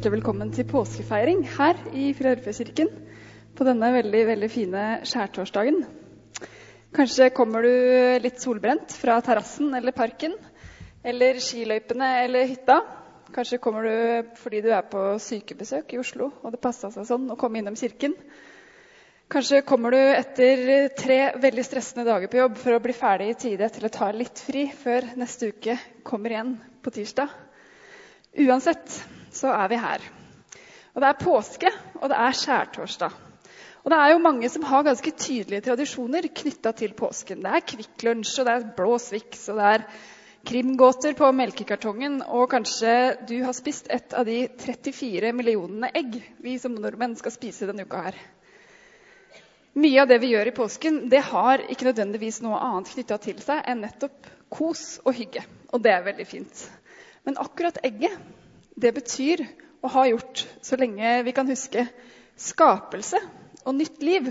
hjertelig 0.00 0.22
velkommen 0.22 0.48
til 0.48 0.64
påskefeiring 0.64 1.42
her 1.58 1.76
i 1.92 2.06
Filadelfia-kirken 2.16 2.86
på 3.52 3.64
denne 3.68 3.90
veldig 3.92 4.22
veldig 4.30 4.48
fine 4.48 4.84
skjærtorsdagen. 5.04 5.82
Kanskje 6.96 7.26
kommer 7.36 7.68
du 7.68 8.16
litt 8.24 8.40
solbrent 8.40 8.94
fra 8.96 9.18
terrassen 9.20 9.68
eller 9.76 9.92
parken 9.92 10.38
eller 11.04 11.42
skiløypene 11.44 12.08
eller 12.22 12.48
hytta. 12.48 12.78
Kanskje 13.36 13.60
kommer 13.60 13.90
du 13.90 14.32
fordi 14.40 14.62
du 14.64 14.70
er 14.72 14.88
på 14.88 15.04
sykebesøk 15.20 15.92
i 15.92 16.00
Oslo 16.00 16.30
og 16.30 16.56
det 16.56 16.62
passa 16.64 16.88
seg 16.96 17.04
sånn 17.04 17.28
å 17.28 17.36
komme 17.36 17.60
innom 17.60 17.76
kirken. 17.76 18.16
Kanskje 19.28 19.60
kommer 19.68 19.92
du 19.92 20.00
etter 20.00 20.88
tre 20.96 21.20
veldig 21.44 21.68
stressende 21.68 22.08
dager 22.08 22.32
på 22.32 22.40
jobb 22.40 22.56
for 22.64 22.72
å 22.72 22.80
bli 22.88 22.96
ferdig 22.96 23.34
i 23.34 23.38
tide 23.44 23.68
til 23.76 23.84
å 23.84 23.94
ta 24.00 24.08
litt 24.16 24.46
fri 24.48 24.70
før 24.80 25.12
neste 25.20 25.52
uke 25.52 25.76
kommer 26.08 26.38
igjen 26.38 26.56
på 26.80 26.96
tirsdag. 27.02 27.40
Uansett 28.48 29.02
så 29.34 29.52
er 29.54 29.68
vi 29.70 29.80
her. 29.80 30.04
Og 30.94 31.02
det 31.02 31.08
er 31.10 31.20
påske, 31.22 31.72
og 32.00 32.08
det 32.10 32.18
er 32.18 32.38
skjærtorsdag. 32.38 33.18
Og 33.80 33.92
det 33.92 33.98
er 33.98 34.10
jo 34.12 34.22
mange 34.22 34.48
som 34.52 34.64
har 34.68 34.84
ganske 34.84 35.12
tydelige 35.16 35.64
tradisjoner 35.64 36.26
knytta 36.36 36.72
til 36.76 36.92
påsken. 36.96 37.44
Det 37.44 37.52
er 37.54 37.64
Kvikk 37.64 38.04
Lunsj, 38.04 38.40
og 38.40 38.48
det 38.48 38.56
er 38.56 38.72
blå 38.76 38.98
Swix, 39.00 39.46
og 39.48 39.60
det 39.60 39.68
er 39.76 39.86
krimgåter 40.50 41.16
på 41.16 41.30
melkekartongen. 41.36 42.20
Og 42.28 42.50
kanskje 42.52 42.92
du 43.28 43.38
har 43.44 43.56
spist 43.56 43.88
et 43.92 44.12
av 44.16 44.28
de 44.28 44.42
34 44.60 45.32
millionene 45.36 45.92
egg 45.96 46.18
vi 46.44 46.58
som 46.60 46.76
nordmenn 46.76 47.16
skal 47.16 47.34
spise 47.34 47.70
denne 47.70 47.86
uka 47.88 48.02
her. 48.10 48.20
Mye 49.80 50.02
av 50.02 50.10
det 50.10 50.18
vi 50.20 50.32
gjør 50.34 50.50
i 50.50 50.56
påsken, 50.56 51.04
det 51.08 51.22
har 51.30 51.62
ikke 51.70 51.86
nødvendigvis 51.86 52.40
noe 52.42 52.58
annet 52.58 52.90
knytta 52.90 53.20
til 53.22 53.38
seg 53.40 53.62
enn 53.70 53.84
nettopp 53.84 54.28
kos 54.50 54.98
og 55.06 55.14
hygge. 55.16 55.44
Og 55.70 55.80
det 55.84 55.94
er 55.94 56.04
veldig 56.04 56.26
fint. 56.26 56.64
Men 57.24 57.38
akkurat 57.40 57.78
egget, 57.86 58.18
det 58.80 58.94
betyr, 58.96 59.44
og 59.80 59.94
har 59.94 60.10
gjort 60.10 60.44
så 60.64 60.76
lenge 60.80 61.20
vi 61.24 61.34
kan 61.36 61.48
huske, 61.48 61.86
skapelse 62.40 63.20
og 63.64 63.76
nytt 63.76 64.02
liv. 64.04 64.30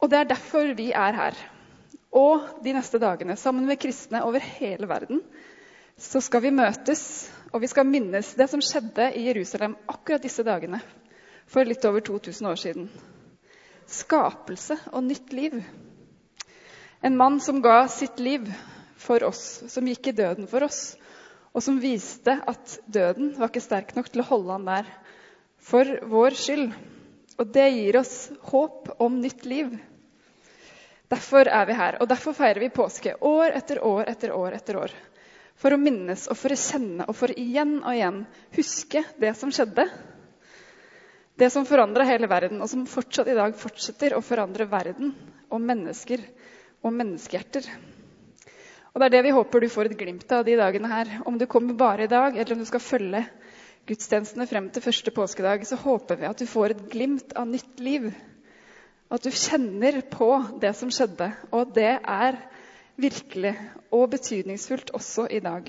Og 0.00 0.10
det 0.12 0.18
er 0.20 0.30
derfor 0.32 0.72
vi 0.76 0.90
er 0.92 1.16
her. 1.16 1.38
Og 2.16 2.62
de 2.64 2.72
neste 2.76 3.00
dagene, 3.00 3.36
sammen 3.36 3.66
med 3.68 3.80
kristne 3.80 4.22
over 4.24 4.40
hele 4.40 4.88
verden, 4.88 5.20
så 5.96 6.20
skal 6.20 6.42
vi 6.44 6.52
møtes, 6.52 7.02
og 7.52 7.62
vi 7.62 7.68
skal 7.72 7.88
minnes 7.88 8.34
det 8.36 8.48
som 8.52 8.60
skjedde 8.60 9.10
i 9.16 9.26
Jerusalem 9.30 9.76
akkurat 9.88 10.24
disse 10.24 10.44
dagene 10.44 10.82
for 11.48 11.64
litt 11.64 11.84
over 11.88 12.04
2000 12.04 12.48
år 12.50 12.60
siden. 12.60 12.88
Skapelse 13.86 14.76
og 14.92 15.04
nytt 15.06 15.32
liv. 15.32 15.60
En 17.04 17.16
mann 17.16 17.40
som 17.40 17.62
ga 17.64 17.86
sitt 17.88 18.20
liv 18.20 18.48
for 19.00 19.24
oss, 19.24 19.62
som 19.68 19.88
gikk 19.88 20.10
i 20.10 20.16
døden 20.16 20.48
for 20.50 20.66
oss, 20.66 20.96
og 21.56 21.64
som 21.64 21.78
viste 21.80 22.34
at 22.44 22.78
døden 22.92 23.32
var 23.38 23.48
ikke 23.48 23.64
sterk 23.64 23.94
nok 23.96 24.10
til 24.12 24.20
å 24.20 24.28
holde 24.28 24.52
han 24.58 24.68
der 24.68 24.90
for 25.66 25.88
vår 26.04 26.36
skyld. 26.36 26.66
Og 27.40 27.52
det 27.52 27.66
gir 27.72 27.96
oss 28.00 28.14
håp 28.50 28.90
om 29.02 29.16
nytt 29.22 29.44
liv. 29.48 29.72
Derfor 31.08 31.48
er 31.48 31.66
vi 31.68 31.76
her, 31.78 31.98
og 32.02 32.08
derfor 32.10 32.36
feirer 32.36 32.60
vi 32.60 32.72
påske 32.74 33.14
år 33.24 33.56
etter 33.56 33.80
år 33.84 34.08
etter 34.10 34.34
år. 34.36 34.56
etter 34.58 34.80
år. 34.84 34.94
For 35.56 35.72
å 35.72 35.80
minnes 35.80 36.26
og 36.28 36.36
for 36.36 36.52
å 36.52 36.60
kjenne 36.60 37.06
og 37.08 37.16
for 37.16 37.32
igjen 37.32 37.78
og 37.78 37.92
igjen 37.94 38.22
huske 38.58 39.04
det 39.20 39.32
som 39.38 39.52
skjedde. 39.54 39.86
Det 41.36 41.48
som 41.52 41.64
forandra 41.68 42.04
hele 42.08 42.28
verden, 42.28 42.60
og 42.60 42.68
som 42.68 42.84
fortsatt 42.88 43.28
i 43.28 43.36
dag 43.36 43.56
fortsetter 43.56 44.16
å 44.16 44.24
forandre 44.24 44.68
verden 44.68 45.14
og 45.48 45.60
mennesker 45.60 46.20
og 46.82 46.92
menneskehjerter. 46.96 47.68
Og 48.96 49.02
Det 49.02 49.10
er 49.10 49.12
det 49.12 49.26
vi 49.26 49.32
håper 49.36 49.60
du 49.60 49.68
får 49.68 49.90
et 49.90 49.98
glimt 50.00 50.30
av 50.32 50.46
de 50.46 50.54
dagene 50.56 50.88
her. 50.88 51.10
Om 51.28 51.34
du 51.36 51.44
kommer 51.44 51.76
bare 51.76 52.06
i 52.06 52.08
dag, 52.08 52.32
eller 52.32 52.54
om 52.54 52.62
du 52.62 52.64
skal 52.64 52.80
følge 52.80 53.26
gudstjenestene 53.84 54.46
frem 54.48 54.70
til 54.72 54.80
første 54.86 55.12
påskedag, 55.12 55.66
så 55.68 55.76
håper 55.76 56.16
vi 56.16 56.24
at 56.24 56.40
du 56.40 56.48
får 56.48 56.72
et 56.72 56.80
glimt 56.94 57.34
av 57.36 57.44
nytt 57.50 57.82
liv. 57.84 58.06
At 59.12 59.20
du 59.20 59.28
kjenner 59.28 60.00
på 60.08 60.30
det 60.62 60.72
som 60.80 60.88
skjedde, 60.88 61.28
og 61.52 61.74
det 61.76 61.90
er 62.00 62.40
virkelig 62.96 63.52
og 63.92 64.06
betydningsfullt 64.16 64.94
også 64.96 65.26
i 65.28 65.42
dag. 65.44 65.68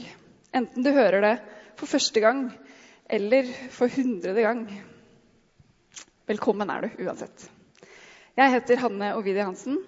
Enten 0.55 0.87
du 0.87 0.93
hører 0.95 1.27
det 1.27 1.35
for 1.75 1.91
første 1.97 2.23
gang 2.23 2.45
eller 3.11 3.51
for 3.75 3.91
hundrede 3.91 4.47
gang. 4.47 4.63
Velkommen 6.31 6.71
er 6.71 6.87
du 6.87 7.03
uansett. 7.03 7.49
Jeg 8.39 8.55
heter 8.55 8.79
Hanne 8.87 9.11
Ovidi 9.19 9.43
Hansen. 9.43 9.81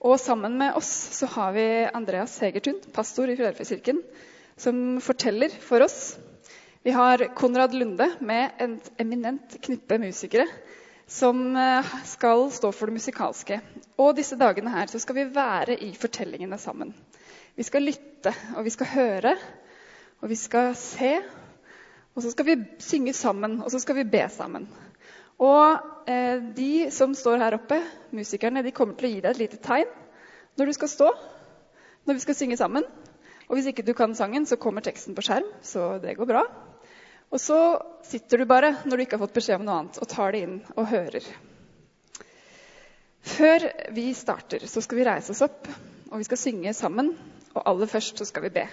Og 0.00 0.16
sammen 0.16 0.54
med 0.56 0.72
oss 0.78 0.88
så 1.12 1.26
har 1.28 1.52
vi 1.52 1.64
Andreas 1.92 2.38
Hegertun, 2.40 2.78
pastor 2.92 3.28
i 3.28 3.34
Filadelfia-kirken, 3.36 3.98
som 4.56 4.96
forteller 5.04 5.52
for 5.60 5.84
oss. 5.84 6.16
Vi 6.82 6.94
har 6.96 7.26
Konrad 7.36 7.74
Lunde 7.76 8.06
med 8.24 8.56
et 8.64 8.88
eminent 8.96 9.58
knippe 9.60 9.98
musikere 10.00 10.46
som 11.04 11.42
eh, 11.52 11.90
skal 12.08 12.46
stå 12.48 12.70
for 12.72 12.88
det 12.88 12.96
musikalske. 12.96 13.60
Og 14.00 14.14
disse 14.16 14.40
dagene 14.40 14.72
her 14.72 14.88
så 14.88 15.02
skal 15.04 15.18
vi 15.18 15.26
være 15.34 15.76
i 15.84 15.92
fortellingene 15.92 16.56
sammen. 16.58 16.94
Vi 17.58 17.66
skal 17.68 17.84
lytte, 17.84 18.32
og 18.56 18.64
vi 18.64 18.72
skal 18.72 18.92
høre, 18.94 19.34
og 20.22 20.32
vi 20.32 20.38
skal 20.40 20.72
se. 20.80 21.18
Og 22.16 22.24
så 22.24 22.32
skal 22.32 22.48
vi 22.48 22.56
synge 22.80 23.12
sammen, 23.12 23.60
og 23.60 23.68
så 23.68 23.82
skal 23.84 24.00
vi 24.00 24.08
be 24.16 24.24
sammen. 24.32 24.64
Og 25.40 26.08
eh, 26.10 26.40
de 26.56 26.90
som 26.92 27.14
står 27.16 27.40
her 27.40 27.56
oppe, 27.56 27.80
musikerne, 28.16 28.64
de 28.64 28.74
kommer 28.76 28.98
til 28.98 29.08
å 29.08 29.12
gi 29.14 29.20
deg 29.24 29.30
et 29.32 29.42
lite 29.44 29.60
tegn 29.64 29.88
når 30.58 30.68
du 30.68 30.76
skal 30.76 30.90
stå, 30.92 31.12
når 32.04 32.18
vi 32.18 32.24
skal 32.26 32.36
synge 32.36 32.58
sammen. 32.60 32.84
Og 33.48 33.56
hvis 33.56 33.70
ikke 33.70 33.86
du 33.86 33.94
kan 33.96 34.12
sangen, 34.14 34.44
så 34.46 34.60
kommer 34.60 34.84
teksten 34.84 35.16
på 35.16 35.24
skjerm, 35.24 35.48
så 35.64 35.94
det 36.02 36.18
går 36.18 36.28
bra. 36.28 36.44
Og 37.30 37.40
så 37.40 37.56
sitter 38.06 38.42
du 38.42 38.50
bare 38.50 38.74
når 38.84 38.96
du 38.96 39.04
ikke 39.04 39.16
har 39.16 39.24
fått 39.24 39.38
beskjed 39.38 39.60
om 39.60 39.66
noe 39.66 39.78
annet, 39.80 39.98
og 40.02 40.10
tar 40.10 40.34
det 40.34 40.44
inn 40.44 40.60
og 40.76 40.90
hører. 40.90 41.26
Før 43.30 43.66
vi 43.96 44.10
starter, 44.16 44.64
så 44.66 44.82
skal 44.84 45.00
vi 45.00 45.08
reise 45.08 45.34
oss 45.34 45.44
opp, 45.46 45.68
og 46.10 46.20
vi 46.20 46.26
skal 46.28 46.40
synge 46.40 46.76
sammen. 46.76 47.12
Og 47.50 47.62
aller 47.66 47.90
først 47.90 48.20
så 48.20 48.26
skal 48.28 48.46
vi 48.46 48.56
be. 48.60 48.68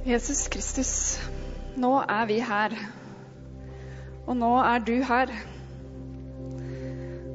Jesus 0.00 0.46
Kristus, 0.48 1.18
nå 1.76 1.90
er 2.08 2.22
vi 2.24 2.38
her. 2.40 2.72
Og 4.24 4.32
nå 4.38 4.48
er 4.64 4.80
du 4.80 4.94
her. 5.04 5.28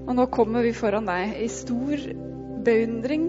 Og 0.07 0.15
nå 0.17 0.23
kommer 0.33 0.63
vi 0.65 0.71
foran 0.73 1.05
deg 1.05 1.35
i 1.43 1.49
stor 1.53 2.01
beundring, 2.65 3.27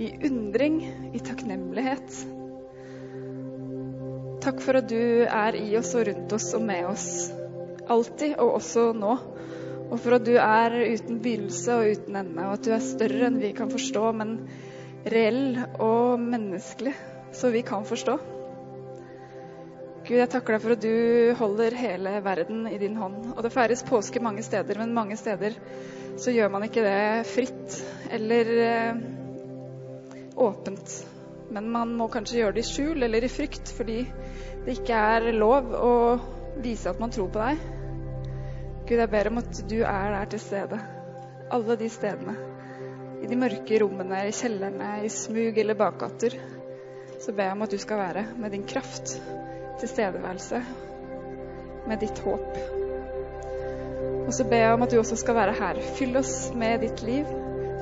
i 0.00 0.08
undring, 0.24 0.78
i 1.12 1.20
takknemlighet. 1.20 2.16
Takk 4.46 4.62
for 4.64 4.80
at 4.80 4.88
du 4.88 5.26
er 5.26 5.58
i 5.60 5.76
oss 5.76 5.92
og 5.98 6.06
rundt 6.08 6.32
oss 6.38 6.46
og 6.56 6.64
med 6.64 6.88
oss. 6.88 7.08
Alltid 7.92 8.38
og 8.38 8.54
også 8.62 8.86
nå. 8.96 9.18
Og 9.90 10.00
for 10.00 10.16
at 10.16 10.24
du 10.24 10.32
er 10.40 10.78
uten 10.94 11.20
begynnelse 11.20 11.76
og 11.76 11.90
uten 11.92 12.16
ende, 12.22 12.48
og 12.48 12.56
at 12.56 12.64
du 12.64 12.72
er 12.72 12.88
større 12.88 13.28
enn 13.28 13.36
vi 13.42 13.52
kan 13.58 13.68
forstå, 13.68 14.06
men 14.16 14.38
reell 15.12 15.60
og 15.76 16.16
menneskelig, 16.24 16.96
så 17.36 17.52
vi 17.52 17.60
kan 17.68 17.84
forstå. 17.84 18.16
Gud, 20.06 20.20
jeg 20.20 20.30
takker 20.30 20.54
deg 20.54 20.62
for 20.62 20.72
at 20.76 20.84
du 20.84 21.34
holder 21.34 21.74
hele 21.74 22.10
verden 22.22 22.66
i 22.70 22.76
din 22.78 22.94
hånd. 22.94 23.32
Og 23.32 23.40
det 23.42 23.50
feires 23.50 23.80
påske 23.82 24.20
mange 24.22 24.44
steder, 24.46 24.78
men 24.78 24.92
mange 24.94 25.16
steder 25.18 25.56
så 26.22 26.30
gjør 26.30 26.52
man 26.54 26.62
ikke 26.62 26.84
det 26.84 27.24
fritt 27.26 27.78
eller 28.14 28.50
eh, 28.62 29.00
åpent. 30.38 30.92
Men 31.50 31.66
man 31.74 31.96
må 31.98 32.06
kanskje 32.12 32.38
gjøre 32.38 32.54
det 32.54 32.62
i 32.62 32.68
skjul 32.68 33.02
eller 33.02 33.26
i 33.26 33.30
frykt, 33.32 33.72
fordi 33.74 33.96
det 34.62 34.76
ikke 34.76 35.00
er 35.16 35.26
lov 35.34 35.74
å 35.74 35.96
vise 36.62 36.92
at 36.92 37.02
man 37.02 37.10
tror 37.10 37.32
på 37.34 37.42
deg. 37.42 37.66
Gud, 38.86 39.00
jeg 39.00 39.10
ber 39.16 39.30
om 39.32 39.42
at 39.42 39.62
du 39.66 39.80
er 39.80 40.14
der 40.14 40.30
til 40.36 40.42
stede. 40.44 40.78
Alle 41.50 41.78
de 41.82 41.90
stedene. 41.90 42.36
I 43.24 43.26
de 43.26 43.40
mørke 43.42 43.82
rommene, 43.82 44.22
i 44.28 44.38
kjellerne, 44.38 45.00
i 45.02 45.10
smug 45.10 45.58
eller 45.58 45.82
bakgater. 45.82 46.38
Så 47.18 47.34
ber 47.34 47.50
jeg 47.50 47.58
om 47.58 47.66
at 47.66 47.74
du 47.74 47.78
skal 47.82 48.04
være 48.04 48.26
med 48.38 48.54
din 48.54 48.68
kraft 48.70 49.16
tilstedeværelse, 49.80 50.62
med 51.86 52.02
ditt 52.02 52.18
håp. 52.24 52.58
Og 54.26 54.32
så 54.34 54.46
ber 54.48 54.64
jeg 54.64 54.74
om 54.74 54.82
at 54.82 54.90
du 54.90 54.98
også 54.98 55.18
skal 55.20 55.38
være 55.38 55.54
her. 55.54 55.80
Fyll 55.98 56.16
oss 56.18 56.50
med 56.54 56.82
ditt 56.82 57.02
liv. 57.06 57.28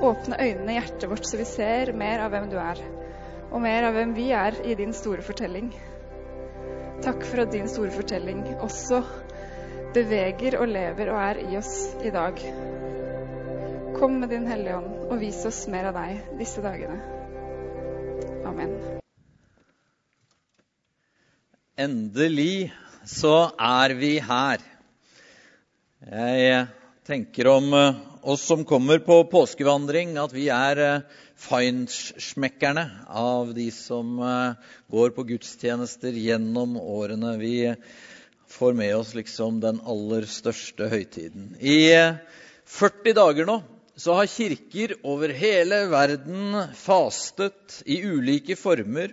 Åpne 0.05 0.37
øynene 0.41 0.75
i 0.75 0.77
hjertet 0.77 1.09
vårt, 1.09 1.25
så 1.25 1.39
vi 1.39 1.47
ser 1.49 1.93
mer 1.97 2.21
av 2.25 2.33
hvem 2.33 2.49
du 2.51 2.57
er, 2.61 2.81
og 3.49 3.61
mer 3.63 3.87
av 3.87 3.95
hvem 3.95 4.13
vi 4.17 4.29
er 4.35 4.59
i 4.67 4.75
din 4.77 4.93
store 4.93 5.25
fortelling. 5.25 5.71
Takk 7.05 7.23
for 7.25 7.43
at 7.43 7.53
din 7.53 7.67
store 7.71 7.93
fortelling 7.95 8.43
også 8.59 9.01
beveger 9.95 10.59
og 10.59 10.67
lever 10.67 11.11
og 11.13 11.21
er 11.21 11.41
i 11.47 11.57
oss 11.57 11.75
i 12.03 12.11
dag. 12.13 12.41
Kom 13.95 14.19
med 14.19 14.29
Din 14.29 14.47
Hellige 14.47 14.75
Ånd 14.77 15.07
og 15.09 15.19
vis 15.21 15.45
oss 15.47 15.63
mer 15.71 15.89
av 15.91 15.95
deg 16.01 16.37
disse 16.41 16.63
dagene. 16.65 16.99
Amen. 18.45 18.94
Endelig 21.75 22.71
så 23.03 23.49
er 23.59 23.91
vi 23.99 24.13
her. 24.23 24.61
Jeg 26.07 26.59
tenker 27.03 27.49
om 27.51 27.65
eh, 27.75 27.97
oss 28.23 28.45
som 28.47 28.61
kommer 28.63 29.01
på 29.03 29.17
påskevandring, 29.27 30.13
at 30.15 30.31
vi 30.31 30.45
er 30.55 30.79
eh, 30.79 31.17
feinschmeckerne 31.35 32.85
av 33.11 33.51
de 33.57 33.65
som 33.75 34.13
eh, 34.23 34.71
går 34.87 35.11
på 35.17 35.25
gudstjenester 35.33 36.15
gjennom 36.15 36.77
årene. 36.79 37.33
Vi 37.41 37.57
får 38.55 38.77
med 38.79 38.93
oss 38.95 39.11
liksom 39.17 39.59
den 39.59 39.81
aller 39.83 40.29
største 40.31 40.87
høytiden. 40.93 41.57
I 41.59 41.91
40 42.71 43.17
dager 43.19 43.51
nå 43.51 43.57
så 43.99 44.15
har 44.15 44.31
kirker 44.31 44.95
over 45.03 45.35
hele 45.35 45.81
verden 45.91 46.55
fastet 46.79 47.81
i 47.83 47.99
ulike 48.07 48.55
former. 48.59 49.11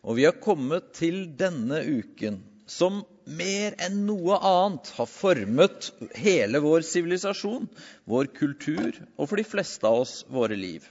Og 0.00 0.16
vi 0.16 0.24
har 0.24 0.40
kommet 0.40 0.92
til 0.96 1.26
denne 1.38 1.82
uken 1.84 2.40
som 2.70 3.02
mer 3.26 3.74
enn 3.82 4.04
noe 4.06 4.38
annet 4.46 4.92
har 4.96 5.08
formet 5.10 5.90
hele 6.18 6.60
vår 6.62 6.84
sivilisasjon, 6.86 7.66
vår 8.08 8.30
kultur 8.36 8.94
og 9.16 9.26
for 9.26 9.40
de 9.40 9.46
fleste 9.46 9.86
av 9.86 10.04
oss 10.04 10.20
våre 10.30 10.56
liv. 10.58 10.86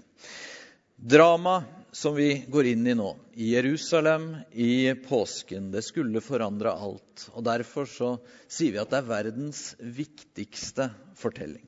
Drama 0.99 1.61
som 1.95 2.13
vi 2.15 2.43
går 2.51 2.69
inn 2.73 2.85
i 2.87 2.93
nå, 2.93 3.13
i 3.33 3.53
Jerusalem 3.55 4.33
i 4.51 4.93
påsken, 5.07 5.71
det 5.73 5.81
skulle 5.87 6.21
forandre 6.21 6.75
alt. 6.75 7.29
Og 7.33 7.45
Derfor 7.47 7.89
så 7.89 8.11
sier 8.45 8.75
vi 8.75 8.81
at 8.83 8.91
det 8.91 8.99
er 8.99 9.09
verdens 9.09 9.63
viktigste 9.79 10.91
fortelling. 11.17 11.63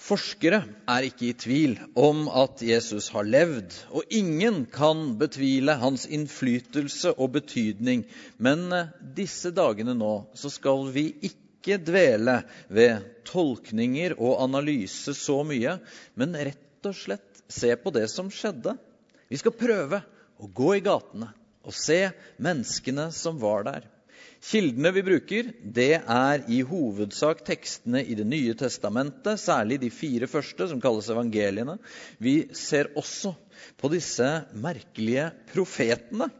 Forskere 0.00 0.62
er 0.88 1.04
ikke 1.04 1.26
i 1.28 1.34
tvil 1.36 1.74
om 1.98 2.24
at 2.32 2.62
Jesus 2.64 3.10
har 3.12 3.26
levd, 3.28 3.74
og 3.92 4.08
ingen 4.16 4.62
kan 4.72 5.18
betvile 5.20 5.74
hans 5.82 6.06
innflytelse 6.08 7.12
og 7.20 7.34
betydning. 7.36 8.06
Men 8.40 8.64
eh, 8.72 8.88
disse 9.18 9.52
dagene 9.52 9.94
nå 9.98 10.14
så 10.32 10.48
skal 10.52 10.88
vi 10.94 11.10
ikke 11.28 11.76
dvele 11.84 12.38
ved 12.72 13.04
tolkninger 13.28 14.16
og 14.16 14.40
analyse 14.46 15.12
så 15.14 15.42
mye, 15.46 15.76
men 16.16 16.38
rett 16.48 16.88
og 16.88 16.96
slett 16.96 17.44
se 17.52 17.74
på 17.76 17.92
det 17.92 18.06
som 18.08 18.32
skjedde. 18.32 18.78
Vi 19.28 19.38
skal 19.38 19.58
prøve 19.60 20.00
å 20.40 20.48
gå 20.48 20.78
i 20.78 20.84
gatene 20.84 21.28
og 21.60 21.76
se 21.76 22.06
menneskene 22.40 23.10
som 23.12 23.36
var 23.42 23.68
der. 23.68 23.84
Kildene 24.40 24.88
vi 24.96 25.02
bruker, 25.04 25.50
det 25.60 25.98
er 26.00 26.44
i 26.48 26.62
hovedsak 26.64 27.42
tekstene 27.44 28.00
i 28.00 28.14
Det 28.16 28.24
nye 28.24 28.54
testamentet, 28.56 29.36
særlig 29.40 29.76
de 29.82 29.90
fire 29.92 30.28
første, 30.30 30.68
som 30.70 30.80
kalles 30.80 31.10
evangeliene. 31.12 31.76
Vi 32.18 32.48
ser 32.56 32.88
også 32.96 33.34
på 33.76 33.90
disse 33.92 34.28
merkelige 34.56 35.28
profetene. 35.52 36.30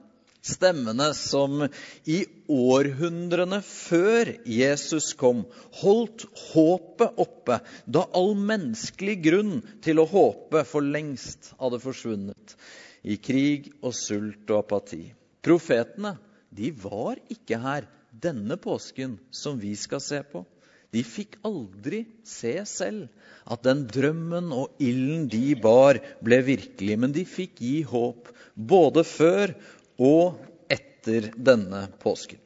Stemmene 0.41 1.11
som 1.13 1.67
i 2.09 2.23
århundrene 2.49 3.59
før 3.67 4.31
Jesus 4.49 5.11
kom, 5.21 5.43
holdt 5.83 6.25
håpet 6.55 7.21
oppe 7.21 7.59
da 7.85 8.07
all 8.17 8.33
menneskelig 8.33 9.19
grunn 9.29 9.59
til 9.85 10.01
å 10.01 10.09
håpe 10.09 10.65
for 10.65 10.81
lengst 10.81 11.53
hadde 11.61 11.83
forsvunnet 11.85 12.57
i 13.05 13.21
krig 13.21 13.69
og 13.83 13.93
sult 13.93 14.49
og 14.49 14.63
apati. 14.63 15.03
Profetene 15.45 16.17
de 16.51 16.73
var 16.83 17.21
ikke 17.31 17.59
her 17.63 17.87
denne 18.11 18.57
påsken 18.59 19.19
som 19.31 19.61
vi 19.61 19.77
skal 19.79 20.03
se 20.03 20.21
på. 20.27 20.43
De 20.91 21.03
fikk 21.07 21.37
aldri 21.47 22.03
se 22.27 22.57
selv 22.67 23.07
at 23.47 23.63
den 23.63 23.85
drømmen 23.91 24.51
og 24.55 24.83
ilden 24.83 25.29
de 25.31 25.55
bar, 25.63 26.01
ble 26.19 26.41
virkelig. 26.47 26.97
Men 26.99 27.15
de 27.15 27.23
fikk 27.29 27.63
gi 27.63 27.81
håp 27.87 28.33
både 28.55 29.07
før 29.07 29.55
og 30.03 30.41
etter 30.71 31.31
denne 31.39 31.87
påsken. 32.03 32.41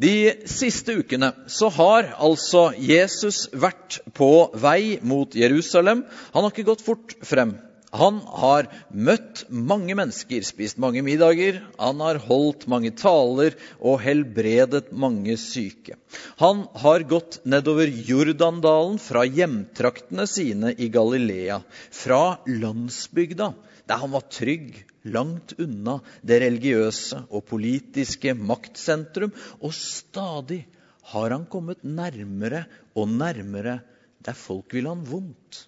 De 0.00 0.46
siste 0.48 0.94
ukene 0.96 1.28
så 1.52 1.68
har 1.76 2.14
altså 2.24 2.70
Jesus 2.80 3.50
vært 3.52 4.00
på 4.16 4.48
vei 4.56 4.96
mot 5.04 5.34
Jerusalem. 5.36 6.06
Han 6.32 6.46
har 6.46 6.54
ikke 6.54 6.70
gått 6.70 6.84
fort 6.86 7.14
frem. 7.20 7.58
Han 7.90 8.20
har 8.22 8.68
møtt 8.94 9.42
mange 9.50 9.96
mennesker, 9.98 10.44
spist 10.46 10.78
mange 10.78 11.02
middager, 11.02 11.56
han 11.74 12.02
har 12.04 12.20
holdt 12.22 12.68
mange 12.70 12.92
taler 12.94 13.56
og 13.80 13.98
helbredet 14.04 14.92
mange 14.94 15.34
syke. 15.40 15.96
Han 16.38 16.68
har 16.78 17.02
gått 17.10 17.40
nedover 17.50 17.90
Jordandalen 17.90 19.00
fra 19.02 19.24
hjemtraktene 19.26 20.28
sine 20.30 20.70
i 20.78 20.86
Galilea, 20.94 21.58
fra 21.90 22.38
landsbygda, 22.46 23.50
der 23.90 24.02
han 24.04 24.14
var 24.14 24.28
trygg, 24.30 24.70
langt 25.10 25.56
unna 25.58 25.96
det 26.22 26.38
religiøse 26.44 27.24
og 27.26 27.42
politiske 27.48 28.36
maktsentrum, 28.38 29.34
og 29.58 29.74
stadig 29.74 30.62
har 31.10 31.34
han 31.34 31.48
kommet 31.50 31.82
nærmere 31.82 32.66
og 32.94 33.10
nærmere 33.10 33.80
der 34.20 34.36
folk 34.36 34.76
vil 34.76 34.86
han 34.86 35.02
vondt. 35.08 35.64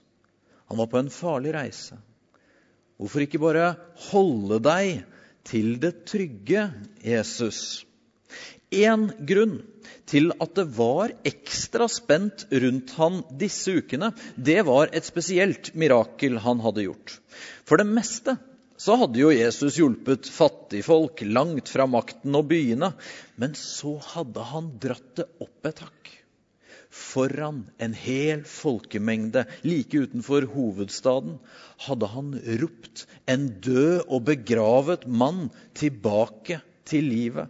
Han 0.71 0.79
var 0.79 0.91
på 0.93 1.01
en 1.03 1.11
farlig 1.11 1.57
reise. 1.57 1.99
Hvorfor 3.01 3.25
ikke 3.25 3.41
bare 3.43 3.73
holde 4.11 4.61
deg 4.63 5.03
til 5.49 5.75
det 5.83 6.05
trygge, 6.09 6.69
Jesus? 7.05 7.85
En 8.73 9.11
grunn 9.29 9.59
til 10.09 10.31
at 10.41 10.55
det 10.57 10.67
var 10.77 11.13
ekstra 11.29 11.89
spent 11.91 12.47
rundt 12.53 12.95
han 12.99 13.21
disse 13.41 13.75
ukene, 13.81 14.13
det 14.37 14.61
var 14.69 14.93
et 14.93 15.09
spesielt 15.09 15.73
mirakel 15.79 16.39
han 16.45 16.63
hadde 16.65 16.87
gjort. 16.87 17.19
For 17.69 17.81
det 17.81 17.89
meste 17.89 18.37
så 18.83 18.97
hadde 18.99 19.21
jo 19.21 19.31
Jesus 19.33 19.77
hjulpet 19.79 20.27
fattigfolk 20.33 21.23
langt 21.29 21.71
fra 21.71 21.87
makten 21.87 22.35
og 22.35 22.49
byene. 22.51 22.91
Men 23.39 23.55
så 23.59 23.95
hadde 24.15 24.49
han 24.53 24.73
dratt 24.83 25.15
det 25.21 25.29
opp 25.45 25.71
et 25.71 25.85
hakk 25.85 26.11
foran 26.93 27.65
en 27.83 27.95
hel 27.97 28.45
folkemengde 28.49 29.47
like 29.65 29.97
utenfor 30.05 30.47
hovedstaden, 30.53 31.39
hadde 31.87 32.11
han 32.13 32.33
ropt 32.61 33.07
en 33.33 33.49
død 33.65 34.05
og 34.07 34.27
begravet 34.29 35.09
mann 35.09 35.49
tilbake 35.79 36.61
til 36.89 37.09
livet. 37.09 37.49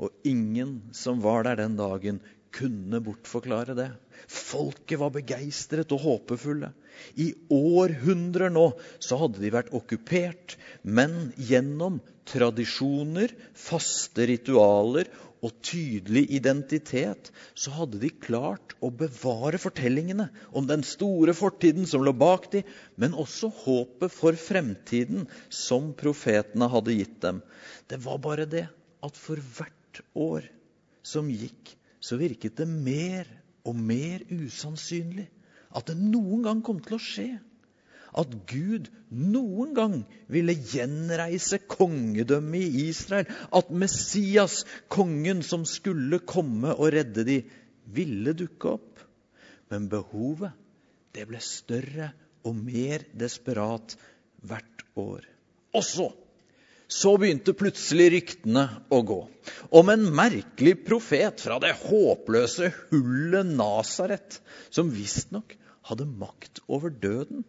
Og 0.00 0.12
ingen 0.24 0.78
som 0.96 1.20
var 1.20 1.44
der 1.44 1.60
den 1.60 1.76
dagen, 1.76 2.22
kunne 2.50 2.98
bortforklare 3.04 3.76
det. 3.78 3.90
Folket 4.26 4.98
var 4.98 5.12
begeistret 5.14 5.92
og 5.94 6.02
håpefulle. 6.02 6.72
I 7.14 7.30
århundrer 7.52 8.50
nå 8.52 8.66
så 8.98 9.20
hadde 9.20 9.42
de 9.42 9.52
vært 9.54 9.70
okkupert, 9.76 10.56
men 10.82 11.30
gjennom 11.38 12.00
tradisjoner, 12.28 13.32
faste 13.54 14.26
ritualer 14.30 15.10
og 15.40 15.54
tydelig 15.64 16.26
identitet, 16.36 17.30
så 17.56 17.72
hadde 17.78 18.00
de 18.02 18.10
klart 18.22 18.74
å 18.84 18.90
bevare 18.92 19.60
fortellingene 19.60 20.28
om 20.56 20.68
den 20.68 20.84
store 20.86 21.34
fortiden 21.36 21.88
som 21.88 22.04
lå 22.04 22.12
bak 22.16 22.50
dem, 22.52 22.68
men 23.00 23.16
også 23.16 23.50
håpet 23.62 24.12
for 24.12 24.36
fremtiden 24.36 25.26
som 25.48 25.92
profetene 25.96 26.68
hadde 26.72 26.96
gitt 26.98 27.18
dem. 27.24 27.40
Det 27.88 28.00
var 28.04 28.20
bare 28.22 28.48
det 28.50 28.66
at 29.04 29.16
for 29.16 29.40
hvert 29.40 30.02
år 30.14 30.48
som 31.02 31.30
gikk, 31.32 31.74
så 32.00 32.20
virket 32.20 32.60
det 32.60 32.68
mer 32.70 33.28
og 33.64 33.76
mer 33.76 34.24
usannsynlig 34.28 35.28
at 35.76 35.88
det 35.88 35.96
noen 36.00 36.44
gang 36.44 36.60
kom 36.64 36.80
til 36.84 36.96
å 36.96 37.02
skje 37.02 37.28
at 38.18 38.32
Gud 38.50 38.88
noen 39.10 39.74
gang 39.76 39.96
ville 40.30 40.54
gjenreise 40.54 41.60
kongedømmet 41.70 42.64
i 42.66 42.86
Israel. 42.88 43.28
At 43.54 43.70
Messias, 43.70 44.64
kongen 44.92 45.44
som 45.46 45.66
skulle 45.68 46.22
komme 46.26 46.74
og 46.76 46.92
redde 46.96 47.26
de, 47.26 47.38
ville 47.90 48.34
dukke 48.38 48.76
opp. 48.78 49.04
Men 49.70 49.90
behovet 49.90 50.56
det 51.14 51.26
ble 51.30 51.42
større 51.42 52.12
og 52.46 52.56
mer 52.56 53.04
desperat 53.18 53.96
hvert 54.46 54.84
år. 54.98 55.24
Og 55.76 55.86
så 55.86 56.10
så 56.90 57.12
begynte 57.22 57.54
plutselig 57.54 58.08
ryktene 58.16 58.64
å 58.90 58.98
gå 59.06 59.20
om 59.78 59.90
en 59.92 60.08
merkelig 60.10 60.72
profet 60.82 61.38
fra 61.38 61.60
det 61.62 61.70
håpløse 61.84 62.72
hullet 62.88 63.46
Nasaret, 63.46 64.40
som 64.74 64.90
visstnok 64.90 65.54
hadde 65.86 66.08
makt 66.10 66.58
over 66.66 66.90
døden. 66.90 67.44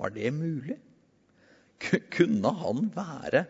Var 0.00 0.14
det 0.14 0.32
mulig? 0.34 0.78
Kunne 2.14 2.52
han 2.62 2.88
være 2.94 3.46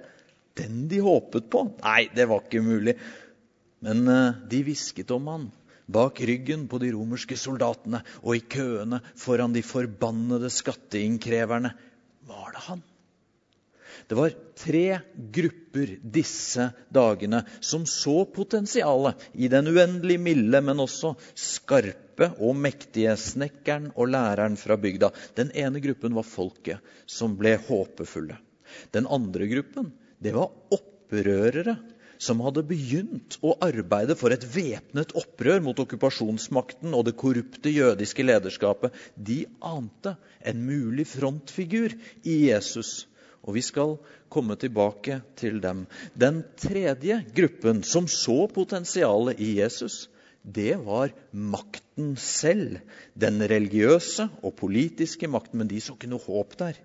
den 0.59 0.87
de 0.89 1.01
håpet 1.05 1.49
på? 1.53 1.67
Nei, 1.83 2.07
det 2.15 2.29
var 2.29 2.45
ikke 2.45 2.65
mulig. 2.65 2.97
Men 3.83 4.07
eh, 4.09 4.41
de 4.49 4.63
hvisket 4.67 5.11
om 5.15 5.29
han 5.33 5.51
bak 5.93 6.21
ryggen 6.25 6.69
på 6.71 6.79
de 6.81 6.93
romerske 6.95 7.37
soldatene 7.37 8.03
og 8.23 8.37
i 8.39 8.45
køene 8.55 9.03
foran 9.19 9.55
de 9.55 9.65
forbannede 9.67 10.51
skatteinnkreverne. 10.53 11.73
Var 12.29 12.55
det 12.55 12.65
han? 12.69 12.85
Det 14.09 14.19
var 14.19 14.35
tre 14.59 15.01
grupper 15.35 15.97
disse 16.03 16.69
dagene 16.93 17.43
som 17.61 17.87
så 17.89 18.25
potensialet 18.25 19.29
i 19.33 19.49
den 19.53 19.71
uendelig 19.73 20.19
milde, 20.21 20.61
men 20.61 20.83
også 20.83 21.15
skarpe 21.39 22.33
og 22.39 22.59
mektige 22.59 23.15
snekkeren 23.19 23.91
og 23.95 24.13
læreren 24.13 24.59
fra 24.61 24.77
bygda. 24.81 25.13
Den 25.39 25.53
ene 25.57 25.83
gruppen 25.85 26.17
var 26.19 26.29
folket, 26.29 26.83
som 27.07 27.37
ble 27.41 27.57
håpefulle. 27.69 28.39
Den 28.93 29.09
andre 29.11 29.49
gruppen 29.51 29.93
det 30.23 30.35
var 30.37 30.53
opprørere 30.73 31.77
som 32.23 32.43
hadde 32.45 32.63
begynt 32.67 33.39
å 33.43 33.57
arbeide 33.65 34.15
for 34.19 34.35
et 34.35 34.45
væpnet 34.55 35.15
opprør 35.19 35.63
mot 35.65 35.81
okkupasjonsmakten 35.83 36.95
og 36.95 37.09
det 37.09 37.17
korrupte 37.19 37.73
jødiske 37.73 38.27
lederskapet, 38.27 38.95
de 39.17 39.43
ante 39.59 40.15
en 40.47 40.63
mulig 40.63 41.09
frontfigur 41.11 41.97
i 42.23 42.37
Jesus. 42.47 43.09
Og 43.43 43.57
vi 43.57 43.63
skal 43.67 43.97
komme 44.31 44.57
tilbake 44.61 45.21
til 45.39 45.59
dem. 45.63 45.87
Den 46.15 46.43
tredje 46.61 47.23
gruppen 47.35 47.83
som 47.83 48.07
så 48.11 48.47
potensialet 48.53 49.41
i 49.43 49.57
Jesus, 49.59 50.07
det 50.43 50.77
var 50.87 51.15
makten 51.33 52.15
selv. 52.17 52.79
Den 53.19 53.43
religiøse 53.43 54.29
og 54.43 54.55
politiske 54.59 55.31
makten. 55.31 55.59
Men 55.63 55.71
de 55.71 55.81
så 55.83 55.97
ikke 55.97 56.13
noe 56.13 56.23
håp 56.27 56.55
der. 56.61 56.79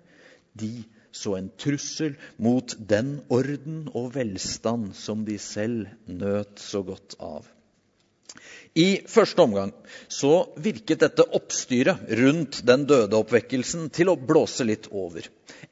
De 0.58 0.72
så 1.14 1.36
en 1.38 1.50
trussel 1.58 2.16
mot 2.36 2.74
den 2.90 3.20
orden 3.32 3.86
og 3.96 4.12
velstand 4.16 4.92
som 4.98 5.24
de 5.26 5.38
selv 5.42 5.86
nøt 6.06 6.60
så 6.62 6.82
godt 6.86 7.16
av. 7.22 7.46
I 8.78 9.00
første 9.08 9.42
omgang 9.42 9.72
så 10.12 10.50
virket 10.60 11.00
dette 11.02 11.24
oppstyret 11.34 12.10
rundt 12.20 12.60
den 12.68 12.84
døde 12.86 13.16
oppvekkelsen 13.16 13.88
til 13.94 14.12
å 14.12 14.18
blåse 14.20 14.66
litt 14.68 14.90
over. 14.92 15.24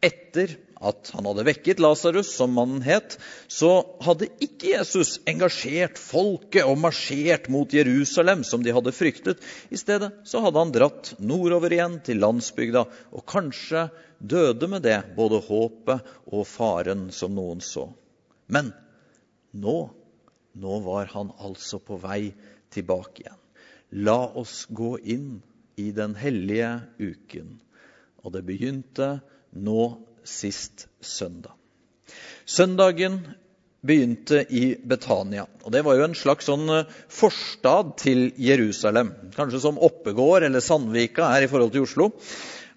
Etter 0.02 0.56
at 0.76 1.10
han 1.14 1.24
hadde 1.24 1.44
vekket 1.46 1.80
Lasarus, 1.80 2.28
som 2.36 2.52
mannen 2.56 2.82
het, 2.84 3.16
så 3.48 3.80
hadde 4.04 4.28
ikke 4.44 4.74
Jesus 4.74 5.16
engasjert 5.28 5.96
folket 6.00 6.68
og 6.68 6.76
marsjert 6.82 7.48
mot 7.52 7.72
Jerusalem, 7.72 8.44
som 8.44 8.64
de 8.64 8.74
hadde 8.76 8.92
fryktet. 8.92 9.40
I 9.72 9.80
stedet 9.80 10.12
så 10.28 10.42
hadde 10.44 10.60
han 10.60 10.74
dratt 10.74 11.14
nordover 11.18 11.72
igjen 11.72 11.98
til 12.04 12.20
landsbygda, 12.20 12.84
og 13.16 13.24
kanskje 13.28 13.88
døde 14.18 14.68
med 14.68 14.84
det 14.84 14.98
både 15.16 15.40
håpet 15.48 16.12
og 16.28 16.44
faren 16.48 17.08
som 17.14 17.32
noen 17.36 17.64
så. 17.64 17.88
Men 18.52 18.72
nå, 19.56 19.78
nå 20.60 20.80
var 20.84 21.08
han 21.14 21.32
altså 21.40 21.80
på 21.80 21.98
vei 22.04 22.34
tilbake 22.74 23.24
igjen. 23.24 23.42
La 24.04 24.18
oss 24.36 24.66
gå 24.68 24.96
inn 25.08 25.38
i 25.80 25.88
den 25.94 26.16
hellige 26.18 26.82
uken. 26.98 27.56
Og 28.24 28.34
det 28.34 28.42
begynte 28.48 29.20
nå 29.54 29.82
sist 30.26 30.86
søndag. 31.00 31.54
Søndagen 32.46 33.20
begynte 33.86 34.42
i 34.50 34.74
Betania. 34.82 35.46
og 35.62 35.72
Det 35.72 35.82
var 35.84 35.96
jo 35.98 36.06
en 36.06 36.18
slags 36.18 36.48
sånn 36.48 36.68
eh, 36.72 36.92
forstad 37.12 37.96
til 38.02 38.30
Jerusalem. 38.40 39.12
Kanskje 39.36 39.62
som 39.62 39.78
Oppegård 39.78 40.46
eller 40.46 40.64
Sandvika 40.64 41.30
her 41.32 41.46
i 41.46 41.50
forhold 41.50 41.74
til 41.74 41.86
Oslo. 41.86 42.10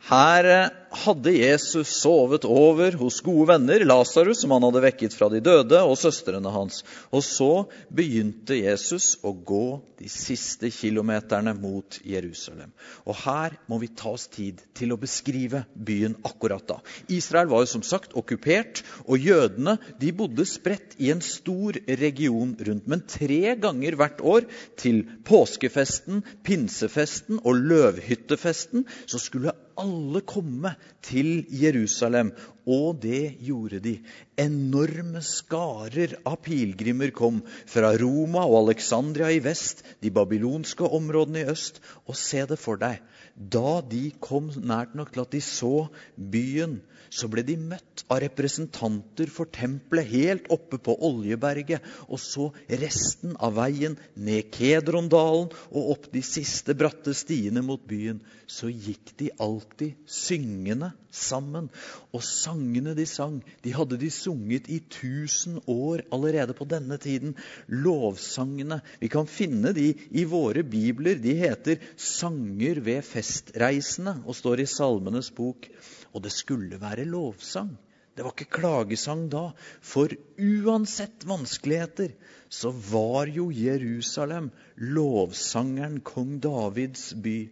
Her 0.09 0.49
eh, 0.49 0.71
hadde 0.91 1.31
Jesus 1.31 1.91
sovet 2.01 2.45
over 2.45 2.95
hos 2.99 3.19
gode 3.21 3.47
venner, 3.51 3.83
Lasarus, 3.85 4.41
som 4.41 4.53
han 4.55 4.65
hadde 4.65 4.81
vekket 4.83 5.15
fra 5.15 5.29
de 5.31 5.41
døde, 5.43 5.81
og 5.83 5.97
søstrene 5.99 6.51
hans. 6.53 6.81
Og 7.13 7.23
så 7.25 7.51
begynte 7.93 8.57
Jesus 8.57 9.13
å 9.25 9.33
gå 9.33 9.79
de 9.99 10.09
siste 10.11 10.71
kilometerne 10.73 11.53
mot 11.57 11.99
Jerusalem. 12.07 12.71
Og 13.05 13.17
her 13.23 13.57
må 13.69 13.79
vi 13.83 13.91
ta 13.91 14.13
oss 14.15 14.27
tid 14.31 14.61
til 14.77 14.93
å 14.93 14.99
beskrive 14.99 15.65
byen 15.75 16.17
akkurat 16.27 16.65
da. 16.69 16.79
Israel 17.11 17.51
var 17.51 17.65
jo 17.65 17.73
som 17.75 17.85
sagt 17.85 18.15
okkupert, 18.17 18.83
og 19.05 19.21
jødene 19.21 19.77
de 20.01 20.13
bodde 20.15 20.47
spredt 20.49 20.97
i 20.99 21.11
en 21.13 21.23
stor 21.25 21.77
region 21.99 22.55
rundt. 22.57 22.89
Men 22.89 23.05
tre 23.07 23.55
ganger 23.61 23.99
hvert 23.99 24.23
år, 24.25 24.49
til 24.79 25.03
påskefesten, 25.27 26.23
pinsefesten 26.45 27.41
og 27.43 27.59
løvhyttefesten, 27.69 28.85
så 29.09 29.19
skulle 29.21 29.55
alle 29.79 30.21
komme 30.27 30.73
til 31.05 31.45
Jerusalem. 31.49 32.31
Og 32.69 32.99
det 33.01 33.39
gjorde 33.41 33.79
de. 33.83 33.95
Enorme 34.39 35.23
skarer 35.25 36.17
av 36.27 36.39
pilegrimer 36.45 37.13
kom 37.15 37.41
fra 37.69 37.93
Roma 37.97 38.45
og 38.45 38.65
Alexandria 38.65 39.31
i 39.33 39.41
vest, 39.43 39.83
de 40.03 40.11
babylonske 40.13 40.85
områdene 40.85 41.43
i 41.43 41.49
øst. 41.49 41.81
Og 42.05 42.17
se 42.19 42.45
det 42.49 42.59
for 42.61 42.79
deg. 42.81 43.01
Da 43.39 43.79
de 43.87 44.09
kom 44.19 44.49
nært 44.51 44.97
nok 44.99 45.13
til 45.15 45.23
at 45.23 45.31
de 45.31 45.39
så 45.39 45.87
byen, 46.19 46.81
så 47.09 47.29
ble 47.31 47.41
de 47.47 47.55
møtt 47.57 48.03
av 48.11 48.19
representanter 48.25 49.31
for 49.31 49.47
tempelet 49.55 50.09
helt 50.11 50.49
oppe 50.51 50.77
på 50.83 50.97
Oljeberget, 51.07 51.85
og 52.11 52.19
så 52.19 52.49
resten 52.67 53.37
av 53.39 53.55
veien 53.57 53.95
ned 54.19 54.51
Kedrondalen 54.53 55.47
og 55.71 55.93
opp 55.95 56.09
de 56.11 56.21
siste 56.25 56.75
bratte 56.77 57.15
stiene 57.15 57.63
mot 57.65 57.81
byen. 57.87 58.19
Så 58.49 58.67
gikk 58.73 59.15
de 59.21 59.29
alltid 59.39 59.95
syngende 60.09 60.91
sammen. 61.13 61.69
Og 62.13 62.23
sangene 62.25 62.95
de 62.97 63.05
sang, 63.09 63.39
de 63.63 63.73
hadde 63.73 63.99
de 64.01 64.09
sunget 64.13 64.69
i 64.69 64.79
tusen 64.91 65.59
år 65.69 66.03
allerede 66.13 66.55
på 66.57 66.67
denne 66.69 66.97
tiden. 67.01 67.35
Lovsangene. 67.69 68.81
Vi 69.01 69.09
kan 69.11 69.29
finne 69.29 69.73
de 69.77 69.91
i 69.93 70.25
våre 70.29 70.63
bibler. 70.65 71.15
De 71.21 71.35
heter 71.39 71.79
'Sanger 71.95 72.81
ved 72.81 73.05
festreisende' 73.29 74.23
og 74.25 74.35
står 74.35 74.63
i 74.63 74.65
Salmenes 74.69 75.29
bok. 75.31 75.69
Og 76.13 76.23
det 76.23 76.31
skulle 76.33 76.81
være 76.81 77.05
lovsang. 77.05 77.77
Det 78.17 78.25
var 78.25 78.33
ikke 78.33 78.57
klagesang 78.57 79.29
da. 79.31 79.51
For 79.81 80.11
uansett 80.35 81.23
vanskeligheter 81.29 82.15
så 82.49 82.71
var 82.71 83.29
jo 83.31 83.49
Jerusalem 83.53 84.49
lovsangeren 84.75 86.01
kong 86.01 86.39
Davids 86.43 87.13
by. 87.13 87.51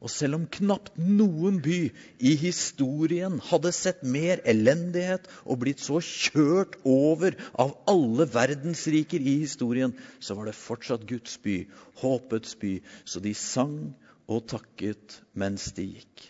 Og 0.00 0.12
selv 0.12 0.36
om 0.38 0.46
knapt 0.52 0.96
noen 1.00 1.58
by 1.64 1.90
i 2.20 2.32
historien 2.38 3.40
hadde 3.48 3.72
sett 3.74 4.02
mer 4.04 4.42
elendighet 4.48 5.24
og 5.44 5.62
blitt 5.64 5.80
så 5.82 5.98
kjørt 6.04 6.76
over 6.84 7.36
av 7.58 7.74
alle 7.90 8.28
verdensriker 8.28 9.20
i 9.20 9.38
historien, 9.42 9.96
så 10.20 10.36
var 10.36 10.48
det 10.48 10.56
fortsatt 10.56 11.08
Guds 11.08 11.38
by, 11.42 11.62
håpets 12.02 12.56
by. 12.60 12.76
Så 13.08 13.24
de 13.24 13.32
sang 13.34 13.96
og 14.26 14.46
takket 14.50 15.20
mens 15.38 15.70
de 15.76 15.86
gikk. 15.96 16.26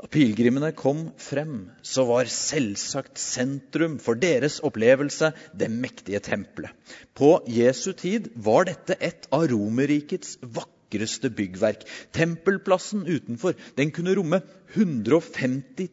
Da 0.00 0.08
pilegrimene 0.08 0.70
kom 0.72 1.10
frem, 1.20 1.68
så 1.84 2.06
var 2.08 2.30
selvsagt 2.32 3.20
sentrum 3.20 3.98
for 4.00 4.16
deres 4.16 4.56
opplevelse 4.64 5.34
det 5.52 5.68
mektige 5.68 6.22
tempelet. 6.24 6.72
På 7.12 7.42
Jesu 7.44 7.92
tid 7.92 8.30
var 8.34 8.64
dette 8.70 8.96
et 8.96 9.28
av 9.28 9.44
Romerrikets 9.52 10.38
vakre 10.40 10.79
vakreste 10.90 11.30
byggverk. 11.30 11.86
Tempelplassen 12.12 13.06
utenfor 13.06 13.54
den 13.76 13.90
kunne 13.90 14.14
romme 14.14 14.40
150 14.74 15.88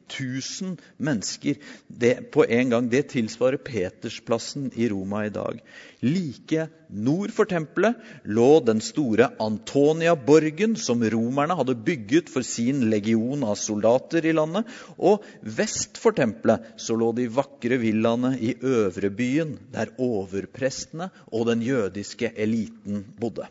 000 0.62 0.78
mennesker 0.98 1.56
det, 1.88 2.32
på 2.32 2.46
en 2.46 2.70
gang. 2.70 2.90
Det 2.90 3.10
tilsvarer 3.10 3.58
Petersplassen 3.58 4.72
i 4.76 4.90
Roma 4.90 5.26
i 5.26 5.30
dag. 5.30 5.62
Like 6.02 6.68
nord 6.90 7.32
for 7.34 7.46
tempelet 7.46 7.98
lå 8.24 8.60
den 8.66 8.82
store 8.82 9.32
Antonia-borgen, 9.40 10.76
som 10.78 11.02
romerne 11.02 11.58
hadde 11.58 11.76
bygget 11.76 12.30
for 12.30 12.46
sin 12.46 12.90
legion 12.92 13.44
av 13.44 13.58
soldater 13.58 14.26
i 14.26 14.34
landet. 14.34 14.70
Og 14.98 15.26
vest 15.42 15.98
for 15.98 16.14
tempelet 16.14 16.78
så 16.78 16.98
lå 16.98 17.12
de 17.18 17.28
vakre 17.34 17.82
villaene 17.82 18.36
i 18.38 18.54
Øvrebyen, 18.62 19.58
der 19.74 19.96
overprestene 19.98 21.10
og 21.32 21.50
den 21.50 21.66
jødiske 21.66 22.36
eliten 22.38 23.06
bodde. 23.18 23.50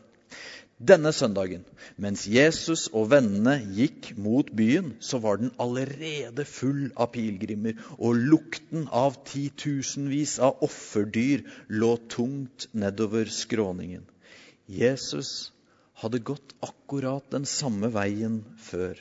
Denne 0.77 1.09
søndagen, 1.17 1.63
mens 1.97 2.27
Jesus 2.29 2.83
og 2.93 3.07
vennene 3.09 3.55
gikk 3.79 4.11
mot 4.21 4.51
byen, 4.53 4.91
så 5.01 5.17
var 5.25 5.39
den 5.41 5.55
allerede 5.57 6.45
full 6.45 6.91
av 7.01 7.15
pilegrimer, 7.15 7.79
og 7.97 8.21
lukten 8.21 8.85
av 8.93 9.17
titusenvis 9.25 10.35
av 10.37 10.61
offerdyr 10.67 11.47
lå 11.73 11.95
tungt 12.13 12.69
nedover 12.77 13.33
skråningen. 13.33 14.05
Jesus 14.69 15.55
hadde 16.03 16.21
gått 16.21 16.53
akkurat 16.61 17.25
den 17.33 17.49
samme 17.49 17.89
veien 17.97 18.43
før. 18.61 19.01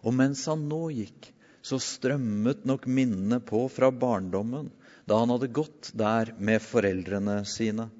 Og 0.00 0.16
mens 0.16 0.46
han 0.48 0.64
nå 0.72 0.86
gikk, 1.02 1.34
så 1.60 1.76
strømmet 1.76 2.64
nok 2.64 2.88
minnene 2.88 3.42
på 3.44 3.66
fra 3.68 3.92
barndommen, 3.92 4.72
da 5.04 5.20
han 5.20 5.36
hadde 5.36 5.52
gått 5.52 5.92
der 5.92 6.32
med 6.40 6.64
foreldrene 6.64 7.42
sine. 7.44 7.90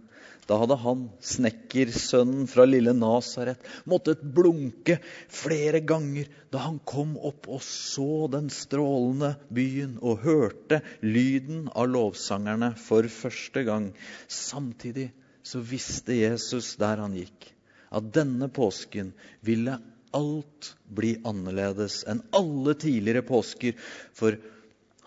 Da 0.51 0.57
hadde 0.59 0.75
han, 0.83 1.05
snekkersønnen 1.23 2.49
fra 2.51 2.65
lille 2.67 2.91
Nasaret, 2.97 3.61
måttet 3.87 4.25
blunke 4.35 4.97
flere 5.31 5.79
ganger 5.87 6.27
da 6.51 6.65
han 6.65 6.81
kom 6.83 7.13
opp 7.15 7.47
og 7.47 7.63
så 7.63 8.27
den 8.33 8.49
strålende 8.51 9.37
byen 9.55 9.93
og 10.03 10.25
hørte 10.25 10.81
lyden 11.07 11.69
av 11.71 11.87
lovsangerne 11.93 12.73
for 12.83 13.07
første 13.15 13.63
gang. 13.69 13.93
Samtidig 14.27 15.13
så 15.47 15.63
visste 15.63 16.19
Jesus 16.19 16.73
der 16.83 16.99
han 17.05 17.15
gikk, 17.15 17.47
at 17.95 18.11
denne 18.19 18.51
påsken 18.51 19.15
ville 19.47 19.79
alt 20.19 20.73
bli 20.91 21.15
annerledes 21.31 22.03
enn 22.11 22.25
alle 22.35 22.75
tidligere 22.75 23.23
påsker. 23.31 23.79
For 24.19 24.35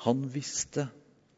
han 0.08 0.24
visste 0.32 0.88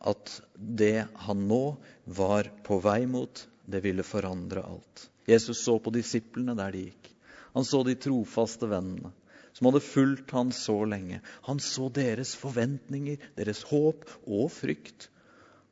at 0.05 0.37
det 0.55 1.07
han 1.25 1.45
nå 1.49 1.63
var 2.05 2.53
på 2.69 2.77
vei 2.85 3.01
mot, 3.09 3.47
det 3.65 3.81
ville 3.85 4.05
forandre 4.05 4.63
alt. 4.63 5.09
Jesus 5.29 5.63
så 5.65 5.77
på 5.81 5.93
disiplene 5.95 6.55
der 6.57 6.73
de 6.75 6.87
gikk. 6.87 7.11
Han 7.55 7.65
så 7.65 7.83
de 7.87 7.95
trofaste 7.99 8.67
vennene 8.69 9.13
som 9.55 9.69
hadde 9.69 9.83
fulgt 9.85 10.33
han 10.35 10.51
så 10.51 10.81
lenge. 10.83 11.21
Han 11.47 11.61
så 11.63 11.87
deres 11.95 12.33
forventninger, 12.35 13.21
deres 13.37 13.63
håp 13.69 14.03
og 14.27 14.49
frykt. 14.51 15.07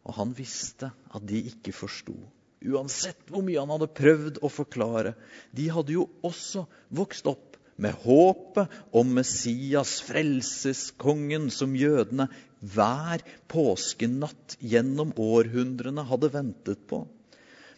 Og 0.08 0.15
han 0.15 0.32
visste 0.38 0.93
at 1.12 1.25
de 1.27 1.41
ikke 1.51 1.75
forsto. 1.75 2.15
Uansett 2.63 3.27
hvor 3.27 3.43
mye 3.43 3.60
han 3.60 3.73
hadde 3.75 3.91
prøvd 3.91 4.39
å 4.39 4.51
forklare. 4.51 5.17
De 5.51 5.67
hadde 5.71 5.97
jo 5.97 6.08
også 6.23 6.63
vokst 6.95 7.27
opp 7.27 7.58
med 7.75 7.97
håpet 8.06 8.71
om 8.95 9.10
Messias, 9.17 9.97
frelseskongen, 10.08 11.49
som 11.51 11.75
jødene 11.75 12.29
hver 12.63 13.23
påskenatt 13.51 14.56
gjennom 14.63 15.12
århundrene 15.19 16.06
hadde 16.08 16.32
ventet 16.32 16.88
på. 16.88 17.03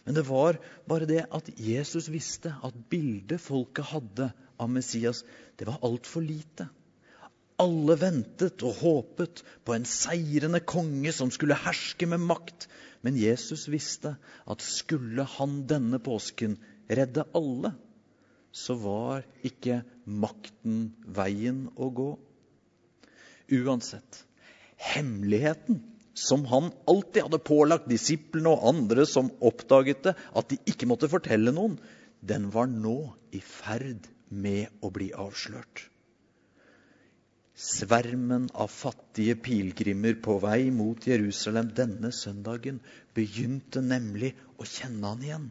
Men 0.06 0.14
det 0.14 0.26
var 0.28 0.60
bare 0.86 1.08
det 1.10 1.24
at 1.34 1.48
Jesus 1.58 2.06
visste 2.14 2.52
at 2.64 2.76
bildet 2.90 3.42
folket 3.42 3.90
hadde 3.90 4.30
av 4.62 4.70
Messias, 4.70 5.24
det 5.58 5.66
var 5.66 5.82
altfor 5.84 6.22
lite. 6.22 6.68
Alle 7.58 7.96
ventet 7.98 8.62
og 8.68 8.78
håpet 8.84 9.42
på 9.66 9.74
en 9.74 9.88
seirende 9.88 10.60
konge 10.62 11.10
som 11.16 11.32
skulle 11.34 11.58
herske 11.58 12.06
med 12.06 12.22
makt. 12.22 12.68
Men 13.02 13.18
Jesus 13.18 13.66
visste 13.72 14.14
at 14.46 14.62
skulle 14.62 15.26
han 15.36 15.58
denne 15.68 15.98
påsken 16.02 16.54
redde 16.86 17.26
alle, 17.34 17.74
så 18.54 18.76
var 18.78 19.26
ikke 19.44 19.82
makten 20.06 20.92
veien 21.18 21.66
å 21.74 21.90
gå. 21.90 22.08
Uansett, 23.58 24.22
hemmeligheten 24.94 25.82
som 26.16 26.46
han 26.48 26.70
alltid 26.88 27.26
hadde 27.26 27.42
pålagt 27.44 27.90
disiplene 27.92 28.54
og 28.54 28.64
andre 28.72 29.04
som 29.08 29.28
oppdaget 29.44 30.06
det, 30.08 30.14
at 30.16 30.48
de 30.50 30.58
ikke 30.72 30.88
måtte 30.88 31.10
fortelle 31.12 31.52
noen, 31.52 31.76
den 32.24 32.48
var 32.54 32.70
nå 32.72 32.96
i 33.36 33.42
ferd 33.44 34.08
med 34.32 34.72
å 34.80 34.90
bli 34.94 35.12
avslørt. 35.12 35.84
Svermen 37.56 38.50
av 38.52 38.68
fattige 38.68 39.36
pilegrimer 39.40 40.18
på 40.24 40.34
vei 40.42 40.68
mot 40.72 41.06
Jerusalem 41.08 41.70
denne 41.76 42.10
søndagen 42.12 42.82
begynte 43.16 43.80
nemlig 43.84 44.34
å 44.60 44.66
kjenne 44.68 45.12
han 45.12 45.24
igjen. 45.24 45.46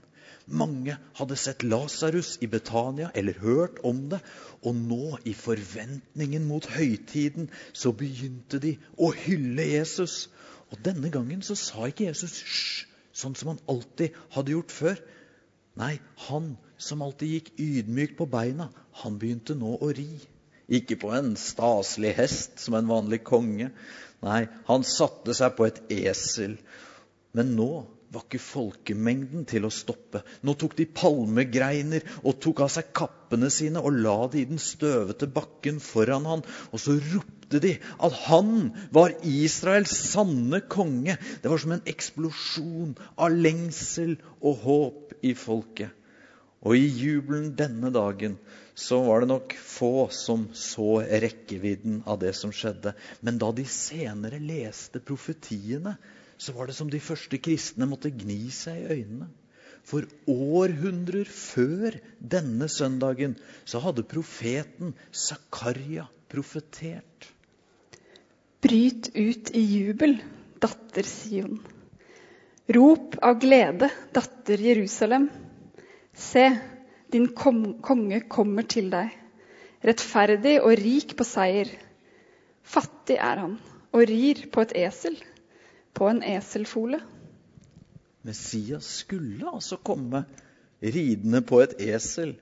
Mange 0.45 0.99
hadde 1.17 1.37
sett 1.41 1.65
Lasarus 1.65 2.35
i 2.45 2.49
Betania 2.49 3.09
eller 3.17 3.39
hørt 3.41 3.79
om 3.89 4.03
det, 4.11 4.19
og 4.61 4.77
nå, 4.77 5.17
i 5.25 5.33
forventningen 5.33 6.45
mot 6.45 6.65
høytiden, 6.75 7.49
så 7.73 7.93
begynte 7.97 8.61
de 8.61 8.75
å 9.01 9.09
hylle 9.25 9.65
Jesus. 9.71 10.27
Og 10.75 10.83
denne 10.83 11.09
gangen 11.11 11.43
så 11.45 11.55
sa 11.55 11.87
ikke 11.87 12.09
Jesus 12.09 12.41
hysj, 12.43 12.85
sånn 13.15 13.35
som 13.39 13.53
han 13.53 13.61
alltid 13.71 14.15
hadde 14.35 14.51
gjort 14.51 14.73
før. 14.75 14.99
Nei, 15.79 15.93
han 16.27 16.55
som 16.75 17.03
alltid 17.05 17.31
gikk 17.31 17.51
ydmykt 17.63 18.17
på 18.19 18.27
beina, 18.27 18.67
han 18.99 19.15
begynte 19.19 19.55
nå 19.55 19.77
å 19.79 19.91
ri. 19.95 20.09
Ikke 20.67 20.97
på 20.99 21.13
en 21.15 21.35
staselig 21.39 22.11
hest 22.17 22.59
som 22.59 22.75
en 22.75 22.89
vanlig 22.91 23.21
konge. 23.23 23.69
Nei, 24.25 24.41
han 24.67 24.83
satte 24.87 25.35
seg 25.37 25.55
på 25.55 25.67
et 25.69 25.79
esel. 25.93 26.57
Men 27.35 27.55
nå 27.55 27.69
var 28.15 28.25
ikke 28.25 28.41
folkemengden 28.41 29.43
til 29.49 29.67
å 29.67 29.73
stoppe. 29.73 30.21
Nå 30.47 30.55
tok 30.59 30.75
de 30.77 30.87
palmegreiner 30.87 32.05
og 32.23 32.39
tok 32.43 32.63
av 32.65 32.71
seg 32.73 32.93
kappene 32.95 33.49
sine 33.53 33.83
og 33.83 33.99
la 34.05 34.17
det 34.31 34.41
i 34.41 34.47
den 34.49 34.61
støvete 34.61 35.29
bakken 35.35 35.81
foran 35.83 36.27
han. 36.29 36.45
Og 36.71 36.81
så 36.81 36.95
ropte 36.95 37.61
de 37.63 37.75
at 38.07 38.19
han 38.29 38.71
var 38.95 39.15
Israels 39.27 39.93
sanne 40.13 40.63
konge. 40.71 41.17
Det 41.43 41.51
var 41.51 41.61
som 41.61 41.75
en 41.75 41.85
eksplosjon 41.91 42.95
av 43.15 43.35
lengsel 43.35 44.17
og 44.39 44.65
håp 44.65 45.15
i 45.25 45.35
folket. 45.37 45.91
Og 46.65 46.79
i 46.79 46.85
jubelen 46.87 47.51
denne 47.57 47.91
dagen 47.93 48.39
så 48.75 48.97
var 49.05 49.21
det 49.21 49.29
nok 49.29 49.53
få 49.61 50.07
som 50.11 50.47
så 50.57 50.99
rekkevidden 51.05 52.01
av 52.09 52.19
det 52.23 52.33
som 52.35 52.51
skjedde. 52.55 52.95
Men 53.21 53.37
da 53.39 53.51
de 53.55 53.67
senere 53.69 54.41
leste 54.41 54.99
profetiene, 54.99 55.95
så 56.37 56.53
var 56.55 56.67
det 56.67 56.75
som 56.77 56.89
de 56.91 56.99
første 56.99 57.39
kristne 57.39 57.87
måtte 57.89 58.11
gni 58.11 58.49
seg 58.53 58.81
i 58.83 58.99
øynene. 58.99 59.29
For 59.85 60.07
århundrer 60.31 61.29
før 61.29 61.99
denne 62.17 62.67
søndagen 62.71 63.35
så 63.69 63.81
hadde 63.83 64.07
profeten 64.09 64.95
Zakaria 65.13 66.07
profetert. 66.31 67.29
Bryt 68.65 69.11
ut 69.13 69.51
i 69.53 69.61
jubel, 69.61 70.17
datter 70.61 71.05
Sion. 71.05 71.59
Rop 72.65 73.13
av 73.21 73.37
glede, 73.43 73.91
datter 74.15 74.57
Jerusalem. 74.57 75.29
Se, 76.17 76.47
din 77.13 77.27
konge 77.37 78.23
kommer 78.31 78.65
til 78.65 78.89
deg, 78.89 79.13
rettferdig 79.85 80.57
og 80.63 80.73
rik 80.81 81.13
på 81.19 81.27
seier. 81.29 81.69
Fattig 82.65 83.19
er 83.21 83.43
han 83.43 83.59
og 83.93 84.09
rir 84.09 84.47
på 84.51 84.65
et 84.65 84.73
esel, 84.87 85.19
på 85.95 86.09
en 86.11 86.21
eselfole. 86.25 86.99
Messias 88.25 88.87
skulle 89.03 89.47
altså 89.49 89.77
komme 89.77 90.25
ridende 90.81 91.41
på 91.45 91.61
et 91.63 91.75
esel. 91.93 92.35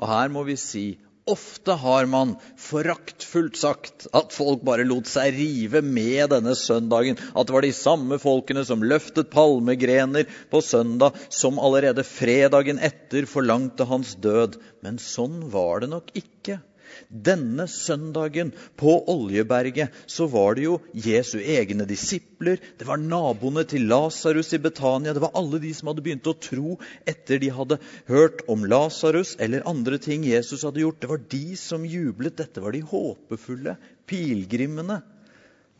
Og 0.00 0.08
her 0.08 0.32
må 0.32 0.44
vi 0.48 0.58
si 0.60 0.86
Ofte 1.30 1.76
har 1.78 2.08
man 2.10 2.32
foraktfullt 2.58 3.54
sagt 3.54 4.08
at 4.10 4.32
folk 4.34 4.64
bare 4.66 4.82
lot 4.82 5.06
seg 5.06 5.36
rive 5.36 5.78
med 5.86 6.32
denne 6.32 6.56
søndagen. 6.58 7.20
At 7.30 7.46
det 7.46 7.54
var 7.54 7.62
de 7.62 7.70
samme 7.76 8.18
folkene 8.18 8.64
som 8.66 8.82
løftet 8.82 9.30
palmegrener 9.30 10.26
på 10.50 10.58
søndag, 10.66 11.14
som 11.30 11.62
allerede 11.62 12.02
fredagen 12.02 12.82
etter 12.82 13.28
forlangte 13.30 13.86
hans 13.86 14.16
død. 14.18 14.58
Men 14.82 14.98
sånn 14.98 15.44
var 15.54 15.84
det 15.84 15.92
nok 15.94 16.10
ikke. 16.18 16.58
Denne 17.08 17.66
søndagen 17.70 18.52
på 18.80 18.94
Oljeberget 19.12 19.94
så 20.10 20.26
var 20.30 20.56
det 20.56 20.66
jo 20.66 20.78
Jesu 20.92 21.38
egne 21.40 21.86
disipler, 21.88 22.60
det 22.78 22.88
var 22.88 23.00
naboene 23.00 23.64
til 23.68 23.86
Lasarus 23.90 24.52
i 24.56 24.60
Betania, 24.62 25.14
det 25.14 25.22
var 25.24 25.36
alle 25.38 25.60
de 25.62 25.72
som 25.76 25.92
hadde 25.92 26.04
begynt 26.04 26.28
å 26.30 26.36
tro 26.48 26.76
etter 27.08 27.40
de 27.42 27.52
hadde 27.54 27.80
hørt 28.10 28.44
om 28.52 28.66
Lasarus 28.68 29.36
eller 29.42 29.66
andre 29.68 30.00
ting 30.02 30.26
Jesus 30.28 30.64
hadde 30.66 30.82
gjort. 30.84 31.00
Det 31.02 31.10
var 31.10 31.24
de 31.32 31.56
som 31.58 31.86
jublet. 31.86 32.36
Dette 32.38 32.62
var 32.62 32.74
de 32.74 32.82
håpefulle 32.86 33.76
pilegrimene. 34.08 35.00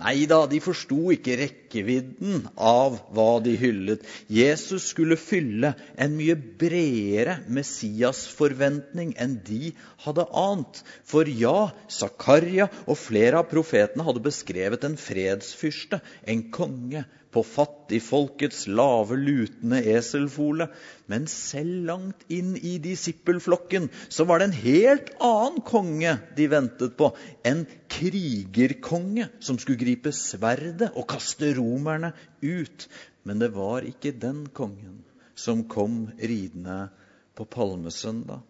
Nei 0.03 0.25
da, 0.27 0.41
de 0.51 0.59
forsto 0.59 1.13
ikke 1.15 1.37
rekkevidden 1.39 2.49
av 2.59 2.97
hva 3.15 3.37
de 3.45 3.55
hyllet. 3.61 4.03
Jesus 4.27 4.89
skulle 4.91 5.19
fylle 5.21 5.75
en 5.95 6.17
mye 6.19 6.35
bredere 6.35 7.37
Messias-forventning 7.47 9.15
enn 9.23 9.37
de 9.47 9.71
hadde 10.03 10.27
ant. 10.43 10.83
For 11.07 11.31
ja, 11.31 11.71
Zakaria 11.87 12.67
og 12.83 12.99
flere 12.99 13.45
av 13.45 13.51
profetene 13.53 14.07
hadde 14.09 14.25
beskrevet 14.27 14.89
en 14.89 14.99
fredsfyrste, 14.99 16.03
en 16.27 16.49
konge, 16.51 17.05
på 17.33 17.43
fattigfolkets 17.47 18.67
lave, 18.69 19.17
lutende 19.17 19.81
eselfole. 19.95 20.69
Men 21.11 21.27
selv 21.31 21.87
langt 21.89 22.27
inn 22.33 22.55
i 22.57 22.77
disippelflokken 22.83 23.89
så 24.13 24.27
var 24.29 24.41
det 24.41 24.51
en 24.51 24.59
helt 24.61 25.11
annen 25.25 25.65
konge 25.67 26.17
de 26.37 26.49
ventet 26.53 26.97
på. 26.99 27.11
En 27.49 27.65
krigerkonge 27.93 29.31
som 29.41 29.59
skulle 29.61 29.81
gripe 29.81 30.13
sverdet 30.17 30.93
og 30.93 31.09
kaste 31.15 31.55
romerne 31.57 32.13
ut. 32.45 32.89
Men 33.25 33.41
det 33.41 33.53
var 33.57 33.87
ikke 33.89 34.13
den 34.13 34.45
kongen 34.53 35.01
som 35.39 35.65
kom 35.71 36.11
ridende 36.21 36.91
på 37.39 37.47
palmesøndag. 37.49 38.43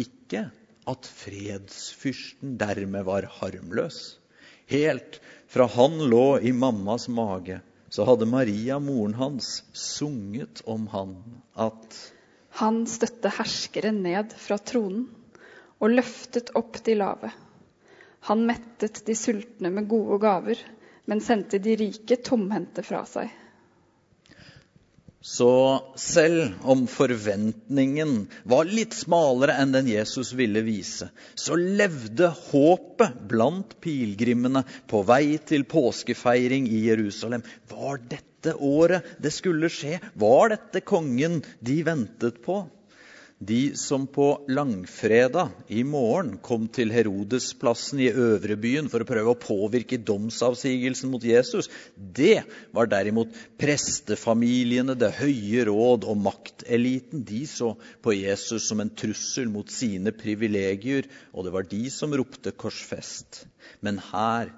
Ikke 0.00 0.48
at 0.88 1.08
fredsfyrsten 1.08 2.56
dermed 2.60 3.06
var 3.06 3.28
harmløs. 3.40 4.18
Helt 4.70 5.20
fra 5.52 5.66
han 5.70 6.00
lå 6.10 6.38
i 6.40 6.52
mammas 6.56 7.06
mage, 7.12 7.60
så 7.94 8.02
hadde 8.08 8.26
Maria, 8.26 8.80
moren 8.82 9.14
hans, 9.14 9.60
sunget 9.72 10.64
om 10.66 10.88
han 10.90 11.14
at 11.54 11.98
Han 12.58 12.84
støtte 12.90 13.30
herskere 13.36 13.92
ned 13.94 14.34
fra 14.38 14.58
tronen 14.58 15.04
og 15.78 15.92
løftet 15.92 16.50
opp 16.58 16.80
de 16.86 16.96
lave. 16.98 17.30
Han 18.30 18.42
mettet 18.48 19.02
de 19.06 19.14
sultne 19.18 19.70
med 19.74 19.86
gode 19.90 20.18
gaver, 20.22 20.58
men 21.06 21.22
sendte 21.22 21.58
de 21.62 21.74
rike 21.78 22.18
tomhendte 22.26 22.82
fra 22.86 23.02
seg. 23.06 23.30
Så 25.24 25.80
selv 25.96 26.52
om 26.68 26.82
forventningen 26.84 28.26
var 28.44 28.68
litt 28.68 28.92
smalere 28.92 29.54
enn 29.56 29.70
den 29.72 29.86
Jesus 29.88 30.34
ville 30.36 30.60
vise, 30.66 31.08
så 31.32 31.56
levde 31.56 32.28
håpet 32.50 33.22
blant 33.30 33.72
pilegrimene 33.80 34.66
på 34.90 35.00
vei 35.08 35.38
til 35.48 35.64
påskefeiring 35.64 36.68
i 36.68 36.82
Jerusalem. 36.90 37.40
Var 37.72 38.02
dette 38.12 38.52
året 38.60 39.16
det 39.16 39.32
skulle 39.32 39.72
skje? 39.72 39.96
Var 40.12 40.52
dette 40.52 40.84
kongen 40.84 41.40
de 41.64 41.78
ventet 41.88 42.42
på? 42.44 42.60
De 43.38 43.76
som 43.76 44.06
på 44.06 44.46
langfredag 44.48 45.48
i 45.68 45.82
morgen 45.84 46.36
kom 46.38 46.68
til 46.70 46.92
Herodesplassen 46.94 47.98
i 48.04 48.12
Øvrebyen 48.14 48.86
for 48.92 49.02
å 49.02 49.08
prøve 49.08 49.32
å 49.34 49.40
påvirke 49.40 49.98
domsavsigelsen 49.98 51.10
mot 51.10 51.24
Jesus, 51.26 51.66
det 51.96 52.44
var 52.72 52.86
derimot 52.92 53.34
prestefamiliene, 53.58 54.94
det 54.94 55.10
høye 55.18 55.66
råd 55.66 56.06
og 56.06 56.20
makteliten. 56.22 57.24
De 57.26 57.42
så 57.50 57.72
på 58.06 58.14
Jesus 58.14 58.68
som 58.70 58.80
en 58.80 58.94
trussel 58.94 59.50
mot 59.50 59.70
sine 59.70 60.14
privilegier, 60.14 61.10
og 61.34 61.48
det 61.48 61.56
var 61.56 61.66
de 61.66 61.82
som 61.90 62.14
ropte 62.14 62.54
'korsfest'. 62.54 63.44
Men 63.82 63.98
her 64.12 64.54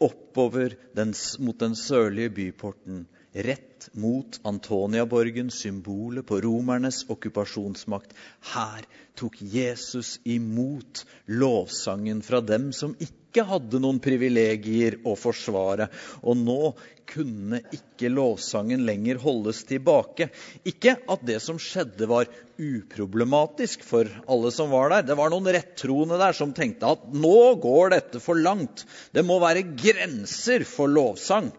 oppover 0.00 0.74
den, 0.96 1.12
mot 1.38 1.58
den 1.60 1.76
sørlige 1.76 2.32
byporten, 2.40 3.04
rett 3.36 3.88
mot 3.92 4.40
Antoniaborgen, 4.42 5.50
symbolet 5.50 6.26
på 6.26 6.40
romernes 6.40 7.04
okkupasjonsmakt. 7.12 8.14
Her 8.54 8.86
tok 9.16 9.36
Jesus 9.40 10.16
imot 10.24 11.04
lovsangen 11.26 12.22
fra 12.24 12.40
dem 12.40 12.72
som 12.72 12.96
ikke 13.00 13.44
hadde 13.44 13.80
noen 13.84 14.00
privilegier 14.00 14.98
å 15.04 15.12
forsvare. 15.20 15.90
Og 16.24 16.40
nå 16.40 16.72
kunne 17.06 17.60
ikke 17.76 18.10
lovsangen 18.10 18.86
lenger 18.88 19.20
holdes 19.22 19.62
tilbake. 19.68 20.30
Ikke 20.66 20.96
at 20.96 21.24
det 21.28 21.38
som 21.44 21.60
skjedde, 21.60 22.08
var 22.08 22.30
uproblematisk 22.56 23.84
for 23.84 24.08
alle 24.32 24.52
som 24.54 24.72
var 24.72 24.94
der. 24.94 25.08
Det 25.10 25.18
var 25.20 25.32
noen 25.32 25.52
rettroende 25.52 26.18
der 26.20 26.36
som 26.36 26.56
tenkte 26.56 26.96
at 26.96 27.08
nå 27.12 27.56
går 27.62 27.92
dette 27.92 28.22
for 28.24 28.40
langt. 28.40 28.86
Det 29.12 29.24
må 29.26 29.38
være 29.44 29.68
grenser 29.76 30.64
for 30.68 30.88
lovsang 30.88 31.52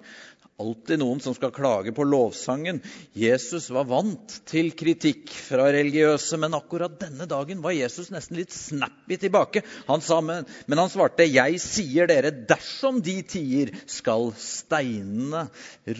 alltid 0.58 1.00
noen 1.00 1.20
som 1.22 1.36
skal 1.38 1.52
klage 1.54 1.92
på 1.94 2.06
lovsangen. 2.08 2.80
Jesus 3.14 3.70
var 3.74 3.86
vant 3.90 4.40
til 4.50 4.72
kritikk 4.78 5.30
fra 5.30 5.68
religiøse, 5.74 6.40
men 6.42 6.58
akkurat 6.58 6.96
denne 7.02 7.28
dagen 7.30 7.62
var 7.62 7.76
Jesus 7.78 8.10
nesten 8.14 8.40
litt 8.40 8.56
snappy 8.56 9.20
tilbake. 9.22 9.62
Han 9.90 10.02
sa, 10.02 10.18
men, 10.22 10.48
men 10.66 10.82
han 10.82 10.90
svarte, 10.90 11.28
'Jeg 11.28 11.62
sier 11.62 12.10
dere, 12.10 12.34
dersom 12.50 13.02
de 13.06 13.20
tier, 13.22 13.74
skal 13.86 14.32
steinene 14.34 15.48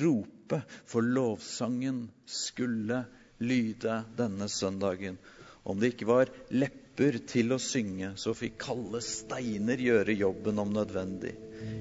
rope', 0.02 0.64
for 0.88 1.06
lovsangen 1.06 2.08
skulle 2.26 3.04
lyde 3.38 4.02
denne 4.18 4.50
søndagen. 4.50 5.20
Om 5.68 5.80
det 5.80 5.94
ikke 5.94 6.10
var 6.10 6.32
lepper 6.50 7.20
til 7.30 7.54
å 7.54 7.60
synge, 7.62 8.16
så 8.18 8.34
fikk 8.34 8.58
kalde 8.64 9.04
steiner 9.06 9.78
gjøre 9.78 10.18
jobben 10.18 10.64
om 10.64 10.74
nødvendig. 10.74 11.36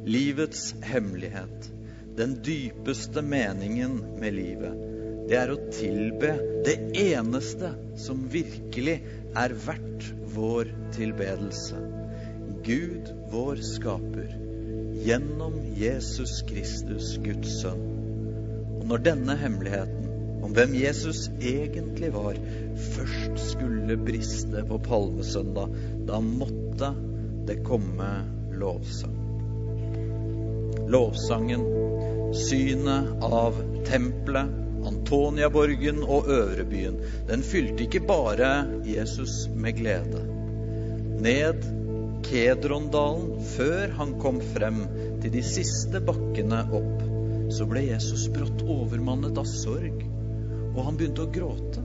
Livets 0.05 0.75
hemmelighet 0.83 1.71
den 2.17 2.39
dypeste 2.43 3.23
meningen 3.23 3.99
med 4.21 4.35
livet, 4.35 4.83
det 5.27 5.37
er 5.41 5.51
å 5.53 5.59
tilbe 5.75 6.33
det 6.65 6.77
eneste 7.03 7.73
som 7.99 8.23
virkelig 8.31 9.01
er 9.37 9.55
verdt 9.67 10.07
vår 10.37 10.71
tilbedelse. 10.97 11.81
Gud, 12.67 13.11
vår 13.31 13.61
skaper, 13.63 14.31
gjennom 15.07 15.59
Jesus 15.77 16.41
Kristus, 16.49 17.17
Guds 17.23 17.61
sønn. 17.61 17.85
Og 18.81 18.87
når 18.91 19.05
denne 19.11 19.37
hemmeligheten 19.39 20.43
om 20.47 20.55
hvem 20.55 20.77
Jesus 20.79 21.27
egentlig 21.41 22.13
var, 22.15 22.39
først 22.95 23.43
skulle 23.51 23.99
briste 23.99 24.63
på 24.69 24.79
palmesøndag, 24.87 25.75
da 26.07 26.23
måtte 26.23 26.93
det 27.51 27.61
komme 27.67 28.11
lovsang. 28.57 29.17
Lovsangen 30.87 31.65
Synet 32.35 33.23
av 33.23 33.59
tempelet, 33.87 34.63
Antoniaborgen 34.87 36.03
og 36.03 36.29
Øvrebyen, 36.31 36.99
den 37.29 37.43
fylte 37.43 37.87
ikke 37.87 38.05
bare 38.07 38.51
Jesus 38.87 39.47
med 39.55 39.79
glede. 39.79 40.23
Ned 41.23 41.67
Kedrondalen, 42.27 43.41
før 43.55 43.93
han 43.99 44.15
kom 44.23 44.41
frem 44.55 44.83
til 45.23 45.33
de 45.35 45.43
siste 45.47 46.01
bakkene 46.03 46.65
opp, 46.75 47.05
så 47.55 47.67
ble 47.71 47.85
Jesus 47.87 48.27
brått 48.35 48.65
overmannet 48.67 49.39
av 49.39 49.47
sorg, 49.51 50.03
og 50.73 50.81
han 50.89 50.99
begynte 50.99 51.27
å 51.27 51.31
gråte. 51.35 51.85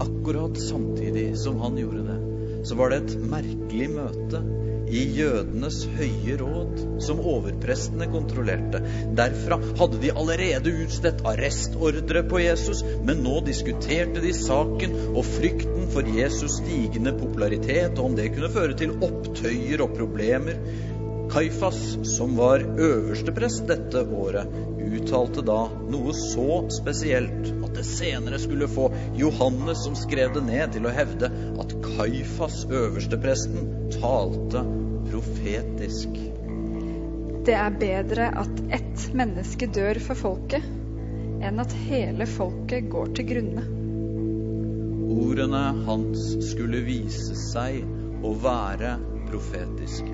Akkurat 0.00 0.58
samtidig 0.58 1.28
som 1.38 1.60
han 1.62 1.78
gjorde 1.78 2.06
det, 2.08 2.18
så 2.66 2.76
var 2.76 2.90
det 2.90 3.04
et 3.04 3.14
merkelig 3.30 3.88
møte 3.94 4.42
i 4.90 5.02
jødenes 5.18 5.82
høye 5.96 6.36
råd, 6.40 6.80
som 7.04 7.22
overprestene 7.32 8.08
kontrollerte. 8.10 8.82
Derfra 9.18 9.60
hadde 9.78 10.00
de 10.02 10.12
allerede 10.12 10.74
utstedt 10.84 11.24
arrestordre 11.28 12.24
på 12.30 12.42
Jesus, 12.42 12.82
men 13.06 13.22
nå 13.24 13.40
diskuterte 13.46 14.22
de 14.24 14.34
saken 14.36 14.96
og 15.14 15.22
frykten 15.26 15.90
for 15.94 16.06
Jesus' 16.06 16.60
stigende 16.60 17.14
popularitet, 17.18 17.98
og 17.98 18.10
om 18.10 18.16
det 18.18 18.32
kunne 18.34 18.52
føre 18.52 18.78
til 18.78 18.96
opptøyer 19.06 19.84
og 19.84 19.94
problemer. 19.98 20.58
Kaifas, 21.30 21.98
som 22.16 22.36
var 22.36 22.64
øversteprest 22.78 23.68
dette 23.70 24.02
året, 24.02 24.50
uttalte 24.90 25.44
da 25.46 25.60
noe 25.92 26.14
så 26.16 26.64
spesielt 26.74 27.52
at 27.62 27.76
det 27.76 27.84
senere 27.86 28.40
skulle 28.42 28.66
få 28.70 28.88
Johannes, 29.18 29.84
som 29.84 29.94
skrev 29.98 30.34
det 30.34 30.42
ned, 30.48 30.72
til 30.74 30.88
å 30.90 30.94
hevde 30.94 31.30
at 31.62 31.74
Kaifas, 31.84 32.64
øverstepresten, 32.66 33.70
talte 34.00 34.64
profetisk. 35.10 36.18
Det 37.46 37.54
er 37.56 37.78
bedre 37.78 38.26
at 38.42 38.62
ett 38.80 39.06
menneske 39.16 39.70
dør 39.70 40.02
for 40.02 40.18
folket, 40.18 40.66
enn 41.40 41.62
at 41.62 41.76
hele 41.86 42.26
folket 42.28 42.90
går 42.92 43.14
til 43.16 43.30
grunne. 43.30 43.68
Ordene 45.10 45.62
hans 45.86 46.26
skulle 46.50 46.82
vise 46.86 47.38
seg 47.38 47.80
å 48.26 48.34
være 48.42 48.96
profetiske. 49.30 50.09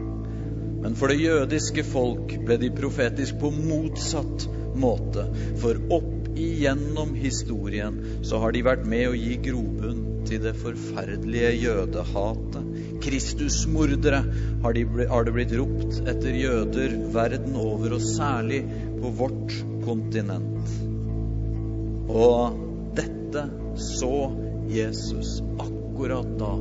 Men 0.83 0.97
for 0.99 1.11
det 1.11 1.23
jødiske 1.23 1.85
folk 1.87 2.37
ble 2.47 2.59
de 2.61 2.71
profetisk 2.75 3.41
på 3.41 3.51
motsatt 3.55 4.47
måte. 4.77 5.25
For 5.63 5.81
opp 5.97 6.29
igjennom 6.37 7.15
historien 7.17 7.97
så 8.27 8.41
har 8.43 8.53
de 8.53 8.65
vært 8.67 8.85
med 8.89 9.09
å 9.09 9.17
gi 9.17 9.39
grobunn 9.47 10.05
til 10.27 10.43
det 10.43 10.55
forferdelige 10.59 11.53
jødehatet. 11.63 12.71
Kristusmordere 13.05 14.23
har, 14.65 14.81
har 15.13 15.27
det 15.27 15.35
blitt 15.37 15.55
ropt 15.59 16.01
etter 16.03 16.37
jøder 16.37 16.97
verden 17.15 17.57
over, 17.61 17.97
og 17.97 18.05
særlig 18.05 18.63
på 18.99 19.13
vårt 19.21 19.55
kontinent. 19.87 20.73
Og 22.11 22.63
dette 22.99 23.47
så 23.97 24.15
Jesus 24.71 25.39
akkurat 25.63 26.33
da 26.41 26.55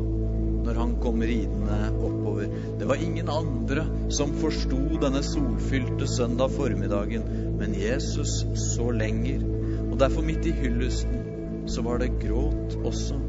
når 0.65 0.80
han 0.82 0.95
kom 1.01 1.21
ridende 1.23 1.78
oppover. 1.93 2.49
Det 2.80 2.88
var 2.89 3.01
ingen 3.01 3.30
andre 3.30 3.86
som 4.13 4.34
forsto 4.41 4.82
denne 5.01 5.21
solfylte 5.25 6.08
søndag 6.10 6.54
formiddagen, 6.56 7.28
men 7.60 7.78
Jesus 7.78 8.41
så 8.75 8.89
lenger. 8.91 9.45
Og 9.91 9.99
derfor, 10.01 10.25
midt 10.25 10.49
i 10.49 10.56
hyllesten, 10.58 11.21
så 11.69 11.86
var 11.86 12.01
det 12.01 12.17
gråt 12.21 12.75
også. 12.84 13.21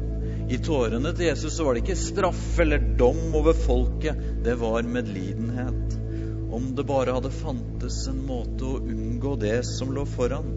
I 0.47 0.57
tårene 0.63 1.11
til 1.15 1.27
Jesus 1.27 1.57
så 1.57 1.65
var 1.67 1.75
det 1.75 1.83
ikke 1.83 1.99
straff 1.99 2.59
eller 2.63 2.83
dom 2.99 3.35
over 3.35 3.55
folket, 3.57 4.21
det 4.45 4.55
var 4.61 4.87
medlidenhet. 4.87 5.97
Om 6.51 6.71
det 6.75 6.85
bare 6.87 7.17
hadde 7.17 7.33
fantes 7.35 8.05
en 8.07 8.21
måte 8.27 8.63
å 8.65 8.79
unngå 8.79 9.35
det 9.41 9.59
som 9.67 9.91
lå 9.93 10.05
foran. 10.07 10.47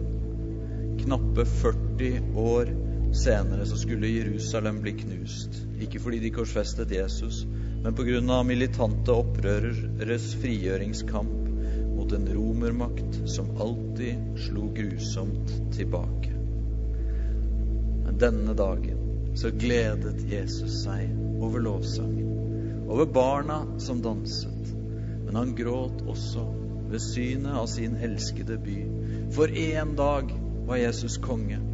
Knappe 1.01 1.43
40 1.43 2.31
år 2.39 2.71
senere 3.11 3.65
så 3.65 3.77
skulle 3.77 4.07
Jerusalem 4.07 4.81
bli 4.81 4.91
knust. 4.91 5.61
Ikke 5.81 5.99
fordi 5.99 6.19
de 6.19 6.31
korsfestet 6.33 6.91
Jesus, 6.91 7.45
men 7.83 7.95
pga. 7.95 8.43
militante 8.43 9.11
opprøreres 9.11 10.33
frigjøringskamp 10.41 11.47
mot 11.95 12.11
en 12.13 12.27
romermakt 12.33 13.21
som 13.29 13.57
alltid 13.57 14.37
slo 14.45 14.69
grusomt 14.75 15.53
tilbake. 15.75 16.31
Men 18.05 18.17
denne 18.19 18.53
dagen 18.53 19.33
så 19.35 19.51
gledet 19.51 20.23
Jesus 20.31 20.81
seg 20.83 21.11
over 21.41 21.63
lovsangen, 21.63 22.87
over 22.89 23.05
barna 23.05 23.63
som 23.79 24.01
danset. 24.01 24.73
Men 25.25 25.35
han 25.35 25.55
gråt 25.55 26.01
også 26.07 26.45
ved 26.91 26.99
synet 26.99 27.53
av 27.55 27.67
sin 27.71 27.95
elskede 27.95 28.57
by. 28.59 28.79
For 29.31 29.47
én 29.47 29.95
dag 29.95 30.33
var 30.67 30.81
Jesus 30.81 31.17
konge. 31.17 31.70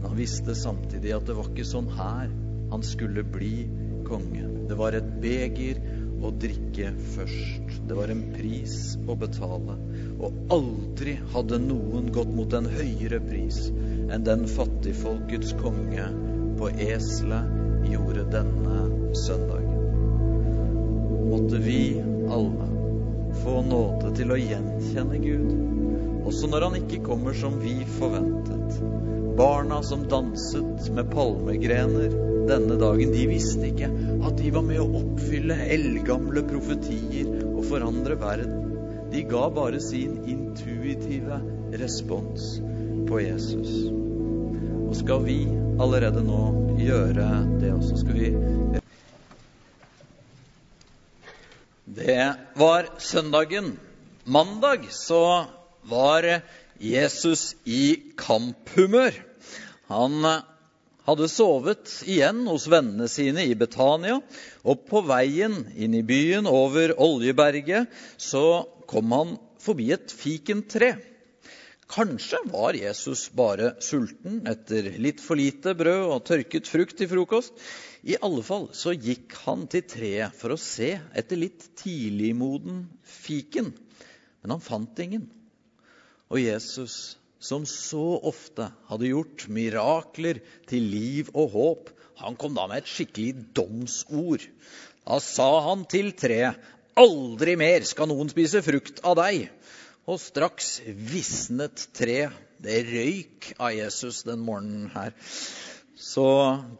Men 0.00 0.08
han 0.08 0.16
visste 0.16 0.54
samtidig 0.56 1.12
at 1.12 1.26
det 1.28 1.34
var 1.36 1.50
ikke 1.50 1.64
sånn 1.68 1.90
her 1.92 2.30
han 2.70 2.84
skulle 2.86 3.20
bli 3.26 3.66
konge. 4.08 4.46
Det 4.70 4.76
var 4.78 4.96
et 4.96 5.08
beger 5.20 5.80
å 6.24 6.30
drikke 6.40 6.92
først. 7.14 7.74
Det 7.88 7.96
var 7.98 8.12
en 8.12 8.22
pris 8.32 8.94
å 9.04 9.16
betale. 9.20 9.76
Og 10.16 10.54
aldri 10.56 11.18
hadde 11.34 11.58
noen 11.66 12.08
gått 12.14 12.32
mot 12.32 12.56
en 12.56 12.68
høyere 12.70 13.20
pris 13.26 13.66
enn 14.10 14.24
den 14.24 14.46
fattigfolkets 14.48 15.52
konge 15.60 16.08
på 16.56 16.72
eselet 16.88 17.90
gjorde 17.90 18.24
denne 18.32 18.80
søndagen. 19.20 19.76
Måtte 21.28 21.60
vi 21.60 21.82
alle 22.32 22.70
få 23.44 23.60
nåde 23.68 24.14
til 24.16 24.32
å 24.32 24.40
gjenkjenne 24.40 25.20
Gud, 25.22 25.52
også 26.26 26.48
når 26.50 26.66
han 26.70 26.80
ikke 26.80 27.04
kommer 27.04 27.36
som 27.36 27.60
vi 27.62 27.76
forventet 27.98 28.80
barna 29.40 29.82
som 29.82 30.08
danset 30.08 30.90
med 30.92 31.10
palmegrener 31.10 32.10
denne 32.48 32.74
dagen, 32.76 33.12
de 33.12 33.22
visste 33.30 33.70
ikke 33.70 33.86
at 34.26 34.34
de 34.36 34.50
var 34.52 34.64
med 34.66 34.82
å 34.82 34.98
oppfylle 34.98 35.56
eldgamle 35.64 36.42
profetier 36.44 37.30
og 37.46 37.62
forandre 37.70 38.18
verden. 38.20 38.66
De 39.08 39.22
ga 39.30 39.46
bare 39.56 39.80
sin 39.80 40.18
intuitive 40.28 41.38
respons 41.80 42.58
på 43.08 43.22
Jesus. 43.22 43.70
Og 44.90 44.92
skal 45.00 45.24
vi 45.24 45.38
allerede 45.80 46.20
nå 46.26 46.42
gjøre 46.82 47.30
det 47.62 47.72
også? 47.78 48.02
Skal 48.02 48.20
vi 48.20 48.34
Det 52.02 52.20
var 52.60 52.92
søndagen 53.00 53.72
mandag 54.28 54.84
så 54.92 55.24
var 55.88 56.28
Jesus 56.76 57.54
i 57.64 58.12
kamphumør. 58.20 59.29
Han 59.90 60.22
hadde 61.08 61.26
sovet 61.30 61.90
igjen 62.06 62.44
hos 62.46 62.68
vennene 62.70 63.08
sine 63.10 63.42
i 63.48 63.56
Betania, 63.58 64.20
og 64.62 64.84
på 64.86 65.02
veien 65.08 65.64
inn 65.74 65.96
i 65.98 66.04
byen 66.06 66.46
over 66.46 66.94
Oljeberget 67.02 67.90
så 68.20 68.62
kom 68.90 69.10
han 69.16 69.36
forbi 69.60 69.90
et 69.96 70.12
fikentre. 70.14 70.94
Kanskje 71.90 72.38
var 72.52 72.76
Jesus 72.78 73.24
bare 73.34 73.72
sulten 73.82 74.44
etter 74.46 74.92
litt 75.02 75.18
for 75.22 75.40
lite 75.40 75.74
brød 75.74 76.04
og 76.06 76.22
tørket 76.28 76.70
frukt 76.70 76.94
til 77.00 77.10
frokost. 77.10 77.56
I 78.06 78.14
alle 78.22 78.44
fall 78.46 78.68
så 78.76 78.94
gikk 78.94 79.34
han 79.42 79.66
til 79.70 79.82
treet 79.90 80.36
for 80.38 80.54
å 80.54 80.60
se 80.60 80.92
etter 81.18 81.40
litt 81.40 81.66
tidligmoden 81.82 82.84
fiken. 83.02 83.72
Men 84.40 84.54
han 84.54 84.62
fant 84.62 85.02
ingen. 85.02 85.26
Og 86.30 86.38
Jesus, 86.38 87.18
som 87.40 87.64
så 87.66 88.20
ofte 88.28 88.68
hadde 88.90 89.08
gjort 89.08 89.46
mirakler 89.48 90.42
til 90.68 90.86
liv 90.92 91.30
og 91.32 91.54
håp, 91.56 91.90
han 92.20 92.36
kom 92.36 92.52
da 92.56 92.66
med 92.68 92.82
et 92.82 92.90
skikkelig 92.90 93.32
domsord. 93.56 94.44
Da 95.08 95.16
sa 95.24 95.48
han 95.70 95.86
til 95.88 96.12
treet, 96.12 96.58
'Aldri 97.00 97.54
mer 97.56 97.86
skal 97.88 98.10
noen 98.10 98.28
spise 98.28 98.60
frukt 98.62 99.00
av 99.06 99.16
deg.' 99.16 99.48
Og 100.10 100.18
straks 100.20 100.80
visnet 100.84 101.88
treet. 101.96 102.34
Det 102.60 102.82
røyk 102.84 103.46
av 103.56 103.70
Jesus 103.72 104.22
den 104.26 104.42
morgenen 104.44 104.90
her. 104.92 105.14
Så 105.96 106.26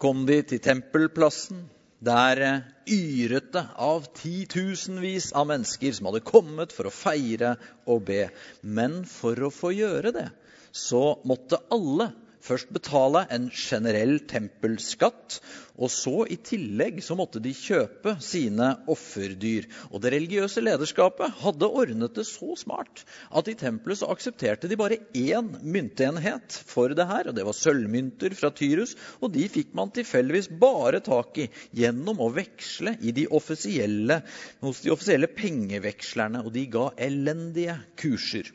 kom 0.03 0.27
de 0.29 0.43
til 0.43 0.61
tempelplassen. 0.61 1.63
Der 2.05 2.65
yret 2.89 3.49
det 3.53 3.63
av 3.77 4.05
titusenvis 4.17 5.31
av 5.37 5.49
mennesker 5.49 5.93
som 5.97 6.11
hadde 6.11 6.25
kommet 6.25 6.73
for 6.73 6.89
å 6.89 6.93
feire 6.93 7.55
og 7.87 8.05
be. 8.09 8.27
Men 8.61 9.05
for 9.09 9.41
å 9.41 9.53
få 9.53 9.73
gjøre 9.77 10.13
det, 10.17 10.27
så 10.73 11.05
måtte 11.29 11.61
alle 11.73 12.11
først 12.45 12.71
betale 12.73 13.27
en 13.35 13.49
generell 13.53 14.19
tempelskatt, 14.29 15.39
og 15.81 15.91
så 15.93 16.25
i 16.29 16.37
tillegg 16.45 16.99
så 17.05 17.17
måtte 17.17 17.41
de 17.43 17.53
kjøpe 17.57 18.17
sine 18.25 18.73
offerdyr. 18.91 19.69
Og 19.91 20.03
det 20.03 20.13
religiøse 20.15 20.63
lederskapet 20.65 21.41
hadde 21.41 21.69
ordnet 21.69 22.17
det 22.17 22.27
så 22.29 22.57
smart 22.59 23.05
at 23.37 23.49
i 23.49 23.57
tempelet 23.61 24.01
så 24.01 24.11
aksepterte 24.13 24.69
de 24.71 24.79
bare 24.81 25.01
én 25.17 25.53
myntenhet 25.61 26.59
for 26.69 26.93
det 26.97 27.09
her, 27.09 27.31
og 27.31 27.37
det 27.37 27.47
var 27.49 27.57
sølvmynter 27.57 28.37
fra 28.37 28.53
Tyrus, 28.57 28.97
og 29.21 29.33
de 29.37 29.47
fikk 29.53 29.75
man 29.77 29.93
tilfeldigvis 29.95 30.51
bare 30.61 31.03
tak 31.05 31.41
i 31.41 31.49
gjennom 31.77 32.21
å 32.21 32.33
veksle 32.35 32.97
i 33.01 33.15
de 33.17 33.29
hos 33.31 34.81
de 34.85 34.93
offisielle 34.93 35.31
pengevekslerne, 35.37 36.45
og 36.45 36.53
de 36.57 36.67
ga 36.73 36.91
elendige 37.01 37.77
kurser. 38.01 38.49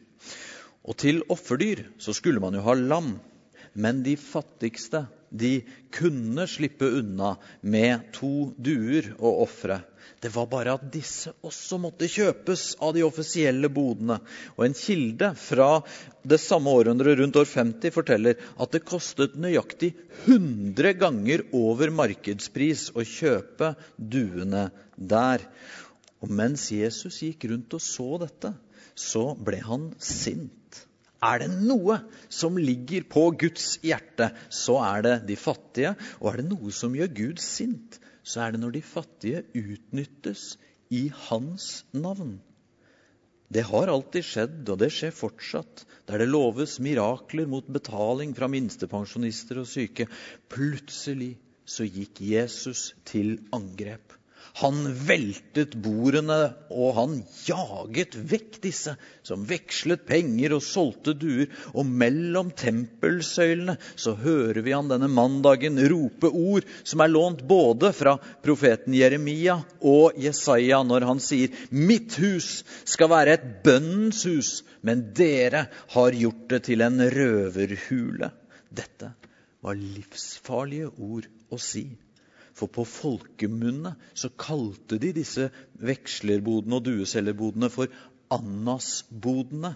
Og 0.86 0.98
til 1.02 1.24
offerdyr 1.34 1.88
så 2.02 2.14
skulle 2.14 2.42
man 2.44 2.58
jo 2.58 2.66
ha 2.66 2.76
lam. 2.78 3.16
Men 3.76 4.04
de 4.06 4.16
fattigste 4.20 5.06
de 5.36 5.58
kunne 5.92 6.46
slippe 6.48 6.88
unna 7.02 7.34
med 7.62 8.12
to 8.16 8.54
duer 8.56 9.10
å 9.20 9.34
ofre. 9.44 9.82
Det 10.22 10.32
var 10.32 10.48
bare 10.50 10.76
at 10.78 10.86
disse 10.94 11.34
også 11.46 11.80
måtte 11.82 12.08
kjøpes 12.10 12.64
av 12.84 12.94
de 12.96 13.04
offisielle 13.06 13.70
bodene. 13.74 14.20
Og 14.56 14.68
en 14.68 14.78
kilde 14.78 15.32
fra 15.38 15.70
det 16.24 16.40
samme 16.42 16.72
århundret, 16.72 17.20
rundt 17.20 17.40
år 17.42 17.50
50, 17.50 17.92
forteller 17.94 18.40
at 18.56 18.72
det 18.74 18.86
kostet 18.88 19.36
nøyaktig 19.38 19.92
100 20.26 20.96
ganger 21.02 21.44
over 21.58 21.92
markedspris 21.94 22.88
å 22.96 23.04
kjøpe 23.06 23.74
duene 23.98 24.70
der. 24.96 25.44
Og 26.24 26.32
mens 26.32 26.70
Jesus 26.74 27.20
gikk 27.26 27.50
rundt 27.52 27.76
og 27.76 27.84
så 27.84 28.08
dette, 28.24 28.56
så 28.96 29.34
ble 29.36 29.60
han 29.64 29.90
sint. 30.00 30.82
Er 31.26 31.42
det 31.42 31.52
noe 31.54 32.00
som 32.30 32.58
ligger 32.60 33.06
på 33.10 33.30
Guds 33.40 33.76
hjerte, 33.84 34.30
så 34.50 34.78
er 34.84 35.06
det 35.06 35.16
de 35.30 35.38
fattige. 35.40 35.96
Og 36.22 36.32
er 36.32 36.42
det 36.42 36.50
noe 36.50 36.74
som 36.76 36.96
gjør 36.96 37.14
Gud 37.18 37.42
sint, 37.44 38.00
så 38.26 38.46
er 38.46 38.56
det 38.56 38.62
når 38.64 38.76
de 38.78 38.84
fattige 38.86 39.46
utnyttes 39.56 40.56
i 40.94 41.08
hans 41.28 41.86
navn. 41.96 42.38
Det 43.56 43.62
har 43.68 43.92
alltid 43.94 44.26
skjedd, 44.26 44.62
og 44.74 44.80
det 44.82 44.90
skjer 44.94 45.14
fortsatt, 45.14 45.86
der 46.10 46.22
det 46.22 46.30
loves 46.32 46.80
mirakler 46.82 47.48
mot 47.50 47.68
betaling 47.70 48.34
fra 48.38 48.50
minstepensjonister 48.52 49.62
og 49.62 49.70
syke. 49.70 50.08
Plutselig 50.52 51.36
så 51.66 51.86
gikk 51.86 52.22
Jesus 52.26 52.94
til 53.06 53.38
angrep. 53.56 54.18
Han 54.56 54.86
veltet 55.08 55.74
bordene, 55.84 56.54
og 56.72 56.94
han 56.96 57.16
jaget 57.44 58.14
vekk 58.16 58.62
disse 58.64 58.94
som 59.26 59.44
vekslet 59.50 60.06
penger 60.08 60.56
og 60.56 60.64
solgte 60.64 61.12
duer. 61.20 61.50
Og 61.76 61.84
mellom 61.84 62.54
tempelsøylene 62.56 63.76
så 64.00 64.14
hører 64.22 64.62
vi 64.64 64.72
han 64.72 64.88
denne 64.92 65.10
mandagen 65.12 65.82
rope 65.92 66.32
ord 66.32 66.64
som 66.88 67.04
er 67.04 67.12
lånt 67.12 67.44
både 67.50 67.92
fra 67.98 68.16
profeten 68.46 68.96
Jeremia 68.96 69.58
og 69.84 70.16
Jesaja 70.24 70.80
når 70.88 71.10
han 71.10 71.20
sier 71.24 71.52
Mitt 71.76 72.16
hus 72.24 72.64
skal 72.88 73.12
være 73.12 73.36
et 73.36 73.46
bønnens 73.66 74.24
hus, 74.30 74.54
men 74.88 75.10
dere 75.18 75.68
har 75.98 76.16
gjort 76.16 76.48
det 76.56 76.64
til 76.70 76.86
en 76.86 77.04
røverhule. 77.12 78.32
Dette 78.72 79.12
var 79.66 79.76
livsfarlige 79.76 80.94
ord 80.96 81.28
å 81.52 81.60
si. 81.60 81.90
For 82.56 82.72
på 82.72 82.86
folkemunne 82.88 83.96
så 84.16 84.30
kalte 84.40 85.00
de 85.02 85.12
disse 85.18 85.50
vekslerbodene 85.84 86.80
og 86.80 86.86
dueselgerbodene 86.88 87.70
for 87.74 87.92
Annas-bodene. 88.34 89.74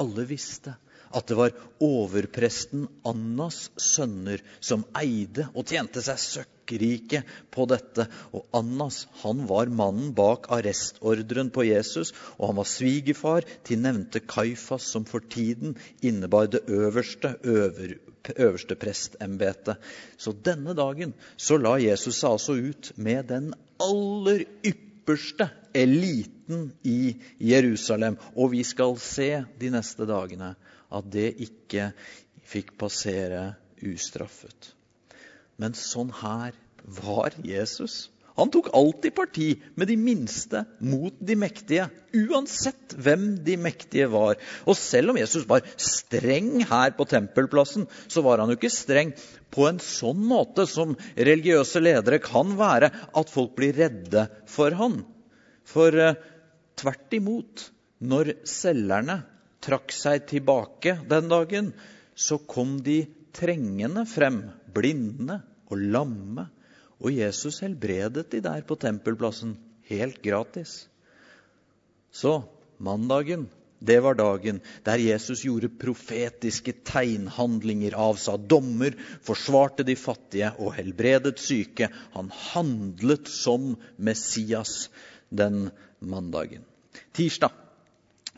Alle 0.00 0.26
visste 0.30 0.76
at 1.12 1.28
det 1.28 1.36
var 1.36 1.56
overpresten 1.82 2.86
Annas 3.08 3.66
sønner 3.76 4.40
som 4.64 4.86
eide 4.98 5.50
og 5.52 5.66
tjente 5.68 6.00
seg 6.04 6.20
søkkrike 6.72 7.22
på 7.50 7.66
dette. 7.66 8.06
Og 8.32 8.46
Annas 8.52 9.06
han 9.22 9.46
var 9.46 9.66
mannen 9.66 10.12
bak 10.14 10.50
arrestordren 10.50 11.50
på 11.50 11.64
Jesus, 11.64 12.12
og 12.38 12.48
han 12.48 12.56
var 12.56 12.68
svigerfar 12.68 13.44
til 13.64 13.82
nevnte 13.82 14.20
Kaifas, 14.20 14.82
som 14.82 15.04
for 15.04 15.20
tiden 15.20 15.76
innebar 16.02 16.46
det 16.46 16.64
øverste 16.68 17.36
øver, 17.44 17.98
øverste 18.36 18.74
prestembetet. 18.74 19.76
Så 20.16 20.32
denne 20.32 20.74
dagen 20.74 21.14
så 21.36 21.58
la 21.58 21.78
Jesus 21.78 22.20
seg 22.20 22.30
altså 22.30 22.52
ut 22.54 22.92
med 22.96 23.28
den 23.28 23.52
aller 23.80 24.44
ypperste 24.64 25.50
eliten 25.74 26.72
i 26.84 27.16
Jerusalem. 27.40 28.18
Og 28.36 28.52
vi 28.52 28.62
skal 28.64 28.96
se 28.98 29.44
de 29.58 29.70
neste 29.70 30.06
dagene 30.06 30.54
at 30.92 31.08
det 31.10 31.32
ikke 31.40 31.92
fikk 32.44 32.76
passere 32.78 33.54
ustraffet. 33.82 34.74
Men 35.62 35.78
sånn 35.78 36.10
her 36.22 36.56
var 36.82 37.36
Jesus. 37.46 38.08
Han 38.38 38.48
tok 38.52 38.70
alltid 38.72 39.12
parti 39.14 39.48
med 39.76 39.90
de 39.90 39.96
minste 40.00 40.62
mot 40.80 41.14
de 41.20 41.34
mektige, 41.36 41.84
uansett 42.16 42.94
hvem 43.04 43.26
de 43.44 43.58
mektige 43.60 44.08
var. 44.12 44.38
Og 44.64 44.78
selv 44.78 45.12
om 45.12 45.20
Jesus 45.20 45.44
var 45.48 45.66
streng 45.76 46.64
her 46.70 46.94
på 46.96 47.06
tempelplassen, 47.10 47.84
så 48.08 48.24
var 48.24 48.40
han 48.40 48.52
jo 48.52 48.56
ikke 48.56 48.72
streng 48.72 49.12
på 49.52 49.68
en 49.68 49.82
sånn 49.84 50.24
måte 50.24 50.64
som 50.70 50.96
religiøse 51.18 51.84
ledere 51.84 52.22
kan 52.24 52.56
være, 52.56 52.88
at 53.12 53.32
folk 53.32 53.54
blir 53.58 53.76
redde 53.76 54.26
for 54.48 54.72
han. 54.80 55.02
For 55.68 55.92
eh, 55.92 56.16
tvert 56.80 57.18
imot, 57.20 57.68
når 58.02 58.34
selgerne 58.48 59.20
trakk 59.62 59.92
seg 59.94 60.24
tilbake 60.32 60.96
den 61.08 61.28
dagen, 61.30 61.72
så 62.16 62.40
kom 62.40 62.78
de 62.82 63.02
trengende 63.36 64.08
frem, 64.08 64.46
blinde 64.72 65.42
og 65.72 65.80
lamme 65.80 66.46
og 67.02 67.10
Jesus 67.16 67.62
helbredet 67.64 68.28
de 68.32 68.42
der 68.44 68.62
på 68.66 68.76
tempelplassen 68.78 69.56
helt 69.88 70.20
gratis. 70.22 70.84
Så 72.12 72.42
mandagen, 72.78 73.48
det 73.82 73.98
var 74.04 74.14
dagen 74.14 74.60
der 74.86 75.00
Jesus 75.02 75.42
gjorde 75.42 75.72
profetiske 75.80 76.74
tegnhandlinger, 76.86 77.96
avsa 77.98 78.36
dommer, 78.36 78.94
forsvarte 79.24 79.86
de 79.88 79.96
fattige 79.98 80.52
og 80.58 80.76
helbredet 80.76 81.40
syke. 81.42 81.88
Han 82.14 82.30
handlet 82.52 83.32
som 83.32 83.74
Messias 83.96 84.86
den 85.32 85.70
mandagen. 85.98 86.62
Tirsdag 87.16 87.61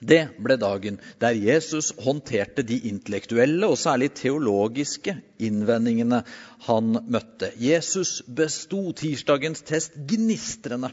det 0.02 0.24
ble 0.42 0.56
dagen 0.58 0.96
der 1.22 1.36
Jesus 1.38 1.92
håndterte 2.02 2.64
de 2.66 2.80
intellektuelle 2.90 3.68
og 3.70 3.78
særlig 3.78 4.10
teologiske 4.18 5.14
innvendingene 5.38 6.24
han 6.66 6.98
møtte. 7.06 7.52
Jesus 7.60 8.18
besto 8.26 8.90
tirsdagens 8.98 9.62
test 9.62 9.94
gnistrende. 10.10 10.90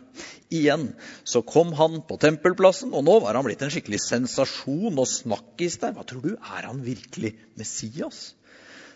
Igjen 0.54 0.91
så 1.24 1.41
kom 1.41 1.74
han 1.80 2.04
på 2.06 2.20
tempelplassen, 2.22 2.93
og 2.93 3.08
nå 3.08 3.18
var 3.26 3.39
han 3.39 3.47
blitt 3.47 3.66
en 3.66 3.74
skikkelig 3.74 4.04
sensasjon 4.06 4.93
og 4.93 5.10
snakkis 5.10 5.82
der. 5.82 5.97
Hva 5.97 6.06
tror 6.06 6.22
du? 6.22 6.32
Er 6.38 6.70
han 6.70 6.86
virkelig 6.86 7.34
Messias? 7.58 8.36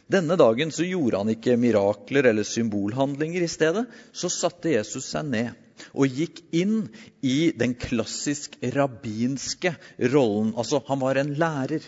Denne 0.06 0.38
dagen 0.38 0.70
så 0.70 0.86
gjorde 0.86 1.24
han 1.24 1.34
ikke 1.34 1.58
mirakler 1.58 2.30
eller 2.30 2.46
symbolhandlinger. 2.46 3.42
I 3.42 3.50
stedet 3.50 3.88
så 4.14 4.30
satte 4.30 4.78
Jesus 4.78 5.10
seg 5.10 5.26
ned 5.34 5.65
og 5.94 6.12
gikk 6.12 6.42
inn 6.56 6.88
i 7.26 7.52
den 7.58 7.76
klassisk 7.80 8.58
rabbinske 8.76 9.74
rollen. 10.14 10.54
Altså, 10.58 10.82
han 10.88 11.02
var 11.02 11.20
en 11.20 11.34
lærer. 11.40 11.84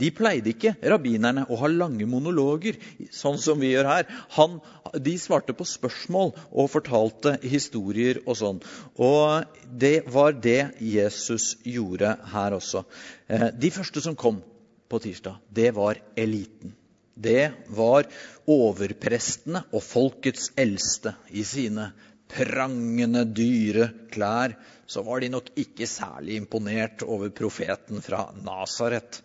De 0.00 0.10
pleide 0.14 0.52
ikke, 0.52 0.74
rabbinerne, 0.92 1.46
å 1.48 1.58
ha 1.60 1.70
lange 1.70 2.06
monologer, 2.10 2.78
sånn 3.14 3.40
som 3.42 3.62
vi 3.62 3.72
gjør 3.72 3.90
her. 3.90 4.12
Han, 4.36 4.58
de 4.98 5.16
svarte 5.20 5.56
på 5.56 5.66
spørsmål 5.68 6.34
og 6.50 6.70
fortalte 6.72 7.36
historier 7.46 8.22
og 8.26 8.38
sånn. 8.38 8.62
Og 8.98 9.58
det 9.66 10.02
var 10.12 10.36
det 10.36 10.74
Jesus 10.82 11.56
gjorde 11.64 12.16
her 12.34 12.58
også. 12.58 12.84
Eh, 13.28 13.50
de 13.54 13.72
første 13.74 14.04
som 14.04 14.18
kom 14.18 14.42
på 14.92 15.00
tirsdag, 15.00 15.40
det 15.48 15.72
var 15.76 16.00
eliten. 16.18 16.76
Det 17.14 17.52
var 17.68 18.08
overprestene 18.48 19.66
og 19.70 19.82
folkets 19.84 20.50
eldste 20.58 21.14
i 21.30 21.44
sine 21.44 21.90
prangende, 22.32 23.24
dyre 23.28 23.90
klær, 24.12 24.56
så 24.88 25.02
var 25.06 25.22
de 25.22 25.30
nok 25.32 25.48
ikke 25.56 25.88
særlig 25.88 26.36
imponert 26.40 27.04
over 27.06 27.32
profeten 27.32 28.02
fra 28.04 28.26
Nasaret 28.44 29.20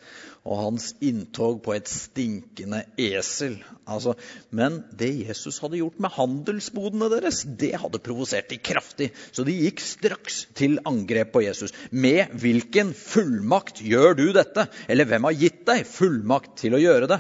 og 0.47 0.62
hans 0.62 0.93
inntog 1.03 1.60
på 1.66 1.74
et 1.76 1.89
stinkende 1.91 2.84
esel. 3.01 3.58
Altså, 3.84 4.14
men 4.55 4.80
det 4.95 5.10
Jesus 5.28 5.60
hadde 5.64 5.82
gjort 5.82 5.99
med 6.03 6.14
handelsbodene 6.16 7.10
deres, 7.12 7.41
det 7.60 7.74
hadde 7.82 8.01
provosert 8.03 8.47
de 8.53 8.60
kraftig. 8.64 9.10
Så 9.36 9.43
de 9.47 9.58
gikk 9.58 9.84
straks 9.84 10.45
til 10.58 10.80
angrep 10.88 11.34
på 11.36 11.43
Jesus. 11.43 11.76
Med 11.91 12.32
hvilken 12.39 12.93
fullmakt 12.95 13.84
gjør 13.84 14.16
du 14.22 14.30
dette? 14.38 14.70
Eller 14.88 15.10
hvem 15.10 15.28
har 15.28 15.41
gitt 15.41 15.66
deg 15.68 15.84
fullmakt 15.89 16.55
til 16.64 16.78
å 16.78 16.84
gjøre 16.84 17.12
det? 17.12 17.20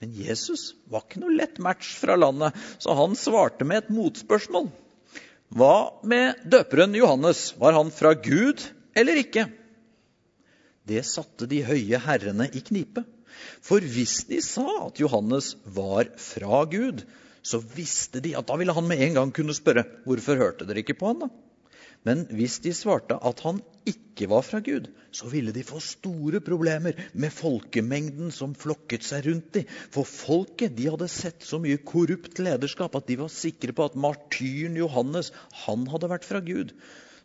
Men 0.00 0.16
Jesus 0.16 0.70
var 0.92 1.04
ikke 1.04 1.22
noe 1.22 1.36
lett 1.36 1.60
match 1.62 1.94
fra 2.00 2.16
landet, 2.20 2.56
så 2.80 2.96
han 2.96 3.16
svarte 3.16 3.68
med 3.68 3.84
et 3.84 3.94
motspørsmål. 3.96 4.68
Hva 5.54 6.00
med 6.02 6.42
døperen 6.50 6.94
Johannes? 6.98 7.52
Var 7.58 7.76
han 7.76 7.92
fra 7.94 8.14
Gud 8.18 8.62
eller 8.96 9.20
ikke? 9.20 9.46
Det 10.86 11.02
satte 11.06 11.48
de 11.50 11.62
høye 11.66 12.00
herrene 12.02 12.48
i 12.54 12.62
knipe. 12.64 13.04
For 13.62 13.82
hvis 13.82 14.24
de 14.30 14.40
sa 14.44 14.66
at 14.86 15.00
Johannes 15.02 15.54
var 15.64 16.08
fra 16.20 16.64
Gud, 16.70 17.02
så 17.46 17.60
visste 17.60 18.22
de 18.22 18.34
at 18.38 18.46
da 18.48 18.56
ville 18.58 18.74
han 18.74 18.86
med 18.88 19.02
en 19.06 19.18
gang 19.18 19.32
kunne 19.34 19.54
spørre 19.54 19.86
hvorfor 20.06 20.38
hørte 20.40 20.66
dere 20.66 20.82
ikke 20.82 20.98
på 20.98 21.12
han 21.12 21.26
da? 21.26 21.30
Men 22.06 22.24
hvis 22.34 22.60
de 22.64 22.74
svarte 22.74 23.18
at 23.18 23.42
han 23.46 23.60
ikke 23.86 24.26
var 24.30 24.42
fra 24.46 24.60
Gud, 24.64 24.88
så 25.14 25.28
ville 25.30 25.52
de 25.54 25.62
få 25.66 25.78
store 25.82 26.40
problemer 26.44 26.96
med 27.14 27.34
folkemengden 27.34 28.32
som 28.34 28.54
flokket 28.58 29.06
seg 29.06 29.28
rundt 29.28 29.52
dem. 29.56 29.70
For 29.94 30.08
folket 30.08 30.74
de 30.76 30.88
hadde 30.90 31.08
sett 31.12 31.46
så 31.46 31.60
mye 31.62 31.80
korrupt 31.86 32.40
lederskap 32.42 32.96
at 32.98 33.06
de 33.08 33.18
var 33.20 33.32
sikre 33.32 33.76
på 33.76 33.86
at 33.86 33.98
martyren 34.00 34.78
Johannes 34.80 35.32
han 35.64 35.86
hadde 35.92 36.10
vært 36.12 36.26
fra 36.28 36.42
Gud. 36.44 36.74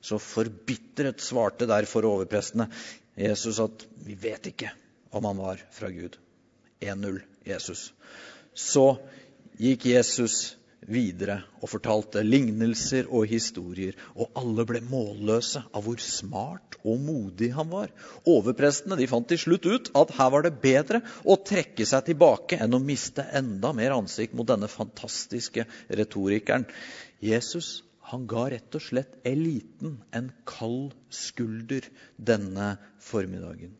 Så 0.02 0.22
forbitret 0.22 1.22
svarte 1.22 1.70
derfor 1.70 2.08
overprestene 2.10 2.70
Jesus 3.18 3.60
at 3.62 3.86
vi 4.06 4.16
vet 4.18 4.54
ikke 4.54 4.72
om 5.12 5.28
han 5.28 5.42
var 5.42 5.62
fra 5.74 5.92
Gud. 5.94 6.18
1-0 6.82 7.22
Jesus. 7.46 7.92
Så 8.54 8.96
gikk 9.62 9.86
Jesus 9.92 10.56
videre 10.90 11.42
og 11.62 11.70
fortalte 11.70 12.24
lignelser 12.26 13.10
og 13.10 13.28
historier, 13.30 13.98
og 14.16 14.32
alle 14.40 14.66
ble 14.70 14.82
målløse 14.86 15.62
av 15.70 15.86
hvor 15.86 16.02
smart 16.02 16.80
og 16.82 16.98
modig 17.04 17.52
han 17.54 17.70
var. 17.70 17.92
Overprestene 18.26 18.98
de 18.98 19.10
fant 19.10 19.28
til 19.30 19.42
slutt 19.42 19.68
ut 19.70 19.92
at 19.98 20.16
her 20.18 20.32
var 20.34 20.48
det 20.48 20.56
bedre 20.64 21.04
å 21.24 21.38
trekke 21.38 21.86
seg 21.86 22.10
tilbake 22.10 22.58
enn 22.62 22.74
å 22.78 22.82
miste 22.82 23.28
enda 23.38 23.74
mer 23.78 23.94
ansikt 24.00 24.34
mot 24.38 24.50
denne 24.50 24.72
fantastiske 24.72 25.68
retorikeren. 25.90 26.66
Jesus 27.22 27.82
han 28.12 28.26
ga 28.28 28.48
rett 28.52 28.76
og 28.76 28.84
slett 28.84 29.14
eliten 29.28 30.00
en 30.18 30.32
kald 30.50 30.96
skulder 31.16 31.86
denne 32.18 32.74
formiddagen. 33.00 33.78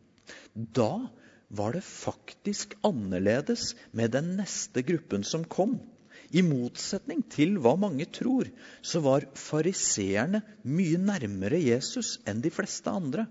Da 0.54 1.10
var 1.52 1.74
det 1.76 1.82
faktisk 1.84 2.78
annerledes 2.86 3.74
med 3.92 4.14
den 4.14 4.30
neste 4.38 4.84
gruppen 4.88 5.26
som 5.28 5.44
kom. 5.44 5.76
I 6.32 6.42
motsetning 6.46 7.22
til 7.32 7.58
hva 7.62 7.74
mange 7.80 8.06
tror, 8.08 8.48
så 8.80 9.02
var 9.04 9.28
fariseerne 9.36 10.42
mye 10.64 11.00
nærmere 11.00 11.60
Jesus 11.60 12.16
enn 12.28 12.40
de 12.44 12.52
fleste 12.52 12.92
andre. 12.92 13.26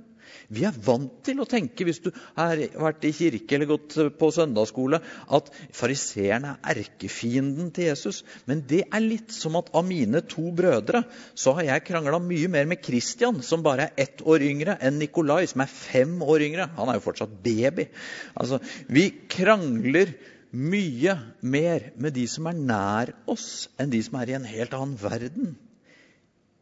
Vi 0.51 0.63
er 0.67 0.75
vant 0.85 1.13
til 1.25 1.41
å 1.41 1.47
tenke, 1.49 1.85
hvis 1.87 2.01
du 2.03 2.09
har 2.37 2.59
vært 2.59 3.05
i 3.07 3.13
kirke 3.15 3.55
eller 3.55 3.69
gått 3.71 3.95
på 4.19 4.29
søndagsskole, 4.33 5.01
at 5.37 5.51
fariseerne 5.75 6.55
er 6.59 6.81
erkefienden 6.83 7.71
til 7.75 7.89
Jesus. 7.89 8.21
Men 8.49 8.63
det 8.69 8.83
er 8.87 9.03
litt 9.03 9.33
som 9.35 9.57
at 9.59 9.71
av 9.75 9.85
mine 9.87 10.23
to 10.31 10.49
brødre 10.55 11.03
så 11.33 11.55
har 11.57 11.67
jeg 11.69 11.85
krangla 11.89 12.21
mye 12.23 12.51
mer 12.51 12.69
med 12.69 12.83
Kristian, 12.83 13.41
som 13.45 13.65
bare 13.65 13.89
er 13.89 14.05
ett 14.05 14.23
år 14.27 14.43
yngre, 14.47 14.77
enn 14.79 14.99
Nikolai, 15.01 15.43
som 15.51 15.63
er 15.63 15.71
fem 15.71 16.17
år 16.23 16.47
yngre. 16.47 16.69
Han 16.77 16.91
er 16.91 16.99
jo 16.99 17.07
fortsatt 17.07 17.39
baby. 17.43 17.89
Altså, 18.35 18.61
Vi 18.87 19.09
krangler 19.31 20.15
mye 20.51 21.15
mer 21.41 21.91
med 21.95 22.15
de 22.17 22.25
som 22.27 22.47
er 22.49 22.57
nær 22.57 23.11
oss, 23.31 23.69
enn 23.79 23.91
de 23.91 24.01
som 24.03 24.17
er 24.19 24.31
i 24.31 24.37
en 24.37 24.47
helt 24.47 24.73
annen 24.75 24.97
verden. 24.99 25.53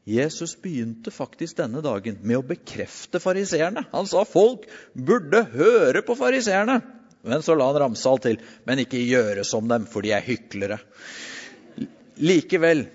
Jesus 0.09 0.55
begynte 0.57 1.11
faktisk 1.13 1.59
denne 1.59 1.81
dagen 1.85 2.17
med 2.25 2.39
å 2.39 2.45
bekrefte 2.45 3.21
fariseerne. 3.21 3.85
Han 3.91 4.07
sa 4.09 4.23
folk 4.25 4.65
burde 4.93 5.43
høre 5.53 6.01
på 6.05 6.15
fariseerne. 6.17 6.79
Men 7.21 7.43
så 7.43 7.53
la 7.57 7.67
han 7.67 7.81
Ramsal 7.83 8.21
til, 8.23 8.39
men 8.65 8.79
ikke 8.81 9.01
gjøre 9.03 9.43
som 9.45 9.67
dem, 9.69 9.85
for 9.89 10.05
de 10.05 10.13
er 10.15 10.23
hyklere. 10.23 10.79
Likevel, 12.19 12.85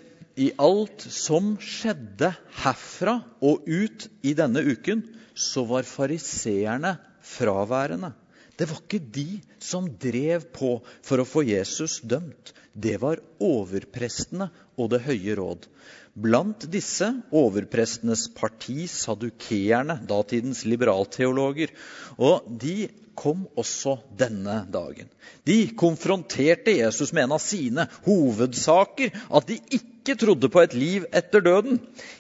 i 0.41 0.49
alt 0.59 1.05
som 1.13 1.53
skjedde 1.63 2.33
herfra 2.65 3.21
og 3.45 3.69
ut 3.69 4.09
i 4.27 4.33
denne 4.35 4.65
uken, 4.65 5.05
så 5.35 5.63
var 5.69 5.87
fariseerne 5.87 6.97
fraværende. 7.25 8.15
Det 8.59 8.69
var 8.71 8.81
ikke 8.83 9.03
de 9.15 9.41
som 9.63 9.89
drev 10.01 10.47
på 10.55 10.77
for 11.03 11.21
å 11.21 11.27
få 11.27 11.43
Jesus 11.49 12.01
dømt. 12.07 12.53
Det 12.75 12.97
var 13.03 13.23
overprestene 13.43 14.51
og 14.79 14.91
Det 14.93 15.03
høye 15.07 15.37
råd. 15.39 15.67
Blant 16.15 16.67
disse 16.71 17.09
overprestenes 17.35 18.29
parti, 18.35 18.87
sadukeerne, 18.91 19.99
datidens 20.07 20.63
liberalteologer. 20.67 21.73
Og 22.19 22.47
de 22.47 22.89
kom 23.19 23.47
også 23.59 23.97
denne 24.19 24.61
dagen. 24.71 25.11
De 25.47 25.67
konfronterte 25.79 26.77
Jesus 26.79 27.13
med 27.13 27.27
en 27.27 27.37
av 27.39 27.43
sine 27.43 27.89
hovedsaker, 28.07 29.15
at 29.31 29.51
de 29.51 29.59
ikke 29.71 29.94
ikke 30.05 30.19
trodde 30.21 30.49
på 30.53 30.61
et 30.61 30.75
liv 30.77 31.05
etter 31.17 31.41
døden. 31.41 31.79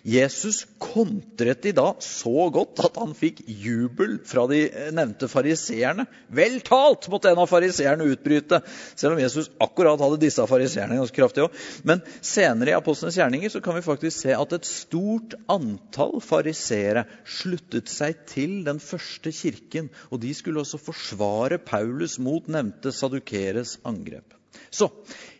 Jesus 0.09 0.62
kontret 0.80 1.61
de 1.66 1.74
da 1.76 1.91
så 2.01 2.47
godt 2.53 2.80
at 2.87 2.97
han 2.97 3.12
fikk 3.16 3.43
jubel 3.45 4.16
fra 4.24 4.47
de 4.49 4.62
nevnte 4.97 5.28
fariseerne. 5.28 6.07
Vel 6.32 6.57
talt, 6.64 7.11
måtte 7.12 7.28
en 7.28 7.43
av 7.43 7.51
fariseerne 7.51 8.07
utbryte, 8.09 8.62
selv 8.97 9.18
om 9.18 9.20
Jesus 9.20 9.51
akkurat 9.61 10.01
hadde 10.01 10.22
disse 10.22 10.47
fariseerne 10.49 10.97
ganske 10.97 11.18
kraftig 11.18 11.45
òg. 11.45 11.59
Men 11.85 12.01
senere 12.24 12.72
i 12.72 12.78
Apostlenes 12.78 13.18
gjerninger 13.20 13.53
så 13.53 13.61
kan 13.64 13.76
vi 13.76 13.85
faktisk 13.85 14.22
se 14.24 14.32
at 14.32 14.57
et 14.57 14.68
stort 14.68 15.37
antall 15.53 16.16
fariseere 16.24 17.05
sluttet 17.28 17.93
seg 17.93 18.24
til 18.30 18.62
den 18.64 18.80
første 18.80 19.35
kirken, 19.35 19.93
og 20.09 20.24
de 20.24 20.32
skulle 20.37 20.64
også 20.64 20.80
forsvare 20.80 21.61
Paulus 21.61 22.16
mot 22.16 22.49
nevnte 22.49 22.95
sadukeres 22.97 23.76
angrep. 23.85 24.32
Så 24.70 24.89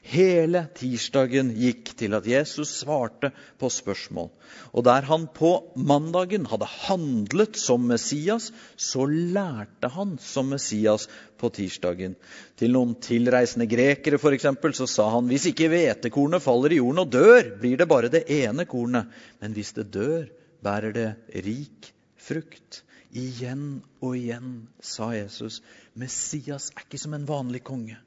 hele 0.05 0.67
tirsdagen 0.77 1.51
gikk 1.57 1.95
til 1.99 2.15
at 2.17 2.27
Jesus 2.29 2.73
svarte 2.83 3.31
på 3.61 3.71
spørsmål. 3.73 4.29
Og 4.77 4.85
der 4.85 5.07
han 5.09 5.27
på 5.33 5.51
mandagen 5.77 6.45
hadde 6.51 6.69
handlet 6.69 7.57
som 7.61 7.87
Messias, 7.89 8.51
så 8.77 9.07
lærte 9.09 9.89
han 9.95 10.17
som 10.21 10.53
Messias 10.53 11.09
på 11.41 11.51
tirsdagen. 11.57 12.17
Til 12.61 12.77
noen 12.77 12.95
tilreisende 13.01 13.69
grekere 13.71 14.21
for 14.21 14.37
eksempel, 14.37 14.77
så 14.77 14.89
sa 14.91 15.09
han 15.17 15.31
hvis 15.31 15.49
ikke 15.51 15.71
hvetekornet 15.73 16.45
faller 16.45 16.77
i 16.77 16.81
jorden 16.83 17.05
og 17.07 17.13
dør, 17.15 17.55
blir 17.61 17.81
det 17.81 17.91
bare 17.91 18.13
det 18.13 18.27
ene 18.43 18.69
kornet. 18.69 19.09
Men 19.41 19.57
hvis 19.57 19.73
det 19.79 19.89
dør, 19.95 20.29
bærer 20.65 20.97
det 20.97 21.11
rik 21.47 21.93
frukt. 22.21 22.83
Igjen 23.15 23.79
og 24.03 24.17
igjen 24.19 24.65
sa 24.83 25.13
Jesus, 25.15 25.61
Messias 25.95 26.73
er 26.75 26.85
ikke 26.85 26.99
som 26.99 27.15
en 27.15 27.29
vanlig 27.29 27.63
konge. 27.67 28.01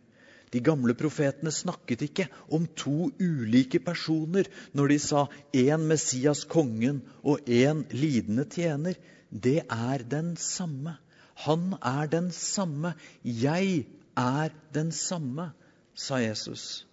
De 0.54 0.62
gamle 0.64 0.96
profetene 0.96 1.52
snakket 1.52 2.06
ikke 2.08 2.28
om 2.56 2.68
to 2.80 3.10
ulike 3.20 3.82
personer 3.84 4.48
når 4.78 4.94
de 4.94 5.00
sa 5.04 5.26
én 5.52 5.84
Messias, 5.90 6.46
kongen, 6.48 7.02
og 7.24 7.44
én 7.52 7.84
lidende 7.92 8.48
tjener. 8.48 8.96
Det 9.30 9.66
er 9.68 10.04
den 10.08 10.36
samme. 10.40 10.96
Han 11.44 11.76
er 11.84 12.08
den 12.08 12.32
samme. 12.32 12.94
Jeg 13.24 13.86
er 14.16 14.56
den 14.74 14.92
samme, 14.92 15.52
sa 15.94 16.22
Jesus. 16.24 16.88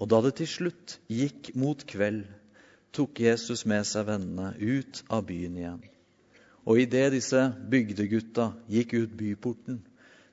Og 0.00 0.08
da 0.08 0.22
det 0.24 0.38
til 0.40 0.48
slutt 0.48 0.96
gikk 1.12 1.52
mot 1.60 1.84
kveld, 1.84 2.24
tok 2.96 3.20
Jesus 3.20 3.66
med 3.68 3.84
seg 3.86 4.08
vennene 4.08 4.54
ut 4.56 5.04
av 5.12 5.26
byen 5.28 5.60
igjen. 5.60 5.84
Og 6.64 6.80
idet 6.80 7.12
disse 7.12 7.44
bygdegutta 7.70 8.50
gikk 8.72 8.96
ut 8.96 9.14
byporten, 9.20 9.82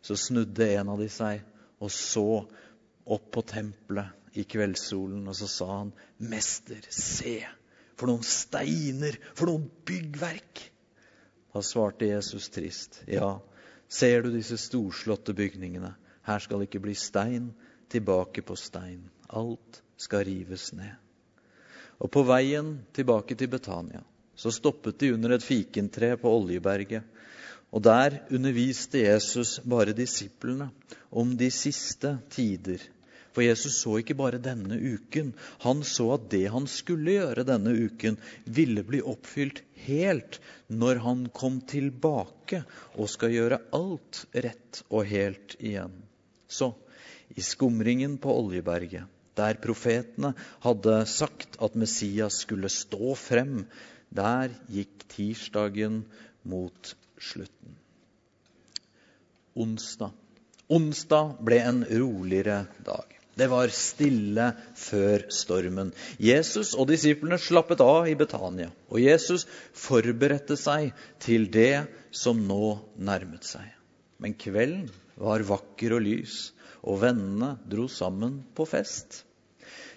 så 0.02 0.16
snudde 0.16 0.72
en 0.78 0.96
av 0.96 1.04
de 1.04 1.10
seg 1.12 1.44
og 1.80 1.92
så 1.94 2.46
opp 3.08 3.28
på 3.32 3.44
tempelet 3.48 4.38
i 4.38 4.44
kveldssolen, 4.44 5.28
og 5.28 5.36
så 5.36 5.48
sa 5.50 5.68
han, 5.72 5.92
'Mester, 6.20 6.82
se, 6.90 7.40
for 7.98 8.12
noen 8.12 8.26
steiner, 8.26 9.18
for 9.34 9.50
noen 9.50 9.70
byggverk.' 9.86 10.66
Da 11.54 11.62
svarte 11.62 12.10
Jesus 12.10 12.50
trist, 12.50 13.02
'Ja, 13.08 13.40
ser 13.90 14.22
du 14.22 14.32
disse 14.32 14.58
storslåtte 14.58 15.34
bygningene? 15.34 15.96
Her 16.28 16.40
skal 16.40 16.66
ikke 16.66 16.84
bli 16.84 16.94
stein 16.94 17.54
tilbake 17.90 18.42
på 18.42 18.56
stein. 18.56 19.10
Alt 19.30 19.82
skal 19.98 20.26
rives 20.26 20.74
ned.' 20.74 20.98
Og 22.00 22.12
på 22.12 22.22
veien 22.24 22.86
tilbake 22.94 23.36
til 23.36 23.48
Betania 23.48 24.04
så 24.38 24.52
stoppet 24.54 25.00
de 25.02 25.14
under 25.16 25.34
et 25.34 25.44
fikentre 25.44 26.12
på 26.22 26.30
Oljeberget. 26.30 27.02
Og 27.78 27.84
der 27.86 28.24
underviste 28.34 29.04
Jesus 29.04 29.60
bare 29.62 29.94
disiplene 29.94 30.72
om 31.14 31.36
de 31.38 31.52
siste 31.54 32.16
tider. 32.34 32.82
For 33.38 33.46
Jesus 33.46 33.76
så 33.84 34.00
ikke 34.02 34.16
bare 34.18 34.40
denne 34.42 34.80
uken. 34.82 35.30
Han 35.62 35.84
så 35.86 36.08
at 36.16 36.26
det 36.32 36.48
han 36.50 36.66
skulle 36.66 37.20
gjøre 37.20 37.46
denne 37.46 37.76
uken, 37.78 38.18
ville 38.50 38.82
bli 38.88 39.04
oppfylt 39.06 39.62
helt 39.86 40.40
når 40.74 41.04
han 41.06 41.22
kom 41.30 41.62
tilbake 41.70 42.64
og 42.96 43.12
skal 43.14 43.36
gjøre 43.36 43.62
alt 43.78 44.24
rett 44.34 44.82
og 44.90 45.06
helt 45.14 45.54
igjen. 45.62 45.94
Så 46.50 46.72
i 47.38 47.46
skumringen 47.46 48.18
på 48.18 48.34
Oljeberget 48.42 49.06
der 49.38 49.62
profetene 49.62 50.34
hadde 50.66 51.02
sagt 51.06 51.60
at 51.62 51.76
Messias 51.78 52.42
skulle 52.42 52.74
stå 52.74 53.14
frem, 53.14 53.68
der 54.10 54.50
gikk 54.74 55.06
tirsdagen 55.14 56.08
mot 56.42 56.96
slutten. 57.18 57.76
Onsdag. 59.58 60.12
Onsdag 60.68 61.38
ble 61.42 61.62
en 61.64 61.86
roligere 61.86 62.66
dag. 62.86 63.18
Det 63.38 63.46
var 63.52 63.70
stille 63.74 64.48
før 64.78 65.28
stormen. 65.34 65.92
Jesus 66.18 66.74
og 66.74 66.88
disiplene 66.90 67.38
slappet 67.42 67.82
av 67.86 68.08
i 68.10 68.16
Betania. 68.18 68.72
Og 68.90 69.02
Jesus 69.04 69.46
forberedte 69.78 70.58
seg 70.58 70.90
til 71.22 71.46
det 71.54 71.86
som 72.10 72.40
nå 72.50 72.78
nærmet 72.98 73.46
seg. 73.46 73.68
Men 74.18 74.34
kvelden 74.34 74.88
var 75.22 75.46
vakker 75.46 75.94
og 75.98 76.02
lys, 76.06 76.40
og 76.82 77.04
vennene 77.04 77.56
dro 77.70 77.86
sammen 77.92 78.40
på 78.58 78.66
fest. 78.70 79.22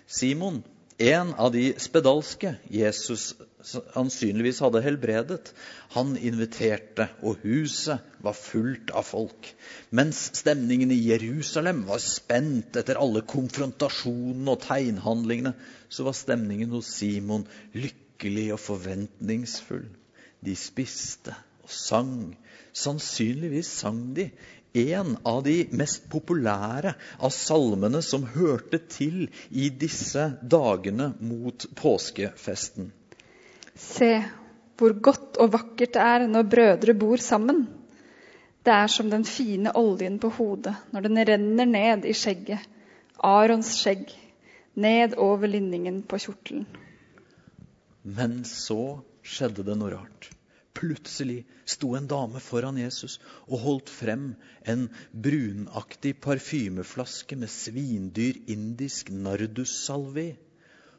Simon, 0.05 0.61
en 1.01 1.33
av 1.41 1.53
de 1.55 1.71
spedalske 1.81 2.55
Jesus 2.69 3.33
sannsynligvis 3.65 4.61
hadde 4.65 4.83
helbredet, 4.85 5.53
han 5.95 6.13
inviterte, 6.17 7.07
og 7.25 7.41
huset 7.45 8.05
var 8.25 8.37
fullt 8.37 8.93
av 8.97 9.07
folk. 9.09 9.49
Mens 9.97 10.27
stemningen 10.37 10.93
i 10.93 11.01
Jerusalem 11.09 11.87
var 11.89 12.03
spent 12.05 12.77
etter 12.77 13.01
alle 13.01 13.25
konfrontasjonene 13.29 14.55
og 14.55 14.65
tegnhandlingene, 14.67 15.55
så 15.89 16.05
var 16.09 16.17
stemningen 16.17 16.73
hos 16.77 16.93
Simon 16.99 17.49
lykkelig 17.73 18.51
og 18.57 18.63
forventningsfull. 18.65 19.89
De 20.45 20.57
spiste 20.57 21.37
og 21.65 21.73
sang. 21.73 22.15
Sannsynligvis 22.77 23.73
sang 23.81 24.11
de 24.17 24.31
en 24.73 25.17
av 25.27 25.43
de 25.43 25.57
mest 25.75 26.07
populære 26.13 26.95
av 27.19 27.33
salmene 27.35 28.03
som 28.07 28.27
hørte 28.35 28.79
til 28.91 29.27
i 29.51 29.71
disse 29.71 30.27
dagene 30.43 31.13
mot 31.19 31.67
påskefesten. 31.79 32.93
Se 33.75 34.13
hvor 34.81 34.97
godt 35.03 35.37
og 35.43 35.53
vakkert 35.53 35.95
det 35.97 36.07
er 36.07 36.27
når 36.31 36.49
brødre 36.55 36.95
bor 36.97 37.21
sammen. 37.21 37.67
Det 38.65 38.73
er 38.73 38.89
som 38.93 39.11
den 39.11 39.25
fine 39.25 39.73
oljen 39.77 40.19
på 40.21 40.31
hodet 40.37 40.75
når 40.93 41.09
den 41.09 41.23
renner 41.29 41.69
ned 41.69 42.07
i 42.09 42.17
skjegget, 42.17 42.65
Arons 43.21 43.75
skjegg, 43.77 44.07
ned 44.81 45.17
over 45.21 45.51
linningen 45.51 46.03
på 46.09 46.21
kjortelen. 46.23 46.67
Men 48.03 48.41
så 48.49 49.01
skjedde 49.21 49.65
det 49.67 49.77
noe 49.77 49.93
rart. 49.93 50.31
Plutselig 50.77 51.45
sto 51.67 51.95
en 51.99 52.07
dame 52.11 52.41
foran 52.43 52.79
Jesus 52.79 53.19
og 53.49 53.63
holdt 53.65 53.91
frem 53.91 54.27
en 54.71 54.87
brunaktig 55.11 56.15
parfymeflaske 56.23 57.39
med 57.41 57.51
svindyr 57.51 58.39
indisk 58.55 59.11
nardussalve. 59.11 60.29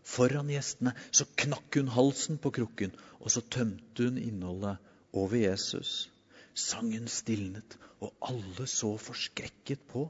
Foran 0.03 0.51
gjestene 0.51 0.93
så 1.13 1.27
knakk 1.43 1.79
hun 1.79 1.91
halsen 1.95 2.41
på 2.41 2.51
krukken, 2.57 2.91
og 3.21 3.31
så 3.31 3.43
tømte 3.53 4.09
hun 4.09 4.19
innholdet 4.19 4.81
over 5.13 5.39
Jesus. 5.39 6.09
Sangen 6.57 7.07
stilnet, 7.07 7.77
og 8.03 8.11
alle 8.27 8.67
så 8.67 8.95
forskrekket 8.99 9.87
på. 9.91 10.09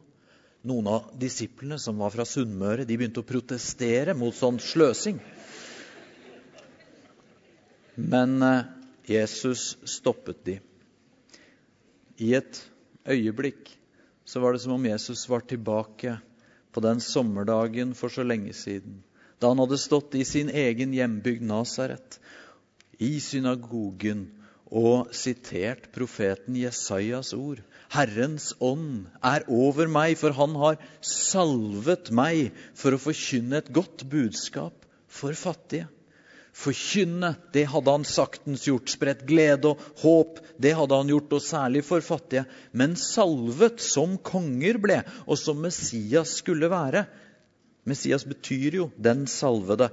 Noen 0.66 0.88
av 0.89 1.09
disiplene 1.22 1.78
som 1.82 2.01
var 2.01 2.14
fra 2.14 2.26
Sunnmøre, 2.26 2.86
de 2.86 2.97
begynte 2.97 3.22
å 3.22 3.28
protestere 3.28 4.14
mot 4.18 4.36
sånn 4.38 4.62
sløsing. 4.62 5.22
Men 7.97 8.38
eh, 8.45 8.70
Jesus 9.08 9.78
stoppet 9.86 10.43
de. 10.45 10.58
I 12.22 12.34
et 12.38 12.60
øyeblikk 13.10 13.72
så 14.26 14.39
var 14.39 14.54
det 14.54 14.62
som 14.64 14.76
om 14.78 14.86
Jesus 14.86 15.24
var 15.30 15.45
tilbake 15.47 16.18
på 16.72 16.84
den 16.84 17.02
sommerdagen 17.04 17.95
for 17.97 18.14
så 18.14 18.24
lenge 18.24 18.54
siden, 18.54 19.02
da 19.41 19.52
han 19.52 19.60
hadde 19.60 19.80
stått 19.82 20.16
i 20.16 20.24
sin 20.28 20.52
egen 20.54 20.93
hjembygd 20.95 21.43
Nasaret, 21.49 22.20
i 23.02 23.18
synagogen, 23.20 24.30
og 24.72 25.10
sitert 25.12 25.89
profeten 25.91 26.56
Jesajas 26.56 27.34
ord. 27.36 27.60
Herrens 27.91 28.54
ånd 28.64 29.10
er 29.20 29.43
over 29.52 29.89
meg, 29.91 30.16
for 30.16 30.32
han 30.38 30.56
har 30.62 30.78
salvet 31.04 32.14
meg 32.16 32.54
for 32.78 32.95
å 32.95 33.02
forkynne 33.02 33.60
et 33.60 33.74
godt 33.76 34.06
budskap 34.08 34.88
for 35.12 35.36
fattige. 35.36 35.89
Forkynne, 36.52 37.36
det 37.56 37.66
hadde 37.72 37.93
han 37.95 38.06
saktens 38.06 38.68
gjort. 38.68 38.91
Spredt 38.91 39.24
glede 39.30 39.72
og 39.72 39.82
håp, 40.04 40.41
det 40.62 40.76
hadde 40.78 40.99
han 40.99 41.12
gjort, 41.12 41.34
og 41.38 41.43
særlig 41.45 41.84
for 41.88 42.04
fattige. 42.04 42.45
Men 42.76 42.97
salvet 42.99 43.82
som 43.84 44.18
konger 44.18 44.80
ble, 44.84 45.02
og 45.26 45.39
som 45.39 45.62
Messias 45.64 46.38
skulle 46.41 46.70
være 46.72 47.06
Messias 47.88 48.26
betyr 48.28 48.76
jo 48.78 48.91
'den 48.97 49.26
salvede'. 49.26 49.89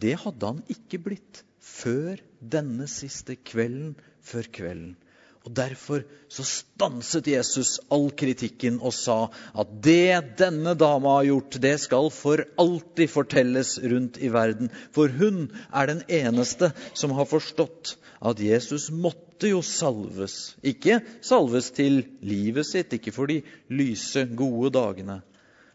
Det 0.00 0.16
hadde 0.18 0.46
han 0.46 0.62
ikke 0.72 0.98
blitt 0.98 1.44
før 1.60 2.18
denne 2.40 2.88
siste 2.90 3.36
kvelden 3.36 3.94
før 4.20 4.48
kvelden. 4.50 4.96
Og 5.48 5.54
Derfor 5.56 6.02
så 6.28 6.44
stanset 6.44 7.30
Jesus 7.32 7.78
all 7.92 8.10
kritikken 8.12 8.76
og 8.84 8.92
sa 8.92 9.30
at 9.58 9.70
det 9.84 10.36
denne 10.38 10.74
dama 10.76 11.14
har 11.16 11.30
gjort, 11.30 11.56
det 11.64 11.72
skal 11.80 12.10
for 12.12 12.42
alltid 12.60 13.08
fortelles 13.08 13.78
rundt 13.80 14.18
i 14.20 14.28
verden. 14.32 14.68
For 14.92 15.08
hun 15.08 15.46
er 15.72 15.88
den 15.88 16.02
eneste 16.12 16.72
som 16.92 17.16
har 17.16 17.28
forstått 17.30 17.94
at 18.20 18.42
Jesus 18.44 18.90
måtte 18.92 19.48
jo 19.48 19.62
salves. 19.64 20.54
Ikke 20.60 21.00
salves 21.24 21.70
til 21.72 22.02
livet 22.20 22.68
sitt, 22.68 22.92
ikke 22.92 23.14
for 23.16 23.30
de 23.30 23.40
lyse, 23.72 24.26
gode 24.36 24.74
dagene. 24.76 25.22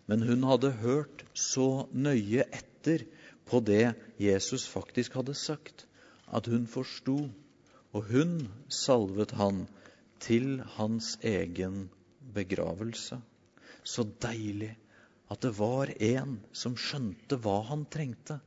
Men 0.05 0.21
hun 0.21 0.45
hadde 0.45 0.75
hørt 0.83 1.25
så 1.33 1.87
nøye 1.89 2.45
etter 2.53 3.07
på 3.49 3.63
det 3.65 3.95
Jesus 4.21 4.67
faktisk 4.69 5.17
hadde 5.17 5.33
sagt, 5.33 5.87
at 6.29 6.45
hun 6.45 6.69
forsto 6.69 7.17
og 7.95 8.09
hun 8.11 8.33
salvet 8.67 9.31
han 9.39 9.63
til 10.23 10.59
hans 10.75 11.13
egen 11.23 11.85
begravelse. 12.35 13.21
Så 13.87 14.03
deilig 14.23 14.73
at 15.31 15.41
det 15.45 15.53
var 15.57 15.91
en 16.03 16.35
som 16.53 16.75
skjønte 16.77 17.39
hva 17.41 17.61
han 17.69 17.85
trengte 17.91 18.39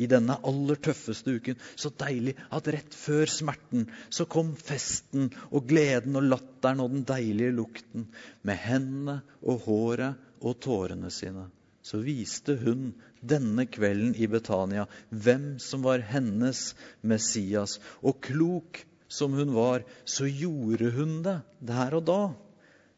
i 0.00 0.06
denne 0.10 0.36
aller 0.46 0.78
tøffeste 0.84 1.32
uken. 1.32 1.56
Så 1.80 1.92
deilig 2.02 2.36
at 2.52 2.68
rett 2.74 2.94
før 2.94 3.30
smerten 3.30 3.88
så 4.12 4.26
kom 4.30 4.52
festen 4.58 5.30
og 5.50 5.66
gleden 5.70 6.18
og 6.20 6.28
latteren 6.28 6.82
og 6.84 6.92
den 6.94 7.06
deilige 7.08 7.56
lukten. 7.56 8.06
Med 8.42 8.60
hendene 8.66 9.20
og 9.40 9.64
håret 9.66 10.28
og 10.40 10.60
tårene 10.62 11.10
sine. 11.14 11.48
Så 11.82 12.02
viste 12.04 12.58
hun 12.60 12.90
denne 13.24 13.64
kvelden 13.66 14.12
i 14.20 14.28
Betania 14.30 14.84
hvem 15.08 15.54
som 15.62 15.82
var 15.86 16.04
hennes 16.12 16.74
Messias. 17.02 17.78
Og 18.04 18.20
klok 18.24 18.84
som 19.10 19.34
hun 19.34 19.54
var, 19.54 19.82
så 20.04 20.28
gjorde 20.30 20.92
hun 20.94 21.18
det 21.26 21.40
der 21.66 21.96
og 21.98 22.06
da. 22.06 22.20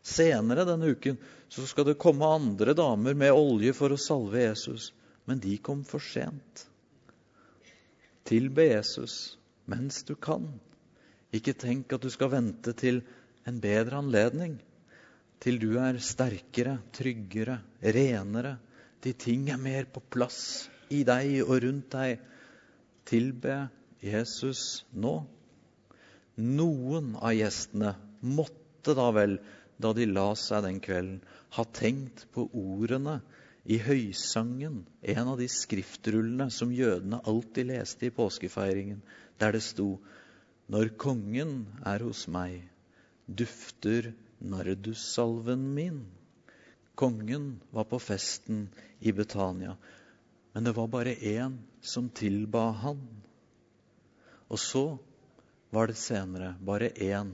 Senere 0.05 0.67
denne 0.69 0.93
uken 0.93 1.17
så 1.49 1.65
skal 1.69 1.87
det 1.89 2.01
komme 2.03 2.29
andre 2.29 2.75
damer 2.77 3.17
med 3.17 3.33
olje 3.33 3.73
for 3.77 3.95
å 3.95 4.01
salve 4.01 4.43
Jesus. 4.45 4.91
Men 5.25 5.41
de 5.41 5.55
kom 5.63 5.85
for 5.89 6.03
sent. 6.05 6.67
Tilbe 8.29 8.67
Jesus 8.69 9.39
mens 9.71 10.03
du 10.05 10.15
kan. 10.19 10.49
Ikke 11.33 11.55
tenk 11.57 11.95
at 11.95 12.05
du 12.05 12.11
skal 12.13 12.33
vente 12.35 12.75
til 12.77 13.01
en 13.49 13.61
bedre 13.63 14.03
anledning. 14.03 14.59
Til 15.43 15.59
du 15.63 15.79
er 15.81 15.97
sterkere, 16.03 16.77
tryggere, 16.95 17.61
renere. 17.81 18.59
De 19.03 19.15
ting 19.17 19.49
er 19.51 19.59
mer 19.59 19.89
på 19.91 20.03
plass 20.13 20.69
i 20.93 21.03
deg 21.09 21.41
og 21.47 21.57
rundt 21.65 21.89
deg. 21.95 22.21
Tilbe 23.09 23.63
Jesus 24.03 24.83
nå. 24.93 25.23
Noen 26.41 27.12
av 27.20 27.35
gjestene 27.37 27.93
måtte 28.24 28.95
da 28.97 29.11
vel, 29.12 29.37
da 29.76 29.93
de 29.93 30.07
la 30.09 30.30
seg 30.39 30.64
den 30.64 30.80
kvelden, 30.80 31.20
ha 31.57 31.64
tenkt 31.76 32.24
på 32.33 32.47
ordene 32.57 33.20
i 33.68 33.76
høysangen, 33.78 34.83
en 35.03 35.28
av 35.28 35.37
de 35.39 35.49
skriftrullene 35.51 36.49
som 36.51 36.72
jødene 36.72 37.20
alltid 37.28 37.68
leste 37.68 38.09
i 38.09 38.14
påskefeiringen, 38.14 39.03
der 39.39 39.53
det 39.53 39.62
sto 39.62 39.99
Når 40.72 40.95
kongen 40.97 41.66
er 41.85 42.01
hos 42.01 42.24
meg, 42.30 42.62
dufter 43.28 44.12
nardussalven 44.41 45.66
min. 45.74 46.07
Kongen 46.97 47.61
var 47.74 47.85
på 47.91 47.99
festen 48.01 48.68
i 49.01 49.12
Betania, 49.12 49.76
men 50.55 50.64
det 50.64 50.72
var 50.76 50.89
bare 50.89 51.14
én 51.16 51.59
som 51.80 52.09
tilba 52.09 52.70
han. 52.83 53.03
Og 54.49 54.59
så 54.59 54.85
var 55.73 55.89
det 55.89 55.99
senere 55.99 56.55
bare 56.61 56.93
én 57.01 57.33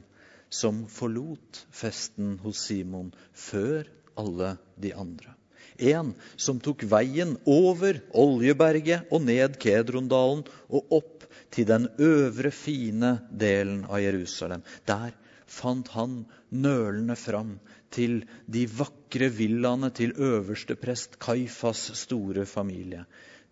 som 0.49 0.84
forlot 0.89 1.66
festen 1.74 2.39
hos 2.43 2.62
Simon 2.68 3.11
før 3.34 3.89
alle 4.18 4.55
de 4.80 4.95
andre. 4.95 5.34
En 5.78 6.14
som 6.36 6.59
tok 6.62 6.82
veien 6.91 7.36
over 7.47 8.01
Oljeberget 8.18 9.12
og 9.14 9.22
ned 9.26 9.59
Kedrondalen 9.62 10.43
og 10.68 10.95
opp 10.99 11.26
til 11.55 11.68
den 11.68 11.86
øvre, 12.03 12.51
fine 12.51 13.18
delen 13.30 13.84
av 13.86 14.03
Jerusalem. 14.03 14.64
Der 14.86 15.14
fant 15.49 15.89
han 15.95 16.24
nølende 16.51 17.16
fram 17.16 17.57
til 17.95 18.20
de 18.47 18.66
vakre 18.68 19.30
villaene 19.32 19.91
til 19.95 20.12
øversteprest 20.16 21.18
Kaifas 21.22 21.89
store 22.03 22.45
familie. 22.47 23.05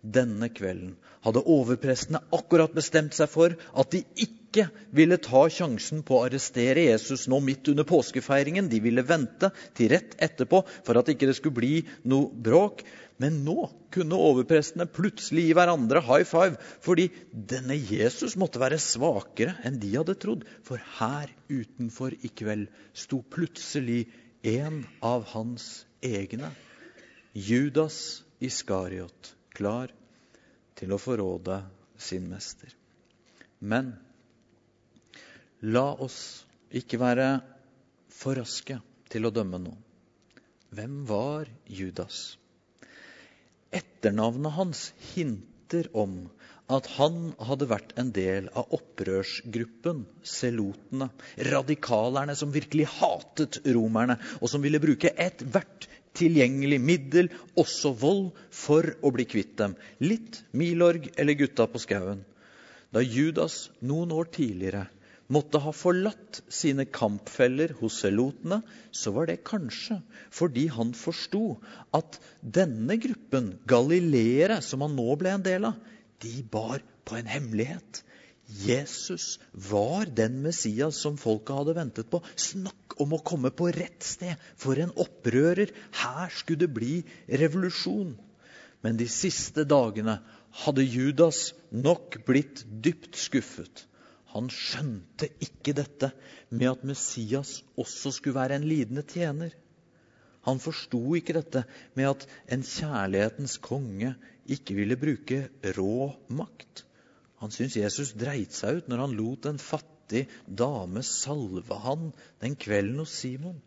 Denne 0.07 0.47
kvelden 0.55 0.95
hadde 1.25 1.41
overprestene 1.51 2.21
akkurat 2.35 2.71
bestemt 2.75 3.15
seg 3.17 3.27
for 3.31 3.55
at 3.75 3.89
de 3.91 4.03
ikke 4.23 4.69
ville 4.95 5.17
ta 5.19 5.41
sjansen 5.51 6.03
på 6.07 6.15
å 6.15 6.27
arrestere 6.27 6.85
Jesus 6.85 7.25
nå 7.27 7.41
midt 7.43 7.67
under 7.73 7.87
påskefeiringen. 7.87 8.69
De 8.71 8.79
ville 8.83 9.03
vente 9.03 9.49
til 9.75 9.91
rett 9.91 10.15
etterpå 10.23 10.61
for 10.87 10.99
at 10.99 11.11
ikke 11.11 11.27
det 11.27 11.35
skulle 11.39 11.59
bli 11.59 11.73
noe 12.07 12.31
bråk. 12.31 12.85
Men 13.19 13.41
nå 13.43 13.67
kunne 13.91 14.19
overprestene 14.29 14.87
plutselig 14.93 15.47
gi 15.49 15.55
hverandre 15.57 16.03
high 16.05 16.27
five, 16.29 16.55
fordi 16.85 17.09
denne 17.31 17.75
Jesus 17.75 18.37
måtte 18.39 18.61
være 18.61 18.79
svakere 18.81 19.57
enn 19.67 19.81
de 19.81 19.91
hadde 19.97 20.15
trodd. 20.21 20.45
For 20.63 20.79
her 20.99 21.33
utenfor 21.49 22.15
i 22.21 22.31
kveld 22.31 22.69
sto 22.95 23.19
plutselig 23.35 24.05
en 24.47 24.85
av 25.03 25.25
hans 25.33 25.83
egne, 26.05 26.53
Judas 27.33 28.21
Iskariot 28.39 29.36
klar 29.57 29.93
til 30.77 30.93
å 30.93 31.01
forråde 31.01 31.61
sin 31.97 32.29
mester. 32.29 32.69
Men 33.59 33.95
la 35.65 35.89
oss 36.05 36.45
ikke 36.69 36.99
være 37.01 37.29
for 38.13 38.37
raske 38.37 38.79
til 39.11 39.27
å 39.27 39.33
dømme 39.33 39.59
noen. 39.63 39.83
Hvem 40.77 41.03
var 41.09 41.47
Judas? 41.71 42.35
Etternavnet 43.73 44.55
hans 44.57 44.81
hinter 45.13 45.87
om 45.97 46.25
at 46.71 46.89
han 46.97 47.31
hadde 47.47 47.69
vært 47.71 47.93
en 47.99 48.09
del 48.15 48.49
av 48.51 48.73
opprørsgruppen 48.75 50.03
selotene. 50.27 51.07
Radikalerne 51.47 52.35
som 52.35 52.51
virkelig 52.51 52.89
hatet 52.97 53.61
romerne, 53.63 54.17
og 54.41 54.51
som 54.51 54.63
ville 54.63 54.81
bruke 54.83 55.13
ethvert 55.15 55.87
tilgjengelig 56.17 56.79
middel, 56.81 57.29
også 57.57 57.93
vold, 57.97 58.31
for 58.51 58.89
å 59.05 59.13
bli 59.13 59.27
kvitt 59.29 59.55
dem. 59.59 59.77
Litt 60.03 60.41
Milorg 60.57 61.11
eller 61.15 61.37
Gutta 61.39 61.67
på 61.69 61.81
skauen. 61.83 62.23
Da 62.93 63.03
Judas 63.03 63.67
noen 63.83 64.13
år 64.15 64.29
tidligere 64.33 64.87
måtte 65.33 65.59
ha 65.59 65.73
forlatt 65.75 66.39
sine 66.53 66.85
kampfeller 66.87 67.73
hos 67.81 67.99
selotene, 68.03 68.61
så 68.95 69.11
var 69.15 69.27
det 69.27 69.41
kanskje 69.47 69.99
fordi 70.33 70.67
han 70.71 70.93
forsto 70.95 71.57
at 71.95 72.19
denne 72.41 72.95
gruppen, 73.01 73.57
galileere, 73.67 74.61
som 74.63 74.85
han 74.85 74.95
nå 74.95 75.17
ble 75.19 75.35
en 75.35 75.43
del 75.45 75.67
av, 75.67 75.75
de 76.23 76.39
bar 76.51 76.81
på 77.07 77.19
en 77.19 77.29
hemmelighet. 77.29 78.01
Jesus 78.47 79.39
var 79.51 80.07
den 80.15 80.39
Messias 80.41 80.95
som 81.03 81.17
folket 81.19 81.55
hadde 81.57 81.75
ventet 81.75 82.09
på. 82.11 82.21
Snakk 82.39 82.95
om 83.03 83.17
å 83.17 83.23
komme 83.25 83.51
på 83.51 83.67
rett 83.75 84.05
sted 84.05 84.39
for 84.59 84.79
en 84.79 84.93
opprører! 84.95 85.73
Her 85.99 86.31
skulle 86.31 86.63
det 86.63 86.71
bli 86.71 87.01
revolusjon. 87.27 88.15
Men 88.85 88.97
de 88.99 89.09
siste 89.11 89.65
dagene 89.67 90.19
hadde 90.63 90.85
Judas 90.87 91.51
nok 91.75 92.21
blitt 92.27 92.63
dypt 92.83 93.19
skuffet. 93.19 93.83
Han 94.31 94.49
skjønte 94.53 95.29
ikke 95.43 95.75
dette 95.75 96.13
med 96.49 96.69
at 96.71 96.87
Messias 96.87 97.61
også 97.79 98.13
skulle 98.15 98.39
være 98.39 98.59
en 98.59 98.67
lidende 98.69 99.03
tjener. 99.07 99.51
Han 100.47 100.61
forsto 100.63 101.01
ikke 101.19 101.35
dette 101.35 101.65
med 101.99 102.07
at 102.13 102.27
en 102.55 102.63
kjærlighetens 102.63 103.57
konge 103.63 104.13
ikke 104.47 104.77
ville 104.77 104.95
bruke 104.99 105.47
rå 105.75 106.13
makt. 106.31 106.86
Han 107.43 107.53
syntes 107.53 107.77
Jesus 107.77 108.15
dreit 108.17 108.55
seg 108.55 108.81
ut 108.81 108.91
når 108.91 109.03
han 109.05 109.15
lot 109.17 109.47
en 109.49 109.61
fattig 109.61 110.25
dame 110.47 111.03
salve 111.05 111.77
han 111.83 112.11
den 112.43 112.55
kvelden 112.59 113.01
hos 113.03 113.13
Simon. 113.13 113.59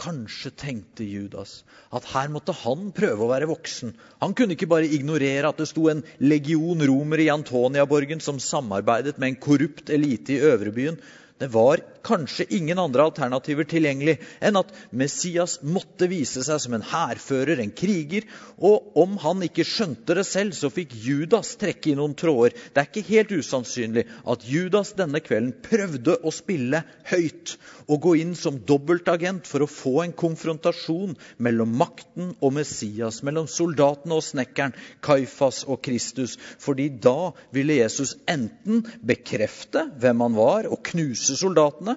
Kanskje 0.00 0.50
tenkte 0.58 1.06
Judas 1.06 1.60
at 1.94 2.06
her 2.10 2.30
måtte 2.34 2.54
han 2.64 2.88
prøve 2.94 3.26
å 3.26 3.30
være 3.30 3.46
voksen. 3.50 3.92
Han 4.22 4.34
kunne 4.34 4.56
ikke 4.56 4.70
bare 4.70 4.90
ignorere 4.90 5.50
at 5.50 5.60
det 5.60 5.68
sto 5.70 5.86
en 5.90 6.02
legion 6.22 6.82
romere 6.82 7.26
i 7.26 7.32
Antoniaborgen 7.34 8.22
som 8.22 8.42
samarbeidet 8.42 9.20
med 9.20 9.32
en 9.32 9.42
korrupt 9.42 9.92
elite 9.94 10.34
i 10.34 10.42
øvrebyen. 10.50 10.98
Det 11.38 11.50
var 11.54 11.82
kanskje 12.04 12.46
ingen 12.56 12.78
andre 12.78 13.06
alternativer 13.08 13.66
tilgjengelig 13.68 14.18
enn 14.44 14.58
at 14.60 14.72
Messias 14.94 15.58
måtte 15.64 16.08
vise 16.10 16.44
seg 16.46 16.60
som 16.62 16.76
en 16.76 16.86
hærfører, 16.86 17.60
en 17.62 17.72
kriger. 17.74 18.26
Og 18.58 18.96
om 19.00 19.16
han 19.24 19.42
ikke 19.46 19.66
skjønte 19.66 20.16
det 20.18 20.26
selv, 20.28 20.54
så 20.56 20.70
fikk 20.72 20.94
Judas 21.04 21.54
trekke 21.60 21.92
i 21.92 21.96
noen 21.98 22.16
tråder. 22.18 22.54
Det 22.54 22.82
er 22.82 22.90
ikke 22.90 23.06
helt 23.10 23.34
usannsynlig 23.40 24.06
at 24.30 24.46
Judas 24.48 24.94
denne 24.98 25.22
kvelden 25.24 25.54
prøvde 25.64 26.18
å 26.20 26.34
spille 26.34 26.84
høyt 27.10 27.56
og 27.84 28.00
gå 28.04 28.14
inn 28.22 28.32
som 28.38 28.60
dobbeltagent 28.64 29.48
for 29.48 29.64
å 29.64 29.70
få 29.70 29.94
en 30.04 30.14
konfrontasjon 30.16 31.16
mellom 31.44 31.74
makten 31.78 32.32
og 32.40 32.54
Messias, 32.56 33.20
mellom 33.26 33.48
soldatene 33.50 34.16
og 34.16 34.24
snekkeren, 34.24 34.76
Kaifas 35.04 35.64
og 35.68 35.82
Kristus. 35.84 36.38
Fordi 36.62 36.88
da 36.88 37.32
ville 37.54 37.80
Jesus 37.80 38.14
enten 38.30 38.84
bekrefte 39.04 39.86
hvem 40.00 40.24
han 40.24 40.38
var, 40.38 40.68
og 40.70 40.82
knuse 40.88 41.36
soldatene, 41.38 41.93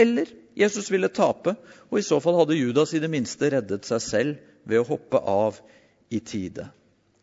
eller 0.00 0.30
Jesus 0.58 0.90
ville 0.90 1.08
tape, 1.08 1.54
og 1.88 1.98
i 1.98 2.04
så 2.04 2.18
fall 2.20 2.40
hadde 2.40 2.58
Judas 2.58 2.94
i 2.94 3.00
det 3.02 3.10
minste 3.12 3.50
reddet 3.52 3.86
seg 3.88 4.02
selv 4.04 4.68
ved 4.68 4.82
å 4.82 4.88
hoppe 4.88 5.20
av 5.20 5.60
i 6.10 6.20
tide. 6.20 6.66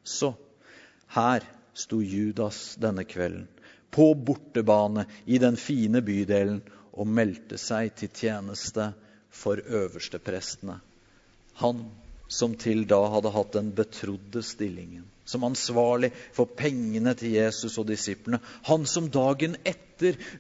Så 0.04 0.32
her 1.14 1.46
sto 1.78 2.00
Judas 2.02 2.76
denne 2.82 3.06
kvelden, 3.08 3.48
på 3.92 4.12
bortebane 4.16 5.06
i 5.26 5.40
den 5.42 5.58
fine 5.60 6.02
bydelen, 6.06 6.62
og 6.98 7.10
meldte 7.14 7.60
seg 7.62 7.92
til 8.00 8.10
tjeneste 8.10 8.90
for 9.30 9.62
øversteprestene. 9.62 10.80
Han 11.62 11.84
som 12.28 12.56
til 12.60 12.84
da 12.90 13.00
hadde 13.14 13.32
hatt 13.36 13.54
den 13.56 13.70
betrodde 13.76 14.42
stillingen, 14.44 15.06
som 15.26 15.46
ansvarlig 15.48 16.10
for 16.36 16.50
pengene 16.58 17.14
til 17.18 17.36
Jesus 17.38 17.78
og 17.78 17.88
disiplene. 17.92 18.42
Han 18.68 18.86
som 18.90 19.12
dagen 19.14 19.56
etter, 19.64 19.87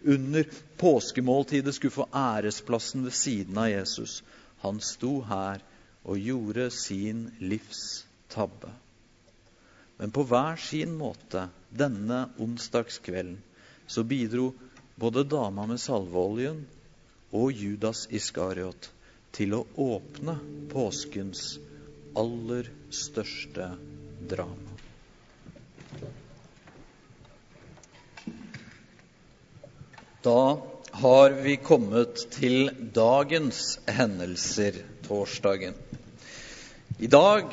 under 0.04 0.46
påskemåltidet, 0.78 1.76
skulle 1.76 1.92
få 1.92 2.08
æresplassen 2.14 3.04
ved 3.04 3.14
siden 3.14 3.58
av 3.58 3.70
Jesus. 3.70 4.24
Han 4.64 4.82
sto 4.82 5.22
her 5.22 5.64
og 6.04 6.20
gjorde 6.20 6.70
sin 6.72 7.32
livs 7.40 8.06
tabbe. 8.32 8.72
Men 9.98 10.12
på 10.14 10.24
hver 10.30 10.60
sin 10.62 10.94
måte 10.98 11.48
denne 11.70 12.28
onsdagskvelden 12.38 13.40
så 13.88 14.04
bidro 14.04 14.52
både 14.96 15.24
dama 15.24 15.66
med 15.66 15.82
salveoljen 15.82 16.66
og 17.32 17.52
Judas 17.52 18.06
Iskariot 18.12 18.90
til 19.36 19.54
å 19.58 19.64
åpne 19.84 20.38
påskens 20.72 21.58
aller 22.18 22.70
største 22.94 23.72
drama. 24.30 24.78
Da 30.24 30.62
har 30.92 31.30
vi 31.30 31.58
kommet 31.62 32.24
til 32.34 32.72
dagens 32.96 33.78
hendelser 33.86 34.80
torsdagen. 35.06 35.76
I 36.98 37.10
dag 37.12 37.52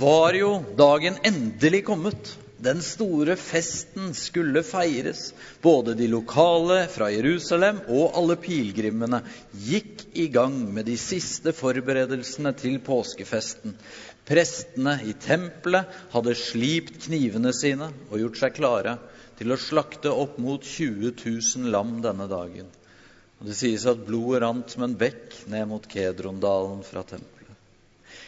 var 0.00 0.32
jo 0.38 0.54
dagen 0.78 1.18
endelig 1.28 1.82
kommet. 1.90 2.30
Den 2.60 2.80
store 2.84 3.36
festen 3.40 4.14
skulle 4.16 4.62
feires. 4.64 5.34
Både 5.60 5.92
de 5.96 6.08
lokale 6.08 6.86
fra 6.92 7.10
Jerusalem 7.12 7.82
og 7.88 8.16
alle 8.16 8.38
pilegrimene 8.40 9.20
gikk 9.68 10.06
i 10.16 10.30
gang 10.32 10.56
med 10.72 10.88
de 10.88 10.96
siste 11.00 11.52
forberedelsene 11.56 12.54
til 12.56 12.80
påskefesten. 12.84 13.76
Prestene 14.28 14.96
i 15.04 15.12
tempelet 15.20 16.00
hadde 16.14 16.36
slipt 16.36 16.96
knivene 17.04 17.52
sine 17.56 17.92
og 18.08 18.20
gjort 18.22 18.40
seg 18.40 18.56
klare 18.56 18.96
til 19.40 19.54
å 19.54 19.60
slakte 19.60 20.12
opp 20.12 20.36
mot 20.38 20.60
20 20.60 21.16
000 21.16 21.72
lam 21.72 21.98
denne 22.04 22.28
dagen. 22.28 22.68
Og 23.40 23.48
Det 23.48 23.56
sies 23.56 23.86
at 23.88 24.02
blodet 24.04 24.42
rant 24.44 24.68
som 24.68 24.84
en 24.84 24.96
bekk 25.00 25.32
ned 25.48 25.70
mot 25.70 25.86
Kedrondalen 25.88 26.82
fra 26.84 27.00
tempelet. 27.08 27.36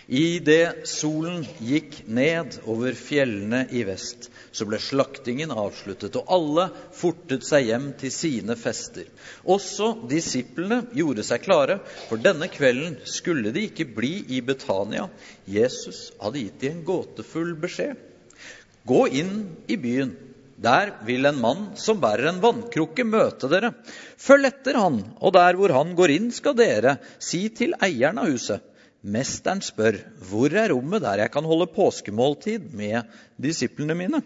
Idet 0.09 0.89
solen 0.89 1.45
gikk 1.63 2.01
ned 2.11 2.57
over 2.69 2.97
fjellene 2.97 3.67
i 3.71 3.85
vest, 3.87 4.31
så 4.51 4.67
ble 4.67 4.81
slaktingen 4.83 5.53
avsluttet, 5.55 6.17
og 6.19 6.33
alle 6.33 6.65
fortet 6.97 7.47
seg 7.47 7.69
hjem 7.69 7.87
til 8.01 8.13
sine 8.13 8.57
fester. 8.59 9.07
Også 9.45 9.93
disiplene 10.11 10.83
gjorde 10.97 11.25
seg 11.29 11.45
klare, 11.45 11.79
for 12.09 12.21
denne 12.21 12.49
kvelden 12.53 12.99
skulle 13.09 13.55
de 13.55 13.69
ikke 13.69 13.87
bli 13.95 14.15
i 14.37 14.43
Betania. 14.45 15.07
Jesus 15.47 16.09
hadde 16.21 16.43
gitt 16.49 16.61
dem 16.65 16.81
en 16.81 16.85
gåtefull 16.89 17.55
beskjed. 17.63 18.01
Gå 18.89 19.07
inn 19.23 19.37
i 19.71 19.79
byen. 19.79 20.17
Der 20.63 20.93
vil 21.07 21.27
en 21.27 21.41
mann 21.43 21.63
som 21.81 21.99
bærer 22.03 22.29
en 22.31 22.43
vannkrukke, 22.43 23.07
møte 23.09 23.49
dere. 23.51 23.73
Følg 24.21 24.47
etter 24.47 24.79
han, 24.79 25.01
og 25.19 25.35
der 25.35 25.59
hvor 25.59 25.75
han 25.75 25.97
går 25.99 26.15
inn, 26.15 26.29
skal 26.35 26.55
dere 26.59 26.99
si 27.19 27.49
til 27.57 27.75
eieren 27.83 28.21
av 28.23 28.31
huset. 28.31 28.63
Mesteren 29.03 29.59
spør, 29.67 29.99
hvor 30.29 30.55
er 30.55 30.71
rommet 30.71 31.03
der 31.03 31.25
jeg 31.25 31.33
kan 31.35 31.47
holde 31.49 31.67
påskemåltid 31.75 32.71
med 32.79 33.11
disiplene 33.43 33.97
mine? 33.99 34.23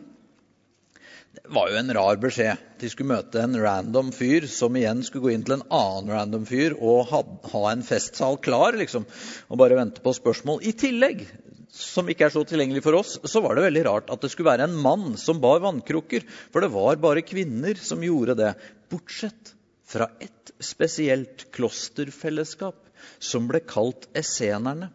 Det 1.37 1.49
var 1.53 1.71
jo 1.71 1.79
en 1.81 1.95
rar 1.97 2.21
beskjed. 2.21 2.61
De 2.81 2.89
skulle 2.93 3.15
møte 3.15 3.41
en 3.41 3.57
random 3.61 4.13
fyr 4.13 4.45
som 4.53 4.77
igjen 4.77 5.03
skulle 5.05 5.25
gå 5.25 5.33
inn 5.33 5.45
til 5.47 5.57
en 5.57 5.67
annen 5.73 6.13
random 6.13 6.45
fyr 6.49 6.77
og 6.77 7.09
ha, 7.11 7.23
ha 7.53 7.63
en 7.71 7.85
festsal 7.85 8.37
klar, 8.45 8.77
liksom, 8.77 9.05
og 9.49 9.61
bare 9.61 9.77
vente 9.81 10.05
på 10.05 10.13
spørsmål. 10.17 10.61
I 10.65 10.73
tillegg, 10.77 11.25
som 11.73 12.09
ikke 12.09 12.29
er 12.29 12.35
så 12.35 12.45
tilgjengelig 12.47 12.85
for 12.87 12.99
oss, 12.99 13.17
så 13.25 13.43
var 13.45 13.57
det 13.57 13.67
veldig 13.67 13.85
rart 13.89 14.11
at 14.13 14.23
det 14.23 14.31
skulle 14.33 14.53
være 14.53 14.69
en 14.69 14.79
mann 14.81 15.17
som 15.21 15.43
bar 15.43 15.63
vannkrukker. 15.65 16.25
For 16.53 16.65
det 16.65 16.73
var 16.75 16.99
bare 17.03 17.27
kvinner 17.27 17.79
som 17.81 18.05
gjorde 18.05 18.39
det, 18.39 18.55
bortsett 18.93 19.55
fra 19.87 20.09
ett 20.21 20.51
spesielt 20.63 21.47
klosterfellesskap 21.55 22.83
som 23.23 23.47
ble 23.49 23.61
kalt 23.67 24.07
essenerne. 24.17 24.89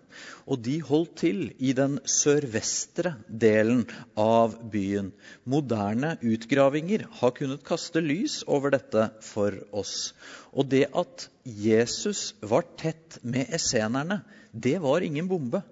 Og 0.49 0.59
de 0.65 0.77
holdt 0.83 1.13
til 1.21 1.41
i 1.63 1.71
den 1.77 1.99
sørvestre 2.09 3.13
delen 3.27 3.85
av 4.19 4.57
byen. 4.73 5.11
Moderne 5.47 6.15
utgravinger 6.19 7.05
har 7.21 7.35
kunnet 7.37 7.63
kaste 7.67 8.03
lys 8.03 8.41
over 8.47 8.73
dette 8.75 9.07
for 9.25 9.55
oss. 9.71 10.11
Og 10.51 10.67
det 10.73 10.87
at 10.97 11.29
Jesus 11.45 12.33
var 12.41 12.67
tett 12.79 13.21
med 13.23 13.53
essenerne, 13.55 14.21
det 14.51 14.79
var 14.83 15.05
ingen 15.05 15.29
bombe. 15.31 15.63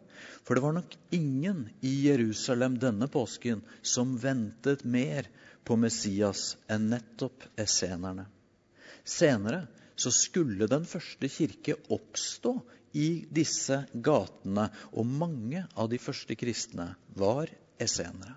For 0.50 0.58
det 0.58 0.62
var 0.66 0.74
nok 0.74 0.98
ingen 1.14 1.68
i 1.86 1.92
Jerusalem 2.08 2.80
denne 2.82 3.06
påsken 3.08 3.60
som 3.86 4.16
ventet 4.18 4.82
mer 4.82 5.28
på 5.62 5.76
Messias 5.78 6.56
enn 6.66 6.88
nettopp 6.90 7.44
essenerne. 7.62 8.24
Senere 9.06 9.68
så 9.94 10.10
skulle 10.10 10.66
den 10.72 10.88
første 10.90 11.30
kirke 11.30 11.76
oppstå 11.94 12.56
i 12.98 13.28
disse 13.30 13.84
gatene, 13.94 14.72
og 14.98 15.06
mange 15.06 15.68
av 15.78 15.92
de 15.94 16.02
første 16.02 16.34
kristne 16.34 16.96
var 17.14 17.54
essenere. 17.78 18.34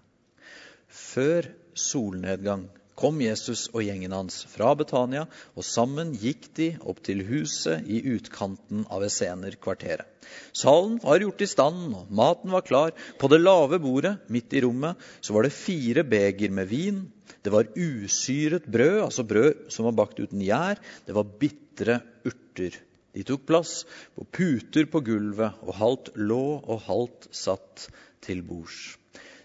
Før 0.92 1.48
solnedgang 1.72 2.68
kom 3.02 3.18
Jesus 3.22 3.66
og 3.72 3.82
gjengen 3.82 4.14
hans 4.14 4.44
fra 4.50 4.72
Betania, 4.78 5.24
og 5.58 5.66
sammen 5.66 6.12
gikk 6.14 6.52
de 6.58 6.68
opp 6.86 7.02
til 7.06 7.24
huset 7.26 7.88
i 7.90 7.98
utkanten 8.14 8.84
av 8.92 9.02
Esener-kvarteret. 9.06 10.06
Salen 10.54 11.00
var 11.02 11.22
gjort 11.22 11.42
i 11.42 11.50
stand, 11.50 11.96
og 11.98 12.12
maten 12.14 12.54
var 12.54 12.64
klar. 12.66 12.94
På 13.18 13.28
det 13.32 13.42
lave 13.42 13.80
bordet 13.82 14.14
midt 14.32 14.54
i 14.54 14.62
rommet 14.64 15.00
så 15.20 15.34
var 15.34 15.46
det 15.46 15.56
fire 15.56 16.06
beger 16.06 16.54
med 16.54 16.70
vin. 16.70 17.02
Det 17.42 17.50
var 17.50 17.72
usyret 17.74 18.70
brød, 18.70 19.02
altså 19.08 19.26
brød 19.26 19.68
som 19.74 19.88
var 19.90 19.98
bakt 19.98 20.22
uten 20.22 20.42
gjær. 20.44 20.78
Det 21.06 21.18
var 21.18 21.36
bitre 21.42 21.98
urter. 22.28 22.78
De 23.12 23.26
tok 23.28 23.44
plass 23.48 23.82
på 24.16 24.24
puter 24.24 24.86
på 24.88 25.02
gulvet, 25.04 25.58
og 25.66 25.76
halvt 25.76 26.14
lå 26.16 26.44
og 26.62 26.84
halvt 26.86 27.32
satt 27.34 27.88
til 28.24 28.44
bords. 28.46 28.94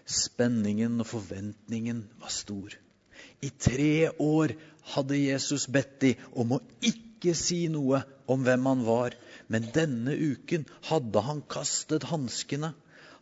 Spenningen 0.08 1.02
og 1.02 1.10
forventningen 1.10 2.06
var 2.22 2.32
stor. 2.32 2.78
I 3.44 3.50
tre 3.54 4.10
år 4.18 4.54
hadde 4.94 5.20
Jesus 5.20 5.68
bedt 5.70 6.00
de 6.02 6.14
om 6.32 6.56
å 6.56 6.60
ikke 6.80 7.34
si 7.38 7.66
noe 7.70 8.02
om 8.30 8.44
hvem 8.46 8.66
han 8.70 8.84
var. 8.86 9.16
Men 9.48 9.68
denne 9.74 10.14
uken 10.14 10.66
hadde 10.90 11.22
han 11.24 11.42
kastet 11.50 12.08
hanskene. 12.10 12.74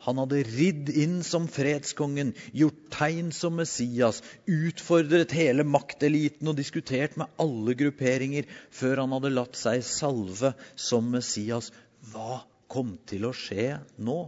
Han 0.07 0.21
hadde 0.21 0.43
ridd 0.47 0.91
inn 0.93 1.21
som 1.27 1.49
fredskongen, 1.51 2.35
gjort 2.55 2.83
tegn 2.95 3.33
som 3.35 3.57
Messias, 3.59 4.21
utfordret 4.47 5.33
hele 5.35 5.65
makteliten 5.67 6.51
og 6.53 6.59
diskutert 6.59 7.17
med 7.19 7.33
alle 7.43 7.75
grupperinger 7.79 8.47
før 8.71 9.03
han 9.03 9.15
hadde 9.17 9.33
latt 9.35 9.59
seg 9.59 9.83
salve 9.87 10.53
som 10.79 11.09
Messias. 11.15 11.73
Hva 12.13 12.45
kom 12.71 12.97
til 13.09 13.27
å 13.27 13.35
skje 13.35 13.81
nå? 13.97 14.19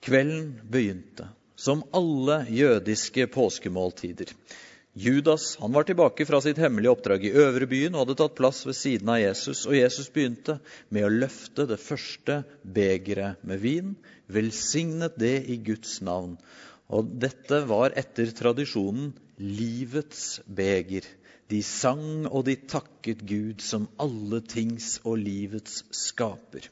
Kvelden 0.00 0.56
begynte 0.72 1.28
som 1.60 1.84
alle 1.92 2.42
jødiske 2.48 3.26
påskemåltider. 3.34 4.32
Judas 4.92 5.52
han 5.60 5.72
var 5.72 5.84
tilbake 5.86 6.24
fra 6.26 6.40
sitt 6.42 6.58
hemmelige 6.58 6.90
oppdrag 6.96 7.24
i 7.28 7.34
øvrebyen 7.36 7.94
og 7.94 8.02
hadde 8.02 8.16
tatt 8.18 8.34
plass 8.38 8.64
ved 8.66 8.74
siden 8.74 9.12
av 9.12 9.20
Jesus. 9.20 9.62
Og 9.68 9.76
Jesus 9.76 10.08
begynte 10.10 10.56
med 10.90 11.06
å 11.06 11.12
løfte 11.12 11.68
det 11.70 11.78
første 11.78 12.40
begeret 12.64 13.44
med 13.46 13.62
vin, 13.62 13.94
velsignet 14.26 15.18
det 15.20 15.36
i 15.52 15.60
Guds 15.62 16.00
navn. 16.02 16.34
Og 16.90 17.12
dette 17.22 17.62
var 17.70 17.94
etter 18.00 18.32
tradisjonen 18.34 19.12
livets 19.38 20.40
beger. 20.46 21.06
De 21.50 21.62
sang 21.66 22.26
og 22.26 22.44
de 22.48 22.56
takket 22.58 23.22
Gud 23.26 23.62
som 23.62 23.86
alle 24.02 24.40
tings 24.42 24.96
og 25.04 25.20
livets 25.22 25.84
skaper. 25.94 26.66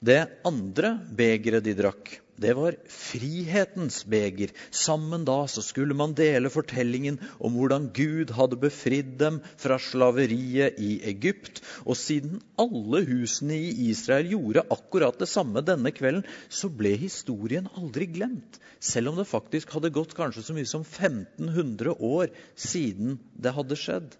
Det 0.00 0.22
andre 0.48 0.96
begeret 1.16 1.64
de 1.64 1.76
drakk, 1.76 2.16
det 2.40 2.52
var 2.56 2.76
frihetens 2.92 4.02
beger. 4.08 4.52
Sammen 4.70 5.24
da 5.24 5.38
så 5.48 5.62
skulle 5.64 5.96
man 5.96 6.14
dele 6.16 6.52
fortellingen 6.52 7.18
om 7.38 7.56
hvordan 7.56 7.88
Gud 7.96 8.34
hadde 8.36 8.58
befridd 8.60 9.14
dem 9.20 9.40
fra 9.60 9.78
slaveriet 9.80 10.76
i 10.82 10.98
Egypt. 11.08 11.62
Og 11.84 11.96
siden 11.96 12.42
alle 12.60 13.02
husene 13.08 13.56
i 13.56 13.88
Israel 13.90 14.28
gjorde 14.34 14.66
akkurat 14.72 15.18
det 15.20 15.30
samme 15.30 15.64
denne 15.64 15.92
kvelden, 15.96 16.26
så 16.48 16.68
ble 16.68 16.96
historien 17.00 17.70
aldri 17.76 18.08
glemt. 18.12 18.60
Selv 18.82 19.10
om 19.10 19.16
det 19.16 19.28
faktisk 19.28 19.72
hadde 19.72 19.94
gått 19.94 20.12
kanskje 20.16 20.44
så 20.44 20.54
mye 20.56 20.68
som 20.68 20.84
1500 20.84 21.96
år 22.04 22.28
siden 22.60 23.16
det 23.32 23.54
hadde 23.56 23.78
skjedd. 23.80 24.12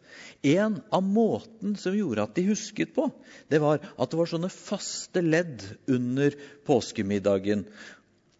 En 0.48 0.80
av 0.88 1.04
måten 1.04 1.76
som 1.78 1.96
gjorde 1.96 2.24
at 2.24 2.34
de 2.38 2.46
husket 2.48 2.94
på, 2.96 3.10
det 3.52 3.60
var 3.60 3.84
at 3.84 4.10
det 4.10 4.18
var 4.18 4.30
sånne 4.32 4.52
faste 4.52 5.20
ledd 5.20 5.64
under 5.92 6.34
påskemiddagen. 6.66 7.66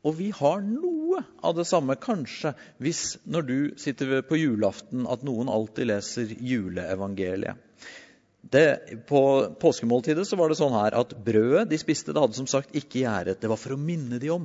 Og 0.07 0.15
vi 0.21 0.31
har 0.39 0.63
noe 0.63 1.23
av 1.43 1.57
det 1.59 1.67
samme, 1.67 1.97
kanskje, 1.99 2.53
hvis 2.83 3.17
når 3.27 3.47
du 3.49 3.57
sitter 3.81 4.21
på 4.27 4.39
julaften, 4.39 5.07
at 5.11 5.25
noen 5.27 5.51
alltid 5.51 5.91
leser 5.91 6.31
juleevangeliet. 6.31 7.63
Det, 8.47 9.03
på 9.09 9.21
påskemåltidet 9.59 10.23
så 10.29 10.37
var 10.39 10.53
det 10.53 10.59
sånn 10.61 10.77
her 10.77 10.95
at 10.95 11.17
brødet 11.27 11.67
de 11.73 11.79
spiste, 11.81 12.13
det 12.15 12.23
hadde 12.23 12.39
som 12.39 12.47
sagt 12.47 12.77
ikke 12.79 13.01
gjæret. 13.01 13.41
Det 13.43 13.51
var 13.51 13.59
for 13.59 13.75
å 13.75 13.81
minne 13.81 14.21
de 14.23 14.31
om 14.31 14.45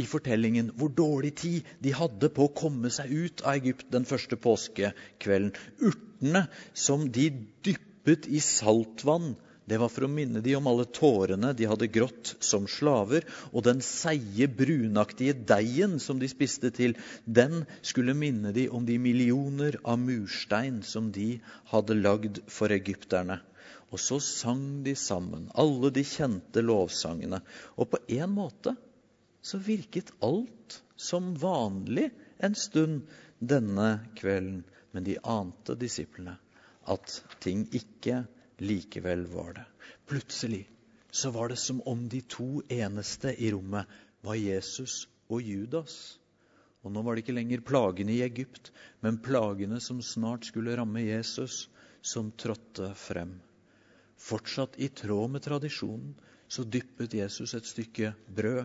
i 0.00 0.06
fortellingen 0.08 0.70
hvor 0.78 0.94
dårlig 0.96 1.34
tid 1.42 1.68
de 1.84 1.92
hadde 1.92 2.30
på 2.32 2.46
å 2.46 2.54
komme 2.56 2.88
seg 2.94 3.12
ut 3.12 3.44
av 3.44 3.58
Egypt 3.58 3.90
den 3.92 4.08
første 4.08 4.38
påskekvelden. 4.40 5.52
Urtene 5.84 6.46
som 6.72 7.04
de 7.12 7.28
dyppet 7.68 8.30
i 8.32 8.40
saltvann 8.40 9.34
det 9.68 9.76
var 9.80 9.90
for 9.92 10.06
å 10.06 10.10
minne 10.10 10.40
de 10.44 10.54
om 10.56 10.68
alle 10.70 10.86
tårene 10.96 11.50
de 11.56 11.66
hadde 11.68 11.90
grått 11.92 12.30
som 12.44 12.64
slaver. 12.70 13.26
Og 13.52 13.66
den 13.66 13.82
seige, 13.84 14.48
brunaktige 14.48 15.34
deigen 15.36 15.98
som 16.00 16.20
de 16.20 16.30
spiste 16.30 16.70
til, 16.74 16.96
den 17.24 17.66
skulle 17.84 18.16
minne 18.16 18.54
de 18.56 18.68
om 18.72 18.86
de 18.88 18.96
millioner 19.02 19.76
av 19.84 20.00
murstein 20.00 20.80
som 20.86 21.10
de 21.12 21.34
hadde 21.72 21.98
lagd 22.00 22.40
for 22.48 22.72
egypterne. 22.72 23.42
Og 23.92 24.00
så 24.00 24.18
sang 24.24 24.82
de 24.84 24.94
sammen, 24.96 25.48
alle 25.56 25.92
de 25.92 26.04
kjente 26.04 26.64
lovsangene. 26.64 27.40
Og 27.76 27.92
på 27.92 28.00
en 28.18 28.32
måte 28.32 28.74
så 29.44 29.60
virket 29.60 30.14
alt 30.24 30.80
som 30.96 31.34
vanlig 31.40 32.08
en 32.44 32.56
stund 32.56 33.04
denne 33.38 33.98
kvelden. 34.18 34.64
Men 34.92 35.04
de 35.04 35.18
ante, 35.20 35.76
disiplene, 35.76 36.38
at 36.88 37.20
ting 37.44 37.66
ikke 37.76 38.22
likevel 38.58 39.26
var 39.26 39.52
det. 39.58 39.66
Plutselig 40.06 40.64
så 41.10 41.30
var 41.30 41.48
det 41.48 41.56
som 41.56 41.82
om 41.88 42.08
de 42.08 42.20
to 42.20 42.62
eneste 42.68 43.32
i 43.34 43.50
rommet 43.52 43.86
var 44.20 44.38
Jesus 44.38 45.06
og 45.28 45.42
Judas. 45.42 46.18
Og 46.82 46.92
nå 46.94 47.02
var 47.02 47.16
det 47.16 47.24
ikke 47.24 47.36
lenger 47.36 47.64
plagene 47.66 48.14
i 48.14 48.22
Egypt, 48.26 48.70
men 49.02 49.20
plagene 49.24 49.80
som 49.82 50.02
snart 50.04 50.46
skulle 50.48 50.76
ramme 50.78 51.02
Jesus, 51.02 51.66
som 52.00 52.30
trådte 52.32 52.92
frem. 52.94 53.38
Fortsatt 54.18 54.78
i 54.78 54.88
tråd 54.88 55.30
med 55.34 55.44
tradisjonen 55.44 56.14
så 56.48 56.64
dyppet 56.64 57.14
Jesus 57.18 57.54
et 57.54 57.66
stykke 57.68 58.12
brød 58.34 58.64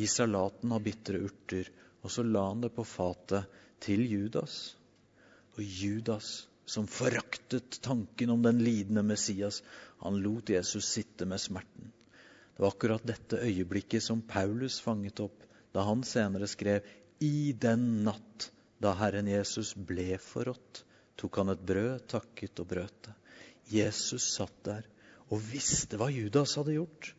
i 0.00 0.06
salaten 0.10 0.72
av 0.72 0.82
bitre 0.84 1.20
urter, 1.26 1.68
og 2.04 2.12
så 2.12 2.24
la 2.26 2.44
han 2.50 2.62
det 2.64 2.72
på 2.76 2.84
fatet 2.86 3.48
til 3.84 4.04
Judas. 4.06 4.74
Og 5.56 5.62
Judas 5.64 6.44
som 6.64 6.86
foraktet 6.86 7.80
tanken 7.84 8.30
om 8.30 8.42
den 8.42 8.62
lidende 8.64 9.02
Messias, 9.02 9.62
han 10.00 10.20
lot 10.22 10.48
Jesus 10.48 10.88
sitte 10.88 11.26
med 11.26 11.40
smerten. 11.40 11.92
Det 12.56 12.62
var 12.62 12.72
akkurat 12.74 13.06
dette 13.06 13.40
øyeblikket 13.42 14.02
som 14.02 14.22
Paulus 14.22 14.80
fanget 14.80 15.20
opp 15.20 15.42
da 15.74 15.82
han 15.88 16.04
senere 16.06 16.46
skrev 16.46 16.86
I 17.20 17.52
den 17.58 18.04
natt 18.06 18.50
da 18.82 18.92
Herren 18.98 19.26
Jesus 19.30 19.72
ble 19.74 20.18
forrådt, 20.22 20.84
tok 21.18 21.40
han 21.40 21.52
et 21.54 21.62
brød, 21.66 22.06
takket 22.10 22.60
og 22.62 22.68
brøt 22.70 22.96
det. 23.06 23.14
Jesus 23.70 24.26
satt 24.36 24.56
der 24.66 24.86
og 25.32 25.40
visste 25.50 25.98
hva 25.98 26.10
Judas 26.12 26.54
hadde 26.58 26.76
gjort 26.76 27.10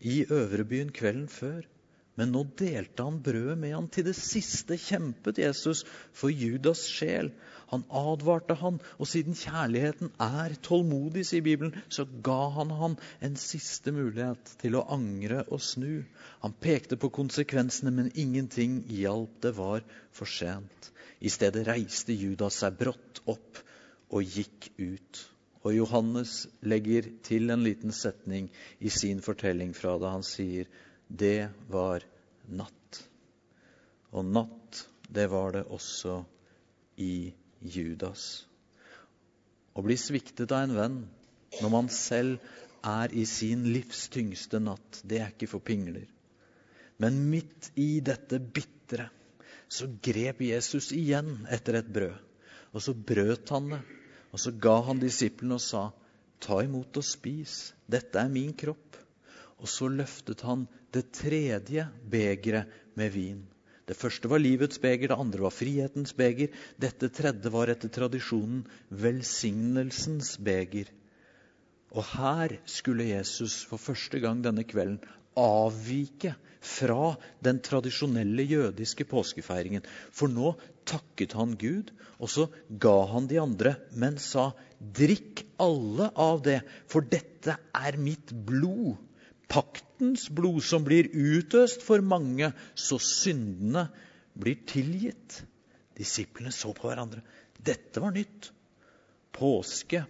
i 0.00 0.22
øvrebyen 0.30 0.92
kvelden 0.94 1.28
før. 1.28 1.66
Men 2.18 2.32
nå 2.34 2.42
delte 2.58 3.04
han 3.06 3.20
brødet 3.24 3.56
med 3.58 3.74
han. 3.74 3.88
Til 3.88 4.04
det 4.10 4.16
siste 4.18 4.76
kjempet 4.80 5.40
Jesus 5.40 5.84
for 6.16 6.32
Judas' 6.32 6.84
sjel. 6.90 7.30
Han 7.70 7.84
advarte 7.94 8.56
han, 8.58 8.80
og 8.98 9.06
siden 9.06 9.36
kjærligheten 9.38 10.10
er 10.24 10.56
tålmodig, 10.66 11.22
sier 11.28 11.44
Bibelen, 11.46 11.76
så 11.88 12.06
ga 12.26 12.48
han 12.56 12.72
han 12.80 12.96
en 13.22 13.36
siste 13.38 13.94
mulighet 13.94 14.56
til 14.62 14.78
å 14.78 14.86
angre 14.90 15.44
og 15.46 15.62
snu. 15.62 16.02
Han 16.42 16.56
pekte 16.58 16.98
på 16.98 17.12
konsekvensene, 17.14 17.92
men 17.94 18.10
ingenting 18.18 18.80
hjalp. 18.90 19.36
Det 19.46 19.54
var 19.58 19.86
for 20.10 20.26
sent. 20.26 20.90
I 21.20 21.30
stedet 21.30 21.66
reiste 21.68 22.16
Judas 22.16 22.58
seg 22.62 22.78
brått 22.80 23.22
opp 23.30 23.60
og 24.10 24.24
gikk 24.38 24.72
ut. 24.80 25.24
Og 25.62 25.76
Johannes 25.76 26.46
legger 26.64 27.06
til 27.22 27.52
en 27.52 27.62
liten 27.62 27.92
setning 27.94 28.48
i 28.80 28.90
sin 28.90 29.20
fortelling 29.22 29.74
fra 29.76 29.98
det. 30.00 30.10
Han 30.10 30.26
sier 30.26 30.70
det 31.06 31.50
var 31.70 32.06
natt. 32.48 33.02
Og 34.10 34.26
natt, 34.26 34.86
det 35.06 35.28
var 35.30 35.54
det 35.54 35.68
også 35.70 36.22
i 36.98 37.30
Judas. 37.60 38.46
Å 39.76 39.84
bli 39.84 39.96
sviktet 40.00 40.52
av 40.52 40.66
en 40.66 40.76
venn 40.76 40.98
når 41.60 41.72
man 41.72 41.90
selv 41.92 42.40
er 42.86 43.12
i 43.12 43.26
sin 43.28 43.66
livs 43.72 44.08
tyngste 44.12 44.60
natt, 44.62 45.02
det 45.04 45.20
er 45.20 45.32
ikke 45.34 45.50
for 45.50 45.64
pingler. 45.64 46.08
Men 47.00 47.22
midt 47.30 47.70
i 47.80 48.00
dette 48.04 48.40
bitre 48.40 49.08
så 49.70 49.86
grep 50.02 50.42
Jesus 50.44 50.90
igjen 50.96 51.46
etter 51.52 51.78
et 51.80 51.92
brød. 51.92 52.16
Og 52.70 52.84
så 52.84 52.94
brøt 52.94 53.50
han 53.50 53.72
det, 53.72 53.80
og 54.30 54.38
så 54.42 54.52
ga 54.54 54.76
han 54.86 55.00
disiplene 55.02 55.56
og 55.58 55.64
sa, 55.64 55.88
ta 56.40 56.60
imot 56.64 56.96
og 57.00 57.04
spis, 57.04 57.72
dette 57.90 58.20
er 58.20 58.30
min 58.32 58.52
kropp. 58.56 58.98
Og 59.60 59.68
så 59.68 59.90
løftet 59.92 60.44
han 60.46 60.64
det 60.94 61.10
tredje 61.16 61.84
begeret 62.10 62.70
med 62.96 63.12
vin. 63.12 63.40
Det 63.88 63.96
første 63.98 64.28
var 64.30 64.42
livets 64.42 64.80
beger, 64.82 65.10
det 65.10 65.18
andre 65.18 65.44
var 65.46 65.54
frihetens 65.54 66.12
beger. 66.16 66.52
Dette 66.80 67.10
tredje 67.14 67.52
var 67.52 67.72
etter 67.72 67.92
tradisjonen 67.92 68.64
velsignelsens 68.90 70.36
beger. 70.42 70.90
Og 71.90 72.04
her 72.12 72.58
skulle 72.70 73.08
Jesus 73.10 73.64
for 73.66 73.82
første 73.82 74.20
gang 74.22 74.44
denne 74.44 74.62
kvelden 74.68 75.00
avvike 75.40 76.34
fra 76.60 77.14
den 77.42 77.58
tradisjonelle 77.64 78.44
jødiske 78.44 79.06
påskefeiringen. 79.08 79.86
For 80.12 80.30
nå 80.30 80.54
takket 80.88 81.34
han 81.38 81.56
Gud, 81.58 81.90
og 82.20 82.30
så 82.30 82.46
ga 82.82 82.96
han 83.14 83.28
de 83.30 83.40
andre, 83.40 83.76
men 83.96 84.18
sa, 84.20 84.50
'Drikk 84.80 85.44
alle 85.60 86.10
av 86.16 86.42
det, 86.44 86.60
for 86.86 87.00
dette 87.00 87.56
er 87.74 87.96
mitt 87.98 88.32
blod.' 88.32 88.98
Paktens 89.50 90.28
blod 90.32 90.62
som 90.64 90.84
blir 90.86 91.10
utøst 91.10 91.82
for 91.84 92.02
mange, 92.06 92.52
så 92.74 93.00
syndene 93.02 93.88
blir 94.38 94.62
tilgitt. 94.70 95.42
Disiplene 95.98 96.52
så 96.54 96.72
på 96.76 96.88
hverandre. 96.88 97.24
Dette 97.58 98.00
var 98.00 98.14
nytt. 98.14 98.52
Påske, 99.36 100.04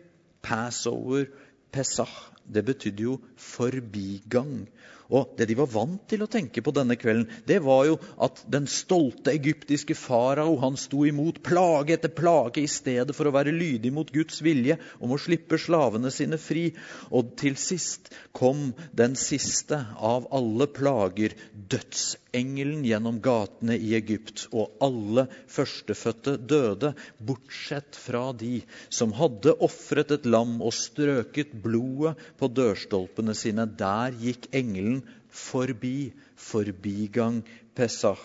passover, 0.44 1.26
pesach, 1.72 2.30
det 2.44 2.64
betydde 2.66 3.06
jo 3.08 3.16
forbigang. 3.38 4.68
Og 5.10 5.34
Det 5.36 5.48
de 5.50 5.56
var 5.58 5.70
vant 5.72 6.02
til 6.10 6.22
å 6.22 6.28
tenke 6.30 6.62
på 6.62 6.72
denne 6.74 6.94
kvelden, 6.98 7.26
det 7.46 7.58
var 7.64 7.86
jo 7.88 7.96
at 8.22 8.44
den 8.52 8.68
stolte 8.70 9.32
egyptiske 9.34 9.96
farao 9.98 10.54
han 10.62 10.76
sto 10.78 11.02
imot 11.08 11.40
plage 11.46 11.96
etter 11.96 12.12
plage 12.14 12.62
i 12.62 12.70
stedet 12.70 13.14
for 13.16 13.26
å 13.26 13.34
være 13.34 13.54
lydig 13.54 13.90
mot 13.94 14.10
Guds 14.14 14.38
vilje 14.44 14.78
om 15.02 15.14
å 15.14 15.18
slippe 15.20 15.58
slavene 15.58 16.12
sine 16.14 16.38
fri. 16.38 16.68
Og 17.10 17.34
til 17.40 17.58
sist 17.58 18.12
kom 18.36 18.70
den 18.96 19.16
siste 19.18 19.80
av 19.98 20.28
alle 20.36 20.68
plager, 20.70 21.34
dødsengelen 21.70 22.84
gjennom 22.86 23.18
gatene 23.24 23.74
i 23.80 23.94
Egypt. 23.98 24.46
Og 24.54 24.78
alle 24.84 25.26
førstefødte 25.50 26.36
døde, 26.38 26.94
bortsett 27.18 27.98
fra 27.98 28.28
de 28.30 28.60
som 28.92 29.16
hadde 29.18 29.56
ofret 29.58 30.14
et 30.14 30.30
lam 30.30 30.60
og 30.62 30.74
strøket 30.76 31.56
blodet 31.64 32.14
på 32.38 32.50
dørstolpene 32.54 33.34
sine. 33.34 33.66
Der 33.80 34.14
gikk 34.20 34.46
engelen 34.54 34.99
forbi. 35.30 36.12
Forbigang 36.36 37.42
Pesach. 37.74 38.22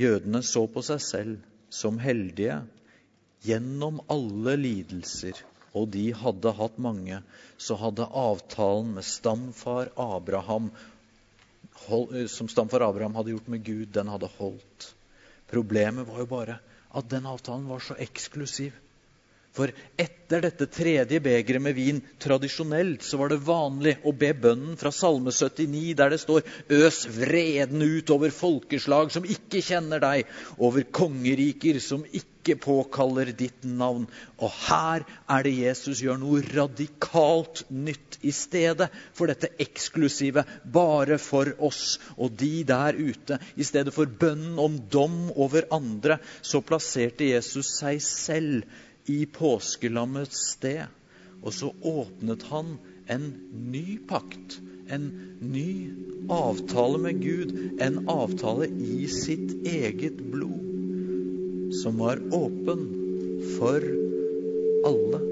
Jødene 0.00 0.42
så 0.42 0.66
på 0.66 0.82
seg 0.84 1.02
selv 1.04 1.72
som 1.72 1.98
heldige 2.02 2.62
gjennom 3.46 4.00
alle 4.12 4.56
lidelser, 4.60 5.36
og 5.74 5.88
de 5.94 6.10
hadde 6.16 6.52
hatt 6.58 6.78
mange, 6.82 7.18
så 7.58 7.76
hadde 7.80 8.06
avtalen 8.06 8.94
med 8.96 9.06
stamfar 9.06 9.92
Abraham 10.00 10.70
som 12.28 12.48
stamfar 12.48 12.84
Abraham 12.84 13.16
hadde 13.18 13.32
gjort 13.34 13.48
med 13.50 13.64
Gud, 13.64 13.88
den 13.94 14.10
hadde 14.12 14.30
holdt. 14.38 14.92
Problemet 15.50 16.06
var 16.08 16.22
jo 16.22 16.28
bare 16.30 16.58
at 16.92 17.08
den 17.10 17.26
avtalen 17.26 17.66
var 17.68 17.82
så 17.82 17.96
eksklusiv. 18.00 18.76
For 19.52 19.68
etter 20.00 20.40
dette 20.46 20.64
tredje 20.72 21.18
begeret 21.20 21.60
med 21.60 21.76
vin 21.76 21.98
tradisjonelt 22.24 23.02
så 23.04 23.18
var 23.20 23.28
det 23.28 23.42
vanlig 23.44 23.98
å 24.08 24.14
be 24.16 24.30
bønnen 24.32 24.78
fra 24.80 24.88
Salme 24.96 25.28
79, 25.28 25.90
der 25.98 26.14
det 26.14 26.22
står 26.22 26.46
Øs 26.72 27.02
vreden 27.12 27.84
ut 27.84 28.12
over 28.14 28.32
folkeslag 28.32 29.10
som 29.12 29.26
ikke 29.28 29.60
kjenner 29.66 30.00
deg, 30.00 30.30
over 30.56 30.86
kongeriker 30.88 31.76
som 31.84 32.06
ikke 32.08 32.56
påkaller 32.64 33.34
ditt 33.36 33.66
navn. 33.68 34.06
Og 34.40 34.56
her 34.70 35.04
er 35.36 35.44
det 35.44 35.52
Jesus 35.58 36.00
gjør 36.00 36.22
noe 36.22 36.40
radikalt 36.46 37.66
nytt 37.68 38.16
i 38.24 38.32
stedet 38.32 38.88
for 39.12 39.28
dette 39.28 39.50
eksklusive 39.60 40.46
bare 40.64 41.18
for 41.20 41.52
oss 41.60 41.98
og 42.16 42.32
de 42.40 42.64
der 42.72 42.96
ute. 42.96 43.36
I 43.60 43.68
stedet 43.68 43.92
for 43.92 44.08
bønnen 44.08 44.56
om 44.56 44.80
dom 44.96 45.28
over 45.36 45.68
andre, 45.76 46.16
så 46.40 46.64
plasserte 46.64 47.28
Jesus 47.34 47.68
seg 47.82 48.00
selv 48.00 48.80
i 49.06 49.26
påskelammets 49.26 50.46
sted. 50.52 50.84
Og 51.42 51.54
så 51.54 51.72
åpnet 51.82 52.42
han 52.52 52.76
en 53.10 53.32
ny 53.72 53.98
pakt, 54.08 54.60
en 54.88 55.08
ny 55.40 55.90
avtale 56.30 56.98
med 56.98 57.22
Gud. 57.22 57.54
En 57.82 58.08
avtale 58.08 58.68
i 58.68 59.08
sitt 59.10 59.66
eget 59.66 60.22
blod, 60.32 61.74
som 61.82 61.98
var 61.98 62.22
åpen 62.30 62.86
for 63.58 63.90
alle. 64.86 65.22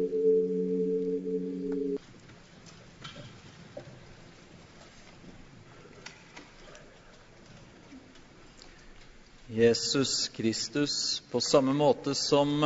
Jesus 9.51 10.29
Kristus, 10.29 11.23
på 11.31 11.41
samme 11.41 11.73
måte 11.75 12.15
som 12.15 12.63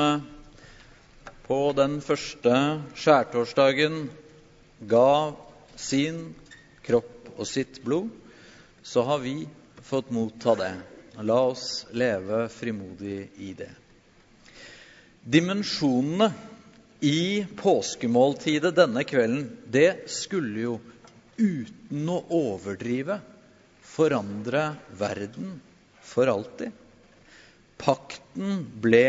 på 1.44 1.58
den 1.76 1.98
første 2.00 2.52
skjærtorsdagen 2.96 4.06
ga 4.88 5.34
sin 5.76 6.30
kropp 6.84 7.34
og 7.36 7.48
sitt 7.48 7.82
blod, 7.84 8.08
så 8.84 9.04
har 9.08 9.20
vi 9.24 9.42
fått 9.84 10.12
motta 10.14 10.54
det. 10.56 10.72
La 11.24 11.36
oss 11.50 11.84
leve 11.94 12.46
frimodig 12.50 13.28
i 13.44 13.52
det. 13.56 13.70
Dimensjonene 15.24 16.32
i 17.04 17.44
påskemåltidet 17.60 18.74
denne 18.76 19.04
kvelden, 19.04 19.44
det 19.68 20.08
skulle 20.12 20.64
jo 20.64 20.74
uten 21.36 22.08
å 22.08 22.18
overdrive 22.32 23.20
forandre 23.84 24.70
verden 24.96 25.58
for 26.04 26.30
alltid. 26.32 26.72
Pakten 27.80 28.62
ble 28.80 29.06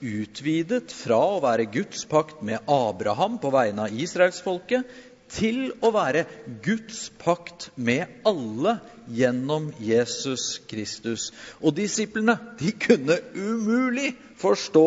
utvidet 0.00 0.92
fra 0.94 1.18
å 1.36 1.40
være 1.44 1.68
Guds 1.72 2.06
pakt 2.10 2.42
med 2.46 2.64
Abraham 2.70 3.38
på 3.42 3.52
vegne 3.54 3.86
av 3.86 4.02
israelsfolket 4.04 4.88
til 5.30 5.70
å 5.84 5.92
være 5.94 6.24
Guds 6.64 7.04
pakt 7.20 7.68
med 7.78 8.10
alle 8.26 8.78
gjennom 9.14 9.68
Jesus 9.78 10.58
Kristus. 10.70 11.30
Og 11.62 11.76
disiplene 11.78 12.36
de 12.58 12.72
kunne 12.82 13.20
umulig 13.36 14.12
forstå 14.40 14.86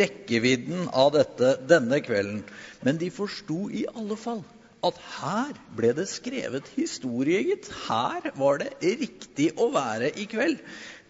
rekkevidden 0.00 0.88
av 0.90 1.14
dette 1.14 1.54
denne 1.70 2.00
kvelden. 2.02 2.42
Men 2.82 2.98
de 2.98 3.12
forsto 3.14 3.68
i 3.70 3.86
alle 3.94 4.18
fall 4.18 4.42
at 4.84 4.98
her 5.16 5.54
ble 5.76 5.94
det 5.96 6.06
skrevet 6.10 6.66
historie, 6.76 7.40
gitt. 7.46 7.70
Her 7.86 8.26
var 8.36 8.60
det 8.60 8.72
riktig 9.00 9.52
å 9.56 9.70
være 9.72 10.10
i 10.20 10.26
kveld. 10.28 10.60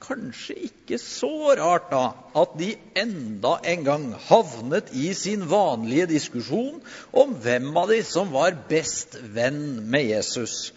Kanskje 0.04 0.54
ikke 0.68 0.98
så 1.00 1.54
rart 1.56 1.88
da 1.92 2.04
at 2.36 2.56
de 2.60 2.74
enda 3.00 3.54
en 3.72 3.84
gang 3.86 4.06
havnet 4.28 4.92
i 4.92 5.12
sin 5.16 5.46
vanlige 5.48 6.10
diskusjon 6.12 6.82
om 7.16 7.32
hvem 7.44 7.70
av 7.80 7.88
de 7.92 8.02
som 8.04 8.32
var 8.34 8.58
best 8.68 9.16
venn 9.36 9.80
med 9.88 10.10
Jesus. 10.10 10.72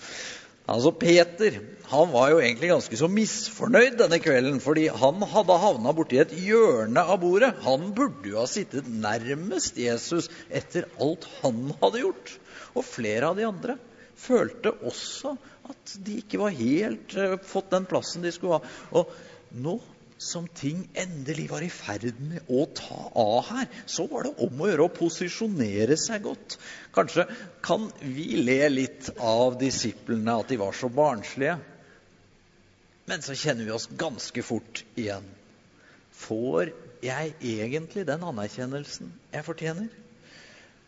Altså 0.67 0.91
Peter 0.99 1.59
han 1.87 2.09
var 2.11 2.33
jo 2.33 2.39
egentlig 2.43 2.71
ganske 2.73 2.97
så 2.99 3.07
misfornøyd 3.07 3.95
denne 4.01 4.19
kvelden, 4.19 4.57
fordi 4.63 4.89
han 4.91 5.21
hadde 5.31 5.59
havna 5.63 5.93
borti 5.95 6.19
et 6.19 6.33
hjørne 6.35 6.99
av 6.99 7.21
bordet. 7.21 7.53
Han 7.63 7.93
burde 7.95 8.33
jo 8.33 8.41
ha 8.41 8.47
sittet 8.51 8.89
nærmest 8.91 9.79
Jesus 9.79 10.27
etter 10.51 10.89
alt 10.99 11.27
han 11.39 11.69
hadde 11.79 12.03
gjort. 12.03 12.33
Og 12.75 12.83
flere 12.83 13.31
av 13.31 13.39
de 13.39 13.47
andre 13.47 13.77
følte 14.19 14.73
også 14.83 15.37
at 15.69 15.93
de 16.05 16.17
ikke 16.21 16.41
var 16.41 16.55
helt 16.57 17.15
uh, 17.19 17.37
fått 17.43 17.71
den 17.73 17.87
plassen 17.89 18.25
de 18.25 18.33
skulle 18.35 18.59
ha. 18.59 18.73
Og 18.97 19.13
nå 19.57 19.77
som 20.17 20.47
ting 20.49 20.81
endelig 20.97 21.45
var 21.51 21.61
i 21.61 21.69
ferd 21.69 22.17
med 22.19 22.49
å 22.49 22.63
ta 22.75 22.97
av 23.21 23.51
her, 23.51 23.67
så 23.85 24.07
var 24.09 24.25
det 24.25 24.33
om 24.47 24.61
å 24.61 24.69
gjøre 24.69 24.87
å 24.87 24.93
posisjonere 24.95 25.97
seg 26.01 26.25
godt. 26.25 26.57
Kanskje 26.95 27.27
kan 27.65 27.85
vi 28.01 28.39
le 28.41 28.63
litt 28.71 29.11
av 29.21 29.59
disiplene, 29.61 30.39
at 30.39 30.49
de 30.49 30.57
var 30.61 30.73
så 30.73 30.89
barnslige. 30.89 31.59
Men 33.07 33.23
så 33.23 33.37
kjenner 33.37 33.67
vi 33.67 33.75
oss 33.75 33.87
ganske 33.93 34.43
fort 34.43 34.83
igjen. 34.97 35.25
Får 36.17 36.73
jeg 37.05 37.35
egentlig 37.45 38.07
den 38.09 38.25
anerkjennelsen 38.25 39.13
jeg 39.31 39.45
fortjener? 39.45 39.87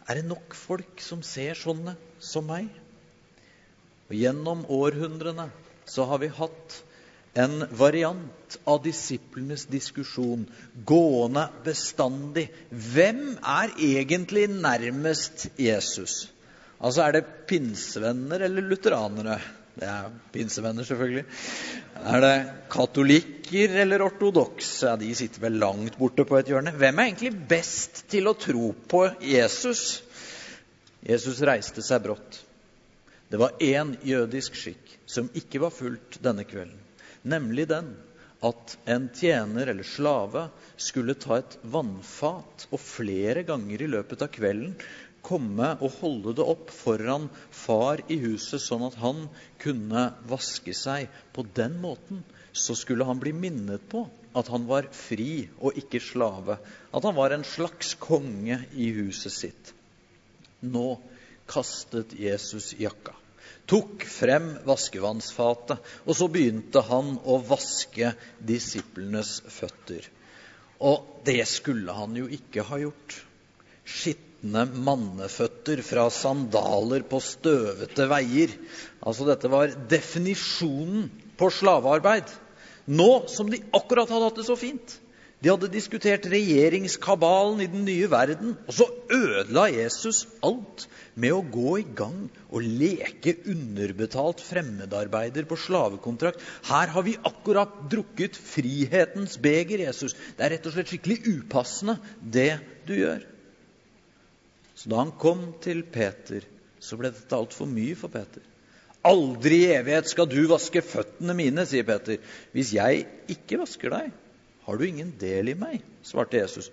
Er 0.09 0.17
det 0.17 0.25
nok 0.25 0.55
folk 0.57 1.03
som 1.05 1.21
ser 1.23 1.53
sånne 1.53 1.93
som 2.17 2.49
meg? 2.49 2.67
Og 4.09 4.15
Gjennom 4.17 4.63
århundrene 4.73 5.49
så 5.89 6.05
har 6.09 6.21
vi 6.21 6.31
hatt 6.33 6.79
en 7.37 7.61
variant 7.77 8.57
av 8.65 8.81
disiplenes 8.83 9.67
diskusjon 9.69 10.47
gående 10.89 11.45
bestandig. 11.65 12.47
Hvem 12.69 13.37
er 13.37 13.75
egentlig 13.77 14.47
nærmest 14.49 15.47
Jesus? 15.61 16.25
Altså 16.79 17.05
Er 17.05 17.19
det 17.19 17.29
pinsevenner 17.47 18.47
eller 18.47 18.65
lutheranere? 18.65 19.37
Det 19.79 19.87
er 19.87 20.09
pinsevenner, 20.33 20.83
selvfølgelig. 20.83 21.23
Er 22.11 22.23
det 22.23 22.35
katolikker 22.71 23.77
eller 23.83 24.03
ortodokse? 24.03 24.89
Ja, 24.89 24.97
de 24.99 25.13
sitter 25.15 25.45
vel 25.45 25.59
langt 25.61 25.95
borte 25.99 26.25
på 26.27 26.39
et 26.39 26.49
hjørne. 26.51 26.73
Hvem 26.75 26.99
er 26.99 27.11
egentlig 27.11 27.31
best 27.47 28.03
til 28.11 28.27
å 28.27 28.35
tro 28.35 28.73
på 28.91 29.05
Jesus? 29.23 30.01
Jesus 31.05 31.39
reiste 31.47 31.85
seg 31.85 32.03
brått. 32.09 32.41
Det 33.29 33.37
var 33.37 33.57
én 33.61 33.95
jødisk 34.03 34.55
skikk 34.57 34.93
som 35.09 35.29
ikke 35.37 35.61
var 35.61 35.73
fulgt 35.73 36.21
denne 36.25 36.45
kvelden 36.49 36.79
nemlig 37.27 37.67
den 37.69 37.91
at 38.45 38.77
en 38.87 39.09
tjener 39.11 39.67
eller 39.67 39.83
slave 39.83 40.45
skulle 40.79 41.17
ta 41.19 41.39
et 41.41 41.57
vannfat 41.67 42.67
og 42.71 42.79
flere 42.79 43.43
ganger 43.47 43.83
i 43.83 43.89
løpet 43.91 44.23
av 44.23 44.31
kvelden 44.31 44.77
komme 45.25 45.73
og 45.83 45.97
holde 45.99 46.33
det 46.37 46.45
opp 46.47 46.69
foran 46.71 47.27
far 47.51 47.99
i 48.07 48.15
huset, 48.21 48.61
sånn 48.63 48.85
at 48.87 48.95
han 49.01 49.25
kunne 49.59 50.05
vaske 50.29 50.71
seg. 50.71 51.09
På 51.35 51.43
den 51.43 51.75
måten 51.83 52.23
så 52.55 52.71
skulle 52.77 53.03
han 53.03 53.19
bli 53.19 53.33
minnet 53.35 53.83
på 53.91 54.05
at 54.39 54.47
han 54.53 54.63
var 54.69 54.87
fri 54.95 55.49
og 55.59 55.75
ikke 55.81 55.99
slave. 55.99 56.55
At 56.95 57.03
han 57.03 57.17
var 57.19 57.35
en 57.35 57.43
slags 57.43 57.97
konge 57.99 58.61
i 58.71 58.87
huset 58.95 59.35
sitt. 59.35 59.73
Nå 60.63 60.95
kastet 61.49 62.13
Jesus 62.19 62.73
jakka 62.79 63.15
tok 63.69 64.03
frem 64.09 64.53
vaskevannsfatet, 64.65 65.77
og 66.05 66.17
så 66.17 66.27
begynte 66.31 66.81
han 66.87 67.17
å 67.21 67.37
vaske 67.45 68.13
disiplenes 68.41 69.39
føtter. 69.51 70.07
Og 70.79 71.21
det 71.27 71.43
skulle 71.49 71.93
han 71.93 72.15
jo 72.17 72.25
ikke 72.31 72.65
ha 72.65 72.79
gjort. 72.81 73.17
Skitne 73.89 74.63
manneføtter 74.69 75.83
fra 75.85 76.07
sandaler 76.13 77.03
på 77.09 77.19
støvete 77.21 78.07
veier. 78.09 78.55
Altså, 79.03 79.27
dette 79.27 79.51
var 79.51 79.75
definisjonen 79.91 81.09
på 81.37 81.51
slavearbeid. 81.53 82.31
Nå 82.89 83.11
som 83.29 83.51
de 83.51 83.61
akkurat 83.75 84.09
hadde 84.09 84.31
hatt 84.31 84.39
det 84.39 84.47
så 84.47 84.57
fint. 84.57 84.97
De 85.39 85.47
hadde 85.47 85.69
diskutert 85.71 86.25
regjeringskabalen 86.27 87.61
i 87.63 87.69
den 87.71 87.85
nye 87.87 88.09
verden, 88.11 88.57
og 88.67 88.75
så 88.75 88.89
ødela 89.15 89.69
Jesus 89.71 90.25
alt 90.43 90.83
med 91.15 91.31
å 91.31 91.45
gå 91.47 91.77
i 91.79 91.85
gang 91.95 92.25
og 92.49 92.65
leke 92.65 93.37
underbetalt 93.47 94.43
fremmedarbeider 94.43 95.47
på 95.47 95.55
slavekontrakt. 95.63 96.43
Her 96.67 96.91
har 96.91 97.07
vi 97.07 97.15
akkurat 97.23 97.79
drukket 97.91 98.35
frihetens 98.35 99.39
beger, 99.39 99.85
Jesus. 99.87 100.17
Det 100.35 100.43
er 100.43 100.57
rett 100.57 100.67
og 100.67 100.75
slett 100.75 100.91
skikkelig 100.91 101.21
upassende, 101.31 101.99
det 102.19 102.59
du 102.89 102.97
gjør. 102.99 103.23
Så 104.75 104.91
da 104.91 105.03
han 105.05 105.15
kom 105.19 105.53
til 105.63 105.85
Peter, 105.87 106.43
så 106.83 106.99
ble 106.99 107.15
dette 107.15 107.35
altfor 107.35 107.67
mye 107.67 107.95
for 107.99 108.11
Peter. 108.11 108.43
Aldri 109.07 109.63
i 109.63 109.75
evighet 109.77 110.11
skal 110.11 110.27
du 110.27 110.41
vaske 110.51 110.83
føttene 110.83 111.31
mine, 111.35 111.63
sier 111.67 111.87
Peter. 111.87 112.19
Hvis 112.51 112.75
jeg 112.75 113.05
ikke 113.31 113.63
vasker 113.63 113.95
deg, 113.95 114.17
har 114.69 114.77
du 114.77 114.85
ingen 114.85 115.09
del 115.17 115.49
i 115.49 115.57
meg, 115.57 115.81
svarte 116.05 116.37
Jesus. 116.37 116.69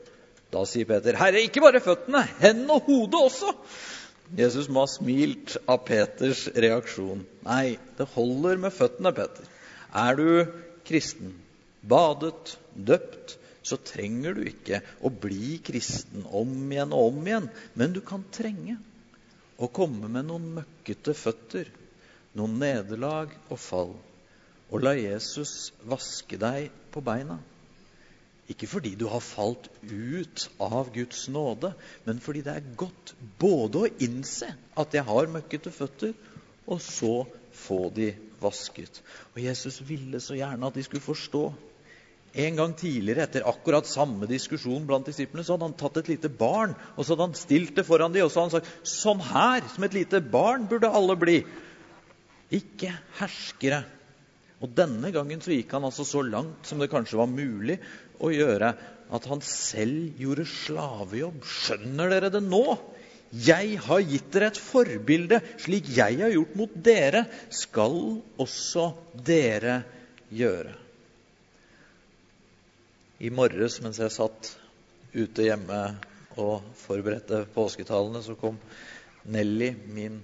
Da 0.52 0.66
sier 0.68 0.84
Peter, 0.88 1.16
Herre, 1.16 1.40
ikke 1.40 1.62
bare 1.64 1.80
føttene, 1.80 2.20
hendene 2.42 2.76
og 2.76 2.90
hodet 2.90 3.22
også. 3.30 3.54
Jesus 4.36 4.68
må 4.68 4.82
ha 4.84 4.90
smilt 4.90 5.54
av 5.70 5.80
Peters 5.86 6.44
reaksjon. 6.52 7.22
Nei, 7.46 7.78
det 7.96 8.08
holder 8.12 8.60
med 8.60 8.74
føttene, 8.74 9.14
Peter. 9.16 9.48
Er 9.96 10.18
du 10.18 10.28
kristen, 10.84 11.32
badet, 11.80 12.58
døpt, 12.74 13.38
så 13.66 13.78
trenger 13.80 14.36
du 14.36 14.44
ikke 14.46 14.82
å 15.00 15.10
bli 15.10 15.56
kristen 15.64 16.28
om 16.28 16.52
igjen 16.68 16.92
og 16.94 17.14
om 17.14 17.24
igjen. 17.24 17.48
Men 17.74 17.96
du 17.96 18.02
kan 18.04 18.28
trenge 18.34 18.76
å 19.56 19.72
komme 19.72 20.12
med 20.12 20.28
noen 20.28 20.52
møkkete 20.60 21.16
føtter, 21.16 21.72
noen 22.36 22.60
nederlag 22.60 23.32
og 23.48 23.58
fall, 23.58 23.96
og 24.68 24.82
la 24.84 24.92
Jesus 24.98 25.72
vaske 25.88 26.36
deg 26.38 26.68
på 26.92 27.00
beina. 27.00 27.40
Ikke 28.52 28.68
fordi 28.70 28.94
du 28.94 29.08
har 29.10 29.24
falt 29.24 29.66
ut 29.82 30.46
av 30.62 30.92
Guds 30.94 31.24
nåde, 31.34 31.72
men 32.06 32.20
fordi 32.22 32.44
det 32.46 32.52
er 32.54 32.74
godt 32.78 33.14
både 33.42 33.80
å 33.82 33.92
innse 34.06 34.52
at 34.78 34.94
jeg 34.94 35.06
har 35.08 35.32
møkkete 35.32 35.72
føtter, 35.74 36.14
og 36.66 36.82
så 36.82 37.14
få 37.56 37.88
de 37.94 38.12
vasket. 38.42 39.00
Og 39.34 39.40
Jesus 39.42 39.80
ville 39.88 40.20
så 40.22 40.38
gjerne 40.38 40.68
at 40.68 40.78
de 40.78 40.84
skulle 40.86 41.02
forstå. 41.02 41.42
En 42.36 42.58
gang 42.58 42.74
tidligere, 42.76 43.24
etter 43.24 43.46
akkurat 43.48 43.88
samme 43.88 44.28
diskusjon 44.28 44.86
blant 44.86 45.08
disiplene, 45.08 45.42
så 45.46 45.56
hadde 45.56 45.70
han 45.70 45.78
tatt 45.80 46.02
et 46.02 46.10
lite 46.12 46.28
barn 46.28 46.74
og 46.94 47.00
så 47.00 47.14
hadde 47.14 47.30
han 47.30 47.38
stilt 47.38 47.78
det 47.78 47.86
foran 47.88 48.12
dem, 48.12 48.26
og 48.26 48.32
så 48.32 48.42
hadde 48.42 48.50
han 48.50 48.56
sagt 48.58 48.90
sånn 48.92 49.22
her, 49.24 49.66
som 49.72 49.86
et 49.86 49.96
lite 49.96 50.20
barn, 50.20 50.66
burde 50.68 50.90
alle 50.92 51.16
bli. 51.18 51.38
Ikke 52.54 52.92
herskere. 53.18 53.82
Og 54.64 54.72
denne 54.72 55.10
gangen 55.12 55.42
så 55.44 55.52
gikk 55.52 55.74
han 55.76 55.84
altså 55.84 56.04
så 56.08 56.22
langt 56.24 56.68
som 56.68 56.80
det 56.80 56.90
kanskje 56.92 57.18
var 57.20 57.28
mulig 57.28 57.78
å 58.20 58.30
gjøre 58.32 58.72
at 59.16 59.26
han 59.30 59.42
selv 59.44 60.20
gjorde 60.20 60.46
slavejobb. 60.50 61.42
Skjønner 61.46 62.10
dere 62.12 62.30
det 62.34 62.42
nå? 62.44 62.64
Jeg 63.36 63.76
har 63.82 64.02
gitt 64.06 64.30
dere 64.34 64.50
et 64.52 64.60
forbilde. 64.60 65.40
Slik 65.62 65.90
jeg 65.96 66.20
har 66.22 66.32
gjort 66.32 66.56
mot 66.58 66.74
dere, 66.88 67.26
skal 67.50 67.96
også 68.42 68.90
dere 69.26 69.80
gjøre. 70.34 70.74
I 73.16 73.32
morges 73.32 73.78
mens 73.80 73.98
jeg 74.02 74.12
satt 74.12 74.52
ute 75.16 75.46
hjemme 75.46 75.80
og 76.36 76.66
forberedte 76.76 77.46
påsketalene, 77.54 78.20
så 78.20 78.36
kom 78.36 78.58
Nelly, 79.32 79.72
min 79.88 80.20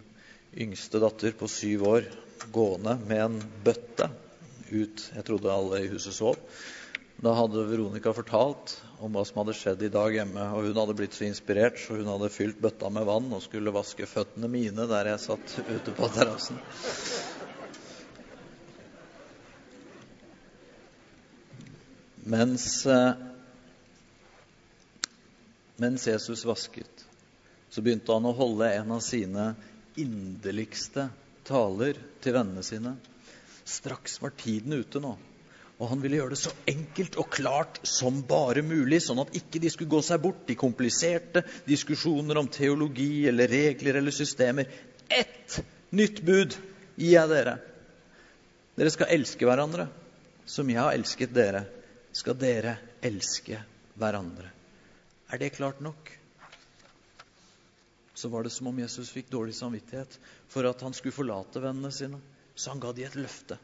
yngste 0.53 1.01
datter 1.03 1.33
på 1.35 1.49
syv 1.49 1.87
år, 1.89 2.11
gående 2.53 2.99
med 3.09 3.23
en 3.25 3.39
bøtte 3.65 4.11
ut. 4.69 5.07
Jeg 5.17 5.25
trodde 5.27 5.53
alle 5.53 5.81
i 5.83 5.89
huset 5.91 6.15
sov. 6.15 6.37
Da 7.23 7.37
hadde 7.39 7.63
Veronica 7.69 8.11
fortalt 8.11 8.73
om 8.99 9.15
hva 9.15 9.23
som 9.23 9.37
hadde 9.39 9.55
skjedd 9.55 9.85
i 9.87 9.91
dag 9.95 10.11
hjemme. 10.17 10.43
Og 10.57 10.65
hun 10.67 10.79
hadde 10.81 10.97
blitt 10.99 11.15
så 11.15 11.23
inspirert, 11.29 11.79
så 11.79 11.95
hun 12.01 12.11
hadde 12.11 12.33
fylt 12.35 12.59
bøtta 12.59 12.91
med 12.91 13.07
vann 13.07 13.29
og 13.31 13.45
skulle 13.45 13.75
vaske 13.75 14.09
føttene 14.11 14.51
mine 14.51 14.89
der 14.91 15.13
jeg 15.13 15.23
satt 15.23 15.55
ute 15.69 15.95
på 15.95 16.09
terrassen. 16.17 16.59
Mens, 22.27 22.67
eh, 22.91 23.15
mens 25.79 26.11
Jesus 26.11 26.43
vasket, 26.47 27.07
så 27.71 27.83
begynte 27.83 28.15
han 28.19 28.27
å 28.27 28.35
holde 28.35 28.75
en 28.81 28.97
av 28.99 29.03
sine 29.03 29.53
inderligste 29.95 31.07
taler 31.47 32.03
til 32.23 32.35
vennene 32.35 32.67
sine. 32.67 32.97
Straks 33.63 34.19
var 34.23 34.35
tiden 34.43 34.75
ute 34.83 34.99
nå. 35.03 35.17
Og 35.83 35.89
han 35.91 36.03
ville 36.03 36.21
gjøre 36.21 36.37
det 36.37 36.39
så 36.39 36.53
enkelt 36.71 37.17
og 37.19 37.27
klart 37.35 37.81
som 37.89 38.21
bare 38.29 38.63
mulig, 38.63 39.01
sånn 39.03 39.19
at 39.19 39.33
ikke 39.35 39.59
de 39.65 39.71
skulle 39.73 39.91
gå 39.91 39.99
seg 40.07 40.21
bort 40.23 40.51
i 40.53 40.59
kompliserte 40.59 41.43
diskusjoner 41.67 42.39
om 42.39 42.47
teologi 42.47 43.27
eller 43.27 43.51
regler 43.51 43.99
eller 43.99 44.15
systemer. 44.15 44.71
ett 45.11 45.59
nytt 45.91 46.23
bud 46.23 46.55
gir 46.97 47.17
jeg 47.17 47.29
dere. 47.29 47.57
Dere 48.79 48.93
skal 48.95 49.11
elske 49.11 49.49
hverandre. 49.49 49.89
Som 50.47 50.71
jeg 50.71 50.79
har 50.79 50.95
elsket 50.95 51.35
dere, 51.35 51.65
skal 52.13 52.39
dere 52.39 52.77
elske 53.03 53.59
hverandre. 53.99 54.51
Er 55.33 55.39
det 55.39 55.53
klart 55.57 55.81
nok? 55.81 56.11
Så 58.15 58.29
var 58.29 58.47
det 58.47 58.55
som 58.55 58.71
om 58.71 58.79
Jesus 58.79 59.11
fikk 59.11 59.31
dårlig 59.31 59.55
samvittighet 59.59 60.19
for 60.49 60.67
at 60.69 60.81
han 60.87 60.95
skulle 60.95 61.17
forlate 61.17 61.63
vennene 61.63 61.91
sine. 61.91 62.23
Så 62.55 62.71
han 62.71 62.83
ga 62.83 62.93
de 62.95 63.07
et 63.07 63.19
løfte. 63.19 63.59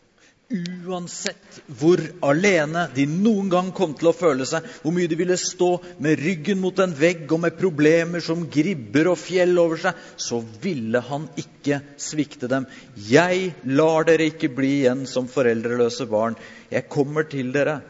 Uansett 0.48 1.58
hvor 1.76 2.00
alene 2.24 2.86
de 2.94 3.04
noen 3.04 3.50
gang 3.52 3.66
kom 3.76 3.92
til 3.98 4.08
å 4.08 4.14
føle 4.16 4.46
seg, 4.48 4.64
hvor 4.80 4.94
mye 4.96 5.08
de 5.10 5.16
ville 5.20 5.36
stå 5.36 5.66
med 6.00 6.22
ryggen 6.24 6.56
mot 6.62 6.78
en 6.80 6.94
vegg 6.96 7.26
og 7.36 7.42
med 7.42 7.58
problemer 7.58 8.22
som 8.24 8.46
gribber 8.48 9.10
og 9.12 9.18
fjell 9.20 9.52
over 9.60 9.82
seg, 9.82 9.98
så 10.16 10.38
ville 10.62 11.02
han 11.04 11.26
ikke 11.36 11.82
svikte 12.00 12.48
dem. 12.48 12.64
Jeg 13.10 13.50
lar 13.68 14.08
dere 14.08 14.30
ikke 14.32 14.48
bli 14.56 14.70
igjen 14.78 15.02
som 15.10 15.28
foreldreløse 15.28 16.06
barn. 16.08 16.38
Jeg 16.72 16.88
kommer 16.88 17.28
til 17.28 17.52
dere. 17.52 17.82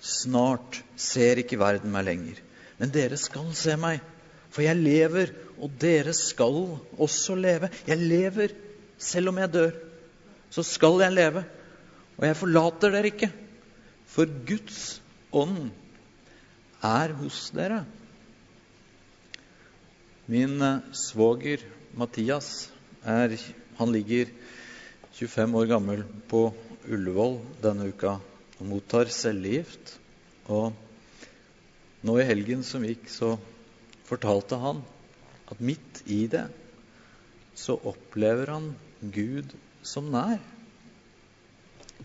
Snart 0.00 0.80
ser 0.96 1.42
ikke 1.42 1.60
verden 1.60 1.92
meg 1.92 2.06
lenger. 2.08 2.40
Men 2.80 2.94
dere 2.96 3.18
skal 3.20 3.50
se 3.56 3.76
meg, 3.80 4.00
for 4.48 4.64
jeg 4.64 4.80
lever, 4.80 5.34
og 5.60 5.76
dere 5.80 6.16
skal 6.16 6.62
også 6.96 7.36
leve. 7.36 7.68
Jeg 7.84 8.00
lever 8.00 8.56
selv 8.96 9.34
om 9.34 9.44
jeg 9.44 9.52
dør. 9.52 9.76
Så 10.56 10.64
skal 10.64 11.04
jeg 11.04 11.12
leve. 11.12 11.44
Og 12.16 12.24
jeg 12.24 12.38
forlater 12.38 12.94
dere 12.94 13.10
ikke, 13.12 13.28
for 14.08 14.30
Guds 14.48 15.00
ånd 15.36 15.68
er 16.84 17.12
hos 17.18 17.50
dere. 17.56 17.82
Min 20.26 20.56
eh, 20.62 20.86
svoger 20.96 21.62
Mathias 21.96 22.70
er, 23.06 23.36
han 23.78 23.92
ligger 23.92 24.32
25 25.16 25.60
år 25.60 25.68
gammel 25.70 26.02
på 26.30 26.48
Ullevål 26.86 27.38
denne 27.62 27.90
uka 27.92 28.16
og 28.56 28.66
mottar 28.66 29.12
cellegift. 29.12 29.96
Og 30.48 30.72
nå 32.06 32.18
i 32.18 32.26
helgen 32.26 32.64
som 32.66 32.84
gikk, 32.86 33.08
så 33.12 33.34
fortalte 34.08 34.58
han 34.62 34.82
at 35.50 35.62
midt 35.62 36.02
i 36.10 36.24
det 36.30 36.46
så 37.56 37.78
opplever 37.88 38.52
han 38.52 38.72
Gud 39.00 39.54
som 39.86 40.10
nær. 40.12 40.40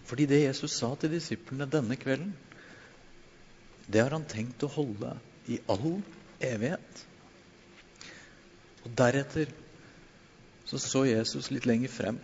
Fordi 0.08 0.28
det 0.30 0.44
Jesus 0.44 0.74
sa 0.78 0.94
til 1.00 1.14
disiplene 1.14 1.68
denne 1.70 1.98
kvelden, 2.00 2.34
det 3.92 4.04
har 4.04 4.14
han 4.16 4.28
tenkt 4.30 4.64
å 4.64 4.72
holde 4.72 5.16
i 5.52 5.60
all 5.72 6.00
evighet. 6.44 7.06
Og 8.86 8.94
Deretter 8.98 9.52
så 10.70 10.80
så 10.80 11.04
Jesus 11.08 11.50
litt 11.52 11.68
lenger 11.68 11.92
frem. 11.92 12.20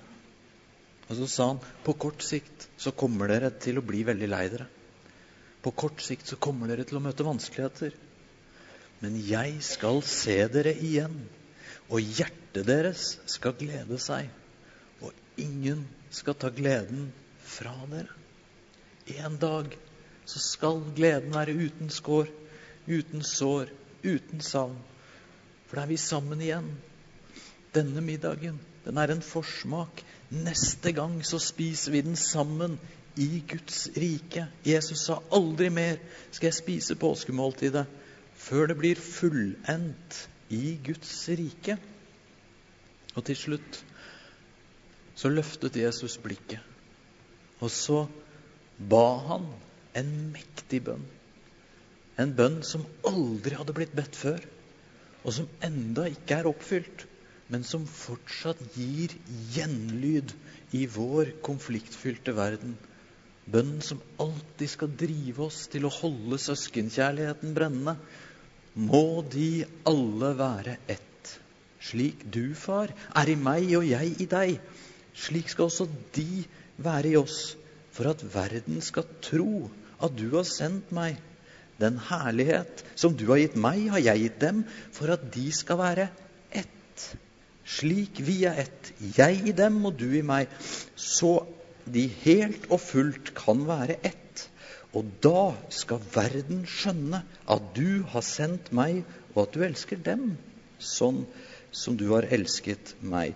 Og 1.08 1.16
så 1.20 1.28
sa 1.32 1.48
han 1.52 1.62
på 1.84 1.96
kort 2.00 2.24
sikt 2.24 2.68
så 2.80 2.94
kommer 2.96 3.32
dere 3.32 3.52
til 3.64 3.80
å 3.80 3.86
bli 3.86 4.04
veldig 4.08 4.30
lei 4.32 4.46
dere. 4.52 4.68
På 5.64 5.74
kort 5.76 6.04
sikt 6.04 6.30
så 6.30 6.40
kommer 6.40 6.70
dere 6.72 6.86
til 6.88 7.00
å 7.00 7.04
møte 7.04 7.26
vanskeligheter. 7.28 7.96
Men 9.04 9.18
jeg 9.22 9.60
skal 9.66 10.02
se 10.06 10.38
dere 10.52 10.74
igjen, 10.74 11.18
og 11.88 12.02
hjertet 12.02 12.66
deres 12.68 13.18
skal 13.30 13.56
glede 13.60 14.00
seg. 14.02 14.30
Og 15.04 15.14
ingen 15.40 15.84
skal 16.14 16.38
ta 16.40 16.50
gleden 16.54 17.10
fra 17.48 17.74
dere. 17.92 18.12
En 19.24 19.38
dag 19.40 19.78
så 20.28 20.40
skal 20.44 20.82
gleden 20.96 21.36
være 21.36 21.56
uten 21.56 21.90
skår, 21.94 22.28
uten 22.88 23.24
sår, 23.24 23.72
uten 24.04 24.44
savn. 24.44 24.78
For 25.68 25.80
da 25.80 25.86
er 25.86 25.92
vi 25.94 26.00
sammen 26.02 26.44
igjen. 26.44 26.70
Denne 27.76 28.04
middagen, 28.04 28.60
den 28.84 29.00
er 29.00 29.14
en 29.14 29.24
forsmak. 29.24 30.04
Neste 30.32 30.92
gang 30.96 31.22
så 31.26 31.40
spiser 31.40 31.96
vi 31.96 32.04
den 32.04 32.20
sammen 32.20 32.78
i 33.16 33.44
Guds 33.48 33.88
rike. 33.96 34.48
Jesus 34.68 35.08
sa 35.08 35.22
aldri 35.34 35.70
mer 35.74 36.00
skal 36.30 36.50
jeg 36.50 36.60
spise 36.60 37.00
påskemåltidet 37.00 37.88
før 38.38 38.70
det 38.70 38.78
blir 38.80 39.00
fullendt 39.02 40.24
i 40.54 40.78
Guds 40.84 41.16
rike. 41.40 41.78
Og 43.16 43.26
til 43.26 43.40
slutt 43.40 43.84
så 45.18 45.32
løftet 45.34 45.80
Jesus 45.80 46.20
blikket 46.22 46.67
og 47.60 47.72
så 47.74 48.04
ba 48.92 49.06
han 49.32 49.48
en 49.98 50.12
mektig 50.34 50.84
bønn. 50.88 51.06
En 52.22 52.34
bønn 52.38 52.62
som 52.66 52.86
aldri 53.06 53.58
hadde 53.58 53.76
blitt 53.78 53.96
bedt 53.98 54.18
før, 54.18 54.42
og 55.24 55.34
som 55.36 55.50
enda 55.66 56.08
ikke 56.10 56.40
er 56.40 56.50
oppfylt, 56.50 57.06
men 57.52 57.64
som 57.68 57.86
fortsatt 57.88 58.60
gir 58.76 59.14
gjenlyd 59.56 60.34
i 60.78 60.84
vår 60.92 61.34
konfliktfylte 61.46 62.36
verden. 62.38 62.76
Bønnen 63.48 63.84
som 63.86 64.02
alltid 64.20 64.72
skal 64.74 64.96
drive 65.00 65.46
oss 65.46 65.62
til 65.72 65.88
å 65.88 65.94
holde 66.02 66.40
søskenkjærligheten 66.44 67.54
brennende. 67.56 67.96
Må 68.76 69.24
de 69.32 69.64
alle 69.88 70.34
være 70.38 70.76
ett. 70.92 71.32
Slik 71.80 72.26
du, 72.34 72.52
far, 72.58 72.92
er 73.16 73.32
i 73.32 73.38
meg 73.40 73.72
og 73.78 73.88
jeg 73.88 74.18
i 74.20 74.28
deg. 74.30 74.58
Slik 75.18 75.54
skal 75.54 75.70
også 75.70 75.88
de 76.18 76.44
være 76.84 77.14
i 77.14 77.18
oss, 77.20 77.56
for 77.92 78.12
at 78.12 78.24
verden 78.34 78.82
skal 78.86 79.08
tro 79.26 79.68
at 80.04 80.14
du 80.18 80.30
har 80.36 80.46
sendt 80.48 80.92
meg. 80.96 81.18
Den 81.82 82.00
herlighet 82.10 82.84
som 82.98 83.14
du 83.18 83.28
har 83.30 83.42
gitt 83.42 83.58
meg, 83.60 83.88
har 83.94 84.02
jeg 84.02 84.24
gitt 84.24 84.40
dem, 84.42 84.64
for 84.94 85.14
at 85.14 85.28
de 85.34 85.46
skal 85.54 85.80
være 85.82 86.08
ett. 86.54 87.06
Slik 87.68 88.22
vi 88.26 88.40
er 88.50 88.64
ett, 88.66 88.92
jeg 89.18 89.42
i 89.50 89.56
dem 89.58 89.84
og 89.86 89.98
du 90.00 90.08
i 90.18 90.26
meg, 90.26 90.50
så 90.96 91.42
de 91.88 92.08
helt 92.24 92.70
og 92.72 92.82
fullt 92.84 93.34
kan 93.38 93.66
være 93.68 94.00
ett. 94.08 94.48
Og 94.98 95.10
da 95.22 95.52
skal 95.74 96.02
verden 96.14 96.64
skjønne 96.70 97.22
at 97.54 97.74
du 97.78 98.04
har 98.14 98.26
sendt 98.26 98.72
meg, 98.76 99.04
og 99.36 99.46
at 99.46 99.58
du 99.58 99.66
elsker 99.68 100.00
dem 100.02 100.32
sånn 100.82 101.26
som 101.72 101.98
du 101.98 102.08
har 102.12 102.28
elsket 102.34 102.96
meg. 103.02 103.36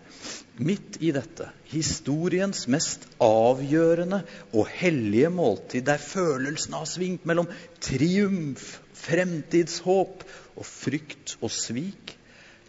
Midt 0.61 0.99
i 1.03 1.11
dette, 1.15 1.49
historiens 1.71 2.65
mest 2.71 3.07
avgjørende 3.21 4.21
og 4.51 4.69
hellige 4.71 5.31
måltid, 5.33 5.85
der 5.87 6.01
følelsen 6.01 6.75
har 6.77 6.89
svingt 6.89 7.25
mellom 7.29 7.49
triumf, 7.83 8.77
fremtidshåp 9.01 10.25
og 10.55 10.67
frykt 10.67 11.37
og 11.41 11.51
svik, 11.53 12.15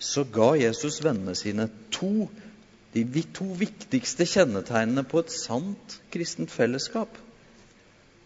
så 0.02 0.24
ga 0.24 0.54
Jesus 0.58 0.98
vennene 1.04 1.34
sine 1.38 1.68
to, 1.94 2.28
de 2.92 3.22
to 3.32 3.46
viktigste 3.56 4.26
kjennetegnene 4.28 5.04
på 5.08 5.22
et 5.22 5.32
sant 5.32 6.00
kristent 6.12 6.50
fellesskap. 6.52 7.12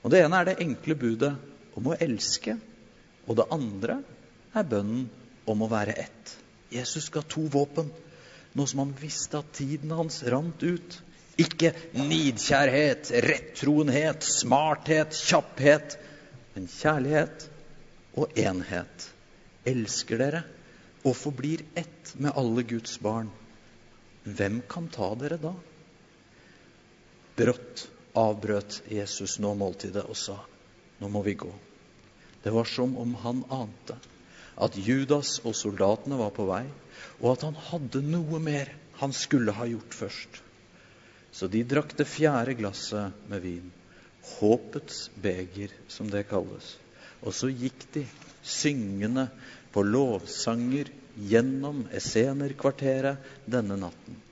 Og 0.03 0.11
Det 0.11 0.23
ene 0.23 0.41
er 0.41 0.49
det 0.49 0.61
enkle 0.63 0.95
budet 0.95 1.35
om 1.77 1.91
å 1.91 1.99
elske, 2.01 2.57
og 3.27 3.39
det 3.39 3.49
andre 3.51 4.01
er 4.55 4.69
bønnen 4.71 5.09
om 5.51 5.63
å 5.63 5.71
være 5.71 5.97
ett. 5.99 6.35
Jesus 6.71 7.09
ga 7.15 7.23
to 7.23 7.47
våpen, 7.53 7.91
nå 8.53 8.67
som 8.67 8.79
han 8.85 8.95
visste 9.01 9.39
at 9.39 9.53
tiden 9.55 9.93
hans 9.95 10.23
rant 10.23 10.63
ut. 10.63 11.01
Ikke 11.37 11.75
nidkjærhet, 11.93 13.11
rettroenhet, 13.27 14.25
smarthet, 14.25 15.13
kjapphet, 15.13 15.99
men 16.55 16.69
kjærlighet 16.73 17.49
og 18.17 18.39
enhet. 18.41 19.11
Elsker 19.69 20.23
dere 20.23 20.43
og 21.05 21.15
forblir 21.19 21.67
ett 21.77 22.15
med 22.17 22.33
alle 22.35 22.65
Guds 22.67 22.97
barn. 23.03 23.29
Hvem 24.25 24.63
kan 24.69 24.89
ta 24.91 25.13
dere 25.21 25.37
da? 25.43 25.53
Brått 27.37 27.85
avbrøt 28.17 28.81
Jesus 28.89 29.37
nå 29.45 29.53
måltidet 29.61 30.07
og 30.09 30.17
sa, 30.17 30.39
nå 30.99 31.11
må 31.13 31.21
vi 31.23 31.37
gå. 31.37 31.53
Det 32.43 32.51
var 32.55 32.65
som 32.65 32.97
om 32.97 33.13
han 33.21 33.45
ante 33.53 33.99
at 34.57 34.77
Judas 34.81 35.37
og 35.45 35.57
soldatene 35.57 36.19
var 36.21 36.33
på 36.37 36.47
vei, 36.49 36.65
og 37.21 37.33
at 37.35 37.47
han 37.49 37.59
hadde 37.69 38.03
noe 38.05 38.41
mer 38.43 38.73
han 39.01 39.13
skulle 39.13 39.53
ha 39.53 39.67
gjort 39.69 39.97
først. 39.97 40.41
Så 41.37 41.49
de 41.53 41.61
drakk 41.69 41.93
det 41.99 42.09
fjerde 42.09 42.57
glasset 42.57 43.27
med 43.29 43.43
vin, 43.45 43.67
håpets 44.39 45.11
beger, 45.21 45.75
som 45.93 46.09
det 46.11 46.25
kalles. 46.31 46.77
Og 47.21 47.35
så 47.37 47.51
gikk 47.53 47.85
de 47.93 48.07
syngende 48.47 49.29
på 49.75 49.85
lovsanger 49.85 50.89
gjennom 51.17 51.85
Essenerkvarteret 51.97 53.21
denne 53.49 53.77
natten. 53.81 54.23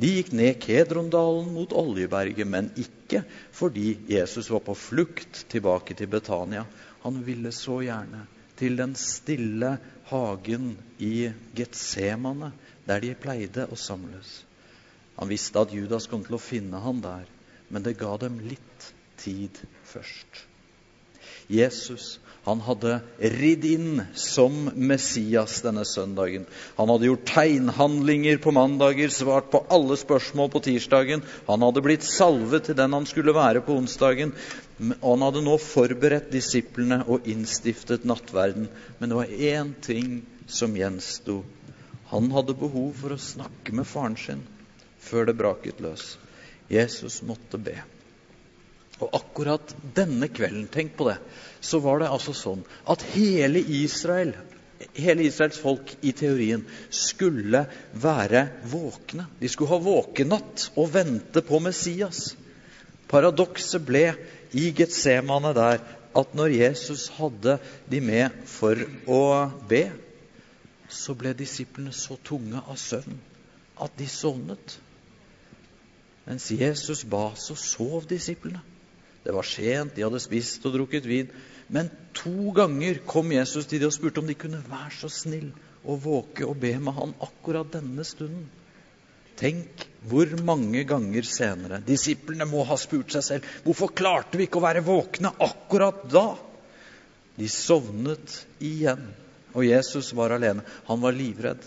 De 0.00 0.10
gikk 0.16 0.32
ned 0.34 0.56
Kedrondalen 0.62 1.52
mot 1.54 1.72
Oljeberget, 1.76 2.48
men 2.48 2.72
ikke 2.80 3.22
fordi 3.54 3.98
Jesus 4.10 4.48
var 4.50 4.64
på 4.64 4.74
flukt 4.78 5.44
tilbake 5.52 5.94
til 5.98 6.10
Betania. 6.10 6.64
Han 7.04 7.20
ville 7.26 7.52
så 7.54 7.78
gjerne 7.84 8.24
til 8.64 8.78
den 8.80 8.94
stille 8.96 9.76
hagen 10.08 10.72
i 11.02 11.28
Getsemane, 11.56 12.52
der 12.88 13.04
de 13.04 13.12
pleide 13.20 13.68
å 13.68 13.76
samles. 13.76 14.40
Han 15.18 15.30
visste 15.30 15.60
at 15.60 15.74
Judas 15.74 16.08
kom 16.10 16.24
til 16.24 16.38
å 16.38 16.42
finne 16.42 16.80
han 16.80 17.02
der, 17.04 17.28
men 17.68 17.84
det 17.84 17.98
ga 18.00 18.16
dem 18.20 18.40
litt 18.48 18.90
tid 19.20 19.60
først. 19.88 20.44
Jesus 21.52 22.18
han 22.44 22.60
hadde 22.60 22.98
ridd 23.18 23.62
inn 23.64 24.02
som 24.20 24.66
Messias 24.76 25.62
denne 25.64 25.86
søndagen. 25.88 26.44
Han 26.76 26.90
hadde 26.92 27.08
gjort 27.08 27.30
tegnhandlinger 27.30 28.36
på 28.44 28.52
mandager, 28.52 29.08
svart 29.08 29.48
på 29.52 29.62
alle 29.72 29.96
spørsmål 29.96 30.50
på 30.52 30.60
tirsdagen. 30.66 31.24
Han 31.48 31.64
hadde 31.64 31.82
blitt 31.86 32.04
salvet 32.04 32.68
til 32.68 32.76
den 32.76 32.92
han 32.92 33.08
skulle 33.08 33.32
være 33.36 33.64
på 33.64 33.78
onsdagen. 33.80 34.34
Og 34.78 35.10
han 35.12 35.22
hadde 35.22 35.44
nå 35.46 35.54
forberedt 35.62 36.32
disiplene 36.34 37.02
og 37.06 37.28
innstiftet 37.30 38.06
nattverden. 38.08 38.66
Men 38.98 39.10
det 39.12 39.18
var 39.20 39.34
én 39.54 39.74
ting 39.84 40.22
som 40.50 40.74
gjensto. 40.76 41.42
Han 42.10 42.30
hadde 42.34 42.56
behov 42.58 42.90
for 42.98 43.14
å 43.14 43.20
snakke 43.20 43.74
med 43.76 43.86
faren 43.88 44.18
sin 44.18 44.42
før 45.04 45.28
det 45.28 45.36
braket 45.38 45.82
løs. 45.84 46.14
Jesus 46.72 47.20
måtte 47.26 47.60
be. 47.60 47.76
Og 49.02 49.10
akkurat 49.16 49.74
denne 49.96 50.28
kvelden, 50.30 50.66
tenk 50.72 50.94
på 50.98 51.08
det, 51.08 51.18
så 51.60 51.80
var 51.82 52.00
det 52.00 52.10
altså 52.14 52.34
sånn 52.36 52.62
at 52.90 53.02
hele 53.14 53.60
Israel, 53.82 54.32
hele 54.94 55.26
Israels 55.26 55.58
folk 55.60 55.90
i 56.06 56.14
teorien 56.16 56.62
skulle 56.94 57.64
være 57.92 58.46
våkne. 58.70 59.26
De 59.40 59.50
skulle 59.50 59.74
ha 59.74 59.82
våkenatt 59.82 60.70
og 60.78 60.92
vente 60.94 61.42
på 61.44 61.60
Messias. 61.62 62.32
Paradokset 63.10 63.84
ble 63.84 64.06
i 64.54 64.70
Getsemane 64.76 65.52
der 65.56 65.82
at 66.14 66.34
når 66.38 66.54
Jesus 66.54 67.08
hadde 67.16 67.58
de 67.90 68.00
med 68.00 68.34
for 68.48 68.78
å 69.10 69.22
be, 69.68 69.88
så 70.88 71.16
ble 71.18 71.32
disiplene 71.36 71.92
så 71.96 72.16
tunge 72.22 72.60
av 72.62 72.78
søvn 72.78 73.18
at 73.82 73.96
de 73.98 74.06
sovnet. 74.08 74.76
Mens 76.24 76.46
Jesus 76.54 77.02
ba, 77.04 77.32
så 77.36 77.56
sov 77.58 78.06
disiplene. 78.08 78.62
Det 79.24 79.32
var 79.32 79.46
sent, 79.48 79.96
de 79.96 80.04
hadde 80.04 80.20
spist 80.20 80.64
og 80.68 80.76
drukket 80.76 81.08
vin. 81.08 81.30
Men 81.72 81.88
to 82.16 82.52
ganger 82.56 83.00
kom 83.08 83.32
Jesus 83.32 83.66
til 83.66 83.80
dem 83.80 83.90
og 83.90 83.96
spurte 83.96 84.20
om 84.20 84.28
de 84.28 84.36
kunne 84.36 84.60
være 84.68 84.92
så 84.98 85.10
snill 85.12 85.48
å 85.84 85.96
våke 86.00 86.46
og 86.46 86.60
be 86.60 86.74
med 86.78 86.96
han 86.96 87.16
akkurat 87.24 87.72
denne 87.72 88.04
stunden. 88.06 88.46
Tenk 89.38 89.86
hvor 90.08 90.28
mange 90.44 90.84
ganger 90.86 91.26
senere 91.26 91.80
disiplene 91.84 92.46
må 92.48 92.64
ha 92.68 92.76
spurt 92.80 93.14
seg 93.14 93.24
selv 93.24 93.52
hvorfor 93.64 93.94
klarte 93.96 94.38
vi 94.38 94.46
ikke 94.46 94.60
å 94.60 94.66
være 94.66 94.84
våkne 94.84 95.32
akkurat 95.42 96.04
da. 96.12 96.26
De 97.34 97.48
sovnet 97.50 98.36
igjen, 98.62 99.08
og 99.54 99.66
Jesus 99.66 100.12
var 100.14 100.36
alene. 100.36 100.62
Han 100.86 101.00
var 101.02 101.16
livredd. 101.16 101.64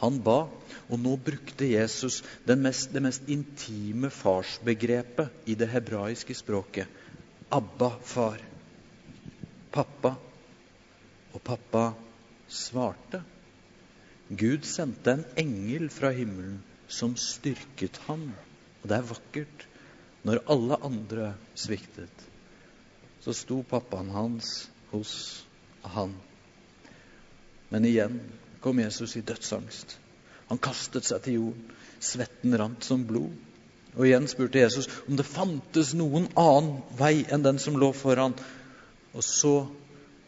Han 0.00 0.20
ba, 0.24 0.44
og 0.88 1.00
nå 1.02 1.16
brukte 1.20 1.66
Jesus 1.68 2.20
mest, 2.46 2.92
det 2.94 3.02
mest 3.04 3.26
intime 3.28 4.08
farsbegrepet 4.14 5.50
i 5.50 5.56
det 5.58 5.68
hebraiske 5.72 6.36
språket. 6.38 6.86
Abba, 7.50 7.90
far. 8.04 8.38
Pappa. 9.74 10.14
Og 11.34 11.42
pappa 11.44 11.90
svarte. 12.48 13.20
Gud 14.30 14.64
sendte 14.64 15.16
en 15.16 15.24
engel 15.42 15.88
fra 15.90 16.12
himmelen 16.14 16.60
som 16.86 17.16
styrket 17.18 17.98
ham. 18.06 18.28
Og 18.82 18.88
det 18.90 18.96
er 19.00 19.08
vakkert. 19.10 19.66
Når 20.22 20.42
alle 20.52 20.76
andre 20.84 21.30
sviktet, 21.56 22.26
så 23.24 23.32
sto 23.32 23.62
pappaen 23.64 24.10
hans 24.12 24.68
hos 24.90 25.12
han. 25.82 26.12
Men 27.72 27.86
igjen 27.88 28.18
kom 28.60 28.82
Jesus 28.82 29.16
i 29.16 29.24
dødsangst. 29.24 29.96
Han 30.50 30.60
kastet 30.60 31.08
seg 31.08 31.24
til 31.24 31.38
jorden. 31.38 31.66
Svetten 32.00 32.56
rant 32.56 32.84
som 32.84 33.02
blod. 33.08 33.32
Og 33.96 34.06
igjen 34.06 34.28
spurte 34.30 34.60
Jesus 34.60 34.86
om 35.08 35.16
det 35.18 35.26
fantes 35.26 35.94
noen 35.98 36.28
annen 36.38 36.80
vei 36.98 37.24
enn 37.26 37.44
den 37.44 37.58
som 37.62 37.78
lå 37.80 37.90
foran. 37.96 38.36
Og 39.16 39.24
så 39.26 39.54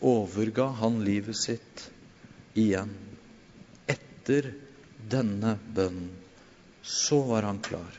overga 0.02 0.72
han 0.80 1.02
livet 1.06 1.38
sitt 1.38 1.86
igjen. 2.58 2.90
Etter 4.22 4.52
denne 5.10 5.56
bønnen 5.74 6.10
så 6.86 7.16
var 7.26 7.42
han 7.42 7.58
klar. 7.58 7.96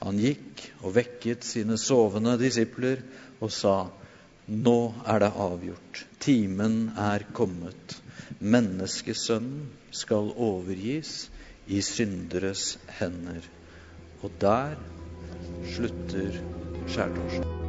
Han 0.00 0.18
gikk 0.18 0.64
og 0.82 0.96
vekket 0.96 1.46
sine 1.46 1.76
sovende 1.78 2.34
disipler 2.40 3.04
og 3.38 3.54
sa, 3.54 3.76
Nå 4.50 4.76
er 5.06 5.22
det 5.22 5.30
avgjort. 5.46 6.02
Timen 6.18 6.90
er 6.98 7.22
kommet. 7.38 8.00
Menneskesønnen 8.42 9.70
skal 9.94 10.34
overgis 10.34 11.28
i 11.70 11.78
synderes 11.86 12.74
hender. 12.98 13.46
Og 14.26 14.34
der 14.42 14.74
slutter 15.76 16.42
skjærtorsdag. 16.90 17.61